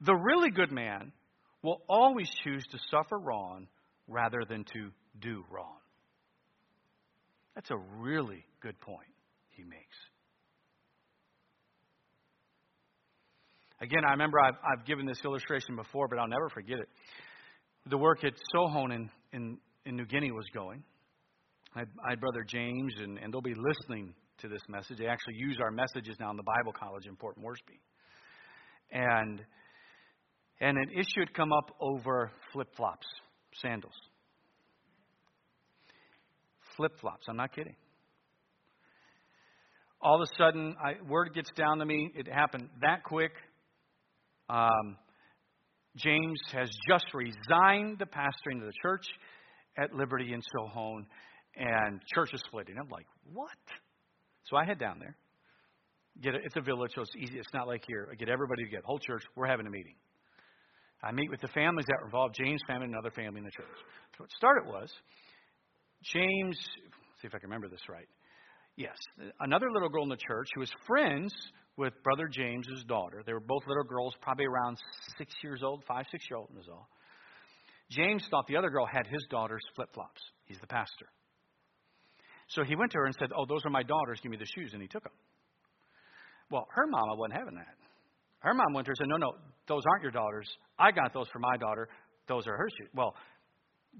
The 0.00 0.14
really 0.14 0.50
good 0.50 0.70
man 0.70 1.12
will 1.62 1.82
always 1.88 2.30
choose 2.44 2.64
to 2.70 2.78
suffer 2.90 3.18
wrong 3.18 3.66
rather 4.06 4.42
than 4.48 4.64
to 4.64 4.90
do 5.20 5.44
wrong. 5.50 5.76
That's 7.54 7.70
a 7.70 7.76
really 7.76 8.44
good 8.62 8.80
point 8.80 9.08
he 9.50 9.64
makes. 9.64 9.96
Again, 13.80 14.02
I 14.06 14.12
remember 14.12 14.38
I've, 14.40 14.54
I've 14.54 14.86
given 14.86 15.06
this 15.06 15.20
illustration 15.24 15.76
before, 15.76 16.08
but 16.08 16.18
I'll 16.18 16.28
never 16.28 16.48
forget 16.48 16.78
it. 16.78 16.88
The 17.86 17.98
work 17.98 18.24
at 18.24 18.32
Sohon 18.54 18.94
in, 18.94 19.10
in, 19.32 19.58
in 19.84 19.96
New 19.96 20.06
Guinea 20.06 20.30
was 20.30 20.46
going. 20.52 20.82
I 21.74 21.80
I 21.80 22.10
had 22.10 22.20
Brother 22.20 22.44
James, 22.46 22.94
and, 23.00 23.18
and 23.18 23.32
they'll 23.32 23.40
be 23.40 23.54
listening 23.54 24.14
to 24.40 24.48
this 24.48 24.62
message. 24.68 24.98
They 24.98 25.06
actually 25.06 25.34
use 25.36 25.58
our 25.62 25.70
messages 25.70 26.16
now 26.20 26.30
in 26.30 26.36
the 26.36 26.42
Bible 26.42 26.72
College 26.72 27.06
in 27.06 27.16
Port 27.16 27.36
Moresby. 27.38 27.80
And, 28.90 29.42
and 30.60 30.78
an 30.78 30.90
issue 30.94 31.20
had 31.20 31.34
come 31.34 31.52
up 31.52 31.74
over 31.80 32.30
flip 32.52 32.68
flops 32.76 33.06
sandals. 33.60 33.94
Flip 36.76 36.92
flops, 37.00 37.26
I'm 37.28 37.36
not 37.36 37.54
kidding. 37.54 37.74
All 40.00 40.22
of 40.22 40.28
a 40.28 40.36
sudden, 40.36 40.76
I, 40.82 40.94
word 41.08 41.34
gets 41.34 41.50
down 41.56 41.78
to 41.78 41.84
me. 41.84 42.12
It 42.14 42.28
happened 42.28 42.68
that 42.82 43.02
quick. 43.02 43.32
Um, 44.48 44.96
James 45.96 46.38
has 46.52 46.70
just 46.88 47.06
resigned 47.12 47.98
the 47.98 48.06
pastoring 48.06 48.60
of 48.60 48.66
the 48.66 48.72
church 48.80 49.06
at 49.76 49.92
Liberty 49.92 50.32
in 50.32 50.40
Sohon, 50.40 51.06
and 51.58 52.00
church 52.14 52.30
is 52.32 52.40
splitting. 52.46 52.76
I'm 52.78 52.88
like, 52.88 53.06
what? 53.32 53.50
So 54.44 54.56
I 54.56 54.64
head 54.64 54.78
down 54.78 54.98
there. 54.98 55.16
Get 56.22 56.34
a, 56.34 56.38
it's 56.38 56.56
a 56.56 56.60
village, 56.60 56.92
so 56.94 57.02
it's 57.02 57.14
easy. 57.16 57.38
It's 57.38 57.52
not 57.52 57.66
like 57.66 57.84
here. 57.86 58.08
I 58.10 58.14
get 58.14 58.28
everybody 58.28 58.64
together, 58.64 58.84
whole 58.86 58.98
church. 58.98 59.22
We're 59.36 59.46
having 59.46 59.66
a 59.66 59.70
meeting. 59.70 59.94
I 61.02 61.12
meet 61.12 61.30
with 61.30 61.40
the 61.40 61.48
families 61.48 61.86
that 61.86 61.98
were 62.00 62.06
involved, 62.06 62.34
James' 62.40 62.60
family 62.66 62.86
and 62.86 62.94
another 62.94 63.12
family 63.12 63.38
in 63.38 63.44
the 63.44 63.52
church. 63.52 63.78
So 64.16 64.24
what 64.24 64.30
started 64.32 64.66
was 64.66 64.90
James, 66.02 66.58
see 67.20 67.28
if 67.28 67.34
I 67.34 67.38
can 67.38 67.48
remember 67.50 67.68
this 67.68 67.88
right. 67.88 68.08
Yes, 68.76 68.96
another 69.40 69.70
little 69.72 69.88
girl 69.88 70.04
in 70.04 70.08
the 70.08 70.16
church 70.16 70.48
who 70.54 70.60
was 70.60 70.70
friends 70.86 71.34
with 71.76 71.92
Brother 72.02 72.28
James's 72.28 72.84
daughter. 72.84 73.22
They 73.26 73.32
were 73.32 73.40
both 73.40 73.62
little 73.66 73.84
girls, 73.84 74.14
probably 74.20 74.46
around 74.46 74.78
six 75.18 75.32
years 75.42 75.62
old, 75.62 75.82
five, 75.86 76.04
six 76.10 76.24
years 76.30 76.38
old, 76.38 76.56
was 76.56 76.68
all. 76.68 76.88
James 77.90 78.24
thought 78.30 78.46
the 78.46 78.56
other 78.56 78.70
girl 78.70 78.86
had 78.86 79.06
his 79.06 79.24
daughter's 79.30 79.62
flip 79.74 79.88
flops. 79.94 80.20
He's 80.46 80.58
the 80.60 80.66
pastor. 80.66 81.06
So 82.48 82.64
he 82.64 82.76
went 82.76 82.92
to 82.92 82.98
her 82.98 83.06
and 83.06 83.14
said, 83.18 83.30
Oh, 83.36 83.44
those 83.46 83.64
are 83.64 83.70
my 83.70 83.82
daughters. 83.82 84.20
Give 84.22 84.30
me 84.30 84.38
the 84.38 84.46
shoes. 84.46 84.70
And 84.72 84.82
he 84.82 84.88
took 84.88 85.02
them. 85.02 85.12
Well, 86.50 86.66
her 86.70 86.86
mama 86.86 87.14
wasn't 87.16 87.38
having 87.38 87.54
that. 87.56 87.74
Her 88.40 88.54
mom 88.54 88.72
went 88.72 88.86
to 88.86 88.90
her 88.90 88.92
and 88.92 88.98
said, 88.98 89.08
No, 89.08 89.16
no, 89.16 89.32
those 89.66 89.82
aren't 89.90 90.02
your 90.02 90.12
daughters. 90.12 90.48
I 90.78 90.90
got 90.92 91.12
those 91.12 91.26
for 91.32 91.40
my 91.40 91.56
daughter. 91.58 91.88
Those 92.26 92.46
are 92.46 92.56
her 92.56 92.68
shoes. 92.78 92.88
Well, 92.94 93.14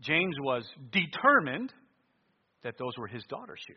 James 0.01 0.37
was 0.41 0.65
determined 0.93 1.73
that 2.63 2.75
those 2.79 2.93
were 2.99 3.07
his 3.07 3.23
daughter's 3.29 3.61
shoes. 3.67 3.77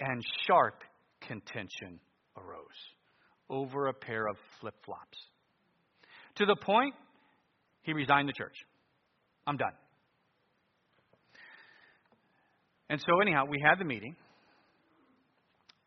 And 0.00 0.22
sharp 0.46 0.82
contention 1.26 2.00
arose 2.36 2.66
over 3.48 3.88
a 3.88 3.92
pair 3.92 4.26
of 4.26 4.36
flip 4.60 4.74
flops. 4.84 5.18
To 6.36 6.46
the 6.46 6.56
point, 6.56 6.94
he 7.82 7.92
resigned 7.92 8.28
the 8.28 8.32
church. 8.32 8.56
I'm 9.46 9.56
done. 9.56 9.72
And 12.92 13.00
so, 13.08 13.22
anyhow, 13.22 13.44
we 13.48 13.56
had 13.64 13.78
the 13.78 13.86
meeting, 13.86 14.14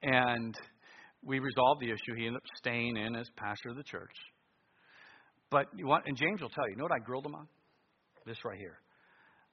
and 0.01 0.57
we 1.23 1.37
resolved 1.37 1.79
the 1.79 1.91
issue. 1.91 2.17
He 2.17 2.25
ended 2.25 2.37
up 2.37 2.47
staying 2.57 2.97
in 2.97 3.15
as 3.15 3.27
pastor 3.37 3.69
of 3.69 3.75
the 3.75 3.83
church. 3.83 4.15
But 5.51 5.67
you 5.77 5.85
want, 5.85 6.05
and 6.07 6.17
James 6.17 6.41
will 6.41 6.49
tell 6.49 6.65
you, 6.65 6.71
you 6.71 6.77
know 6.77 6.85
what 6.85 6.99
I 6.99 7.05
grilled 7.05 7.27
him 7.27 7.35
on? 7.35 7.47
This 8.25 8.43
right 8.43 8.57
here. 8.57 8.79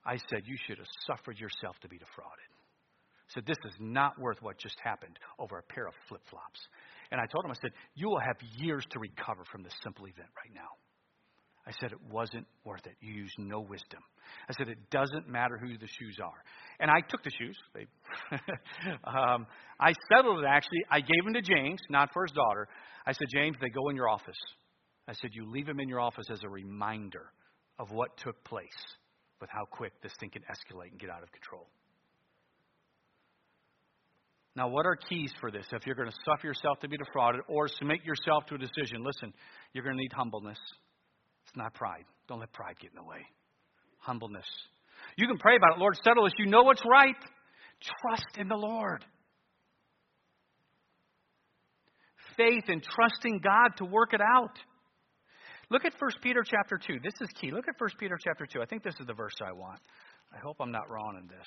I 0.02 0.16
said, 0.30 0.44
You 0.46 0.56
should 0.66 0.78
have 0.78 0.86
suffered 1.06 1.38
yourself 1.38 1.76
to 1.82 1.88
be 1.88 1.98
defrauded. 1.98 2.48
said, 3.34 3.44
This 3.44 3.60
is 3.66 3.76
not 3.78 4.18
worth 4.18 4.40
what 4.40 4.56
just 4.56 4.80
happened 4.82 5.18
over 5.38 5.58
a 5.58 5.62
pair 5.74 5.86
of 5.86 5.92
flip 6.08 6.22
flops. 6.30 6.60
And 7.10 7.20
I 7.20 7.26
told 7.26 7.44
him, 7.44 7.50
I 7.50 7.60
said, 7.60 7.72
You 7.94 8.08
will 8.08 8.20
have 8.20 8.36
years 8.56 8.86
to 8.92 8.98
recover 8.98 9.44
from 9.52 9.62
this 9.62 9.74
simple 9.84 10.06
event 10.06 10.30
right 10.40 10.54
now. 10.54 10.72
I 11.66 11.70
said, 11.80 11.92
It 11.92 12.00
wasn't 12.10 12.46
worth 12.64 12.86
it. 12.86 12.96
You 13.00 13.12
used 13.12 13.38
no 13.38 13.60
wisdom. 13.60 14.00
I 14.48 14.52
said, 14.54 14.68
It 14.68 14.90
doesn't 14.90 15.28
matter 15.28 15.56
who 15.58 15.78
the 15.78 15.86
shoes 15.86 16.18
are. 16.22 16.42
And 16.80 16.90
I 16.90 17.00
took 17.08 17.22
the 17.22 17.30
shoes. 17.30 17.56
They, 17.74 17.86
um, 19.04 19.46
I 19.78 19.92
settled 20.12 20.42
it 20.42 20.46
actually. 20.46 20.84
I 20.90 21.00
gave 21.00 21.24
them 21.24 21.34
to 21.34 21.42
James, 21.42 21.80
not 21.88 22.10
for 22.12 22.24
his 22.24 22.32
daughter. 22.32 22.68
I 23.06 23.12
said, 23.12 23.28
James, 23.32 23.56
they 23.60 23.68
go 23.68 23.88
in 23.88 23.96
your 23.96 24.08
office. 24.08 24.38
I 25.06 25.12
said, 25.14 25.30
You 25.32 25.50
leave 25.50 25.66
them 25.66 25.80
in 25.80 25.88
your 25.88 26.00
office 26.00 26.26
as 26.30 26.42
a 26.42 26.48
reminder 26.48 27.32
of 27.78 27.90
what 27.90 28.16
took 28.18 28.42
place 28.44 28.68
with 29.40 29.50
how 29.50 29.64
quick 29.70 29.92
this 30.02 30.12
thing 30.20 30.30
can 30.30 30.42
escalate 30.42 30.90
and 30.90 31.00
get 31.00 31.10
out 31.10 31.22
of 31.22 31.30
control. 31.32 31.68
Now, 34.54 34.68
what 34.68 34.84
are 34.84 34.96
keys 34.96 35.32
for 35.40 35.50
this? 35.50 35.66
If 35.72 35.86
you're 35.86 35.96
going 35.96 36.10
to 36.10 36.16
suffer 36.26 36.46
yourself 36.46 36.78
to 36.80 36.88
be 36.88 36.98
defrauded 36.98 37.40
or 37.48 37.68
submit 37.68 38.04
yourself 38.04 38.44
to 38.46 38.56
a 38.56 38.58
decision, 38.58 39.02
listen, 39.02 39.32
you're 39.72 39.82
going 39.82 39.96
to 39.96 40.00
need 40.00 40.12
humbleness. 40.12 40.58
It's 41.52 41.58
not 41.58 41.74
pride. 41.74 42.04
Don't 42.28 42.40
let 42.40 42.50
pride 42.52 42.76
get 42.80 42.92
in 42.92 42.96
the 42.96 43.06
way. 43.06 43.26
Humbleness. 43.98 44.46
You 45.18 45.26
can 45.26 45.36
pray 45.36 45.56
about 45.56 45.76
it. 45.76 45.80
Lord, 45.80 45.98
settle 46.02 46.24
this. 46.24 46.32
You 46.38 46.46
know 46.46 46.62
what's 46.62 46.82
right. 46.90 47.16
Trust 48.00 48.38
in 48.38 48.48
the 48.48 48.56
Lord. 48.56 49.04
Faith 52.38 52.64
and 52.68 52.82
trusting 52.82 53.40
God 53.44 53.76
to 53.76 53.84
work 53.84 54.14
it 54.14 54.22
out. 54.22 54.56
Look 55.70 55.84
at 55.84 55.92
1 55.98 56.10
Peter 56.22 56.42
chapter 56.42 56.78
2. 56.78 57.00
This 57.04 57.12
is 57.20 57.28
key. 57.38 57.50
Look 57.50 57.68
at 57.68 57.74
1 57.78 57.90
Peter 57.98 58.16
chapter 58.18 58.46
2. 58.46 58.62
I 58.62 58.64
think 58.64 58.82
this 58.82 58.94
is 58.98 59.06
the 59.06 59.12
verse 59.12 59.34
I 59.46 59.52
want. 59.52 59.80
I 60.34 60.38
hope 60.38 60.56
I'm 60.58 60.72
not 60.72 60.88
wrong 60.88 61.18
in 61.20 61.26
this. 61.26 61.46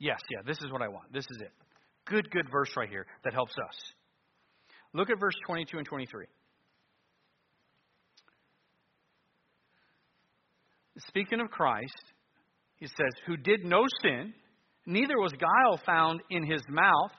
Yes, 0.00 0.18
yeah, 0.32 0.40
this 0.44 0.58
is 0.64 0.72
what 0.72 0.82
I 0.82 0.88
want. 0.88 1.12
This 1.12 1.26
is 1.30 1.40
it. 1.42 1.52
Good, 2.10 2.28
good 2.32 2.50
verse 2.50 2.70
right 2.76 2.88
here 2.88 3.06
that 3.24 3.32
helps 3.32 3.52
us. 3.52 3.76
Look 4.92 5.10
at 5.10 5.20
verse 5.20 5.36
22 5.46 5.78
and 5.78 5.86
23. 5.86 6.26
Speaking 11.08 11.40
of 11.40 11.50
Christ, 11.50 12.02
he 12.76 12.86
says, 12.86 13.12
Who 13.26 13.36
did 13.36 13.64
no 13.64 13.84
sin, 14.02 14.34
neither 14.86 15.18
was 15.18 15.32
guile 15.32 15.80
found 15.86 16.20
in 16.30 16.44
his 16.44 16.60
mouth, 16.68 17.12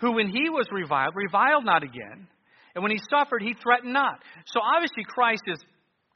who 0.00 0.12
when 0.12 0.28
he 0.28 0.50
was 0.50 0.66
reviled, 0.72 1.14
reviled 1.14 1.64
not 1.64 1.84
again, 1.84 2.26
and 2.74 2.82
when 2.82 2.90
he 2.90 2.98
suffered, 3.08 3.40
he 3.40 3.54
threatened 3.62 3.92
not. 3.92 4.18
So 4.46 4.60
obviously, 4.60 5.04
Christ 5.06 5.42
is 5.46 5.58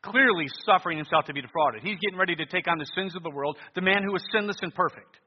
clearly 0.03 0.47
suffering 0.66 0.99
himself 0.99 1.26
to 1.26 1.32
be 1.32 1.41
defrauded. 1.41 1.82
He's 1.82 1.99
getting 2.01 2.18
ready 2.18 2.34
to 2.34 2.47
take 2.47 2.66
on 2.68 2.78
the 2.78 2.87
sins 2.97 3.14
of 3.14 3.22
the 3.22 3.30
world, 3.30 3.57
the 3.74 3.80
man 3.80 4.03
who 4.05 4.12
was 4.12 4.22
sinless 4.32 4.59
and 4.61 4.74
perfect 4.74 5.18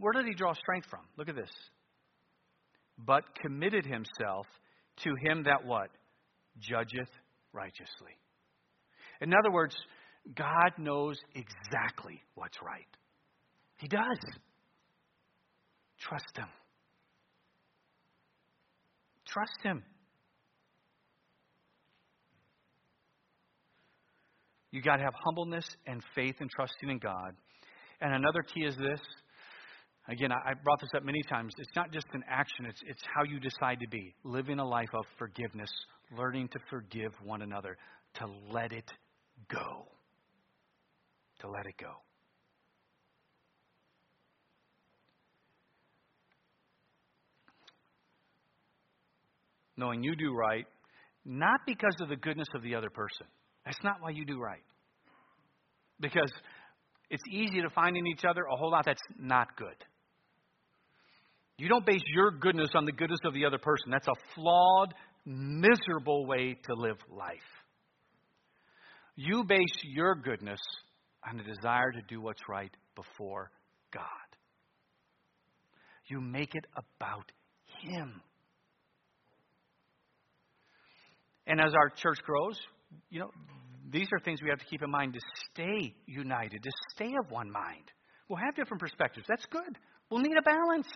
where 0.00 0.12
did 0.12 0.26
he 0.26 0.34
draw 0.34 0.52
strength 0.54 0.88
from? 0.88 1.00
Look 1.16 1.28
at 1.28 1.36
this. 1.36 1.50
But 2.98 3.24
committed 3.40 3.84
himself 3.84 4.46
to 5.04 5.10
him 5.22 5.44
that 5.44 5.64
what? 5.64 5.90
Judgeth 6.60 7.10
righteously. 7.52 8.16
In 9.20 9.32
other 9.32 9.50
words, 9.50 9.74
God 10.34 10.72
knows 10.78 11.18
exactly 11.34 12.22
what's 12.34 12.56
right. 12.62 12.86
He 13.78 13.88
does. 13.88 14.18
Trust 16.00 16.36
him. 16.36 16.48
Trust 19.26 19.58
him. 19.62 19.82
You 24.70 24.82
got 24.82 24.96
to 24.96 25.04
have 25.04 25.14
humbleness 25.24 25.66
and 25.86 26.02
faith 26.14 26.36
and 26.40 26.50
trusting 26.50 26.90
in 26.90 26.98
God. 26.98 27.34
And 28.00 28.12
another 28.12 28.42
key 28.42 28.64
is 28.64 28.76
this 28.76 29.00
Again, 30.06 30.32
I 30.32 30.52
brought 30.62 30.80
this 30.80 30.90
up 30.94 31.02
many 31.02 31.22
times. 31.22 31.54
It's 31.56 31.74
not 31.74 31.90
just 31.90 32.06
an 32.12 32.22
action, 32.28 32.66
it's, 32.66 32.80
it's 32.86 33.02
how 33.14 33.24
you 33.24 33.40
decide 33.40 33.80
to 33.80 33.88
be. 33.88 34.14
Living 34.22 34.58
a 34.58 34.64
life 34.64 34.90
of 34.92 35.06
forgiveness, 35.18 35.70
learning 36.16 36.48
to 36.48 36.58
forgive 36.68 37.12
one 37.22 37.40
another, 37.40 37.78
to 38.18 38.26
let 38.50 38.72
it 38.72 38.90
go. 39.50 39.86
To 41.40 41.48
let 41.48 41.64
it 41.64 41.74
go. 41.80 41.92
Knowing 49.78 50.02
you 50.02 50.14
do 50.14 50.34
right, 50.34 50.66
not 51.24 51.60
because 51.66 51.96
of 52.02 52.10
the 52.10 52.16
goodness 52.16 52.48
of 52.54 52.62
the 52.62 52.74
other 52.74 52.90
person. 52.90 53.26
That's 53.64 53.82
not 53.82 53.96
why 54.00 54.10
you 54.10 54.26
do 54.26 54.38
right. 54.38 54.62
Because 55.98 56.30
it's 57.08 57.22
easy 57.30 57.62
to 57.62 57.70
find 57.70 57.96
in 57.96 58.06
each 58.06 58.24
other 58.28 58.42
a 58.42 58.56
whole 58.56 58.70
lot 58.70 58.84
that's 58.84 59.00
not 59.18 59.56
good. 59.56 59.74
You 61.56 61.68
don't 61.68 61.86
base 61.86 62.02
your 62.12 62.30
goodness 62.32 62.70
on 62.74 62.84
the 62.84 62.92
goodness 62.92 63.20
of 63.24 63.34
the 63.34 63.44
other 63.44 63.58
person. 63.58 63.90
That's 63.90 64.08
a 64.08 64.34
flawed, 64.34 64.94
miserable 65.24 66.26
way 66.26 66.56
to 66.64 66.74
live 66.74 66.96
life. 67.10 67.38
You 69.16 69.44
base 69.44 69.78
your 69.84 70.16
goodness 70.16 70.60
on 71.28 71.36
the 71.36 71.44
desire 71.44 71.92
to 71.92 72.02
do 72.08 72.20
what's 72.20 72.42
right 72.48 72.74
before 72.96 73.50
God. 73.92 74.02
You 76.08 76.20
make 76.20 76.54
it 76.54 76.66
about 76.76 77.30
Him. 77.82 78.20
And 81.46 81.60
as 81.60 81.72
our 81.74 81.90
church 81.90 82.18
grows, 82.24 82.58
you 83.10 83.20
know, 83.20 83.30
these 83.90 84.08
are 84.12 84.18
things 84.18 84.42
we 84.42 84.48
have 84.50 84.58
to 84.58 84.64
keep 84.64 84.82
in 84.82 84.90
mind 84.90 85.14
to 85.14 85.20
stay 85.52 85.94
united, 86.06 86.62
to 86.62 86.70
stay 86.94 87.12
of 87.22 87.30
one 87.30 87.50
mind. 87.50 87.92
We'll 88.28 88.40
have 88.44 88.56
different 88.56 88.80
perspectives. 88.80 89.26
That's 89.28 89.46
good. 89.46 89.78
We'll 90.10 90.20
need 90.20 90.36
a 90.36 90.42
balance. 90.42 90.88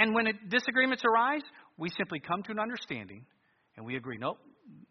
And 0.00 0.14
when 0.14 0.26
it, 0.26 0.48
disagreements 0.48 1.02
arise, 1.04 1.42
we 1.76 1.90
simply 1.90 2.20
come 2.20 2.42
to 2.44 2.52
an 2.52 2.58
understanding 2.58 3.26
and 3.76 3.84
we 3.84 3.96
agree, 3.96 4.16
nope, 4.18 4.38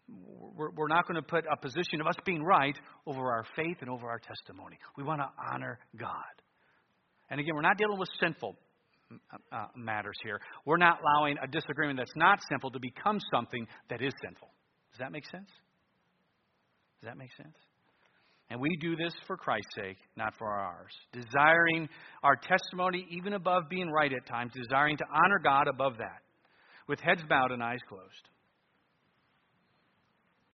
we're, 0.08 0.70
we're 0.70 0.86
not 0.86 1.08
going 1.08 1.16
to 1.16 1.22
put 1.22 1.44
a 1.50 1.56
position 1.56 2.00
of 2.00 2.06
us 2.06 2.14
being 2.24 2.44
right 2.44 2.76
over 3.08 3.32
our 3.32 3.44
faith 3.56 3.78
and 3.80 3.90
over 3.90 4.08
our 4.08 4.20
testimony. 4.20 4.78
We 4.96 5.02
want 5.02 5.20
to 5.20 5.28
honor 5.52 5.80
God. 5.98 6.14
And 7.28 7.40
again, 7.40 7.56
we're 7.56 7.60
not 7.60 7.76
dealing 7.76 7.98
with 7.98 8.08
sinful 8.20 8.54
uh, 9.10 9.56
uh, 9.56 9.66
matters 9.74 10.16
here. 10.22 10.40
We're 10.64 10.76
not 10.76 11.00
allowing 11.00 11.38
a 11.42 11.48
disagreement 11.48 11.98
that's 11.98 12.14
not 12.14 12.38
sinful 12.48 12.70
to 12.70 12.78
become 12.78 13.18
something 13.34 13.66
that 13.88 14.00
is 14.00 14.12
sinful. 14.22 14.48
Does 14.92 15.00
that 15.00 15.10
make 15.10 15.24
sense? 15.28 15.50
Does 17.00 17.08
that 17.08 17.16
make 17.16 17.30
sense? 17.36 17.56
And 18.50 18.60
we 18.60 18.76
do 18.80 18.96
this 18.96 19.14
for 19.28 19.36
Christ's 19.36 19.74
sake, 19.76 19.96
not 20.16 20.34
for 20.36 20.48
ours. 20.48 20.92
Desiring 21.12 21.88
our 22.24 22.34
testimony 22.34 23.06
even 23.10 23.34
above 23.34 23.64
being 23.70 23.88
right 23.88 24.12
at 24.12 24.26
times, 24.26 24.52
desiring 24.54 24.96
to 24.96 25.04
honor 25.24 25.38
God 25.42 25.68
above 25.68 25.98
that, 25.98 26.22
with 26.88 26.98
heads 26.98 27.22
bowed 27.28 27.52
and 27.52 27.62
eyes 27.62 27.78
closed. 27.88 28.28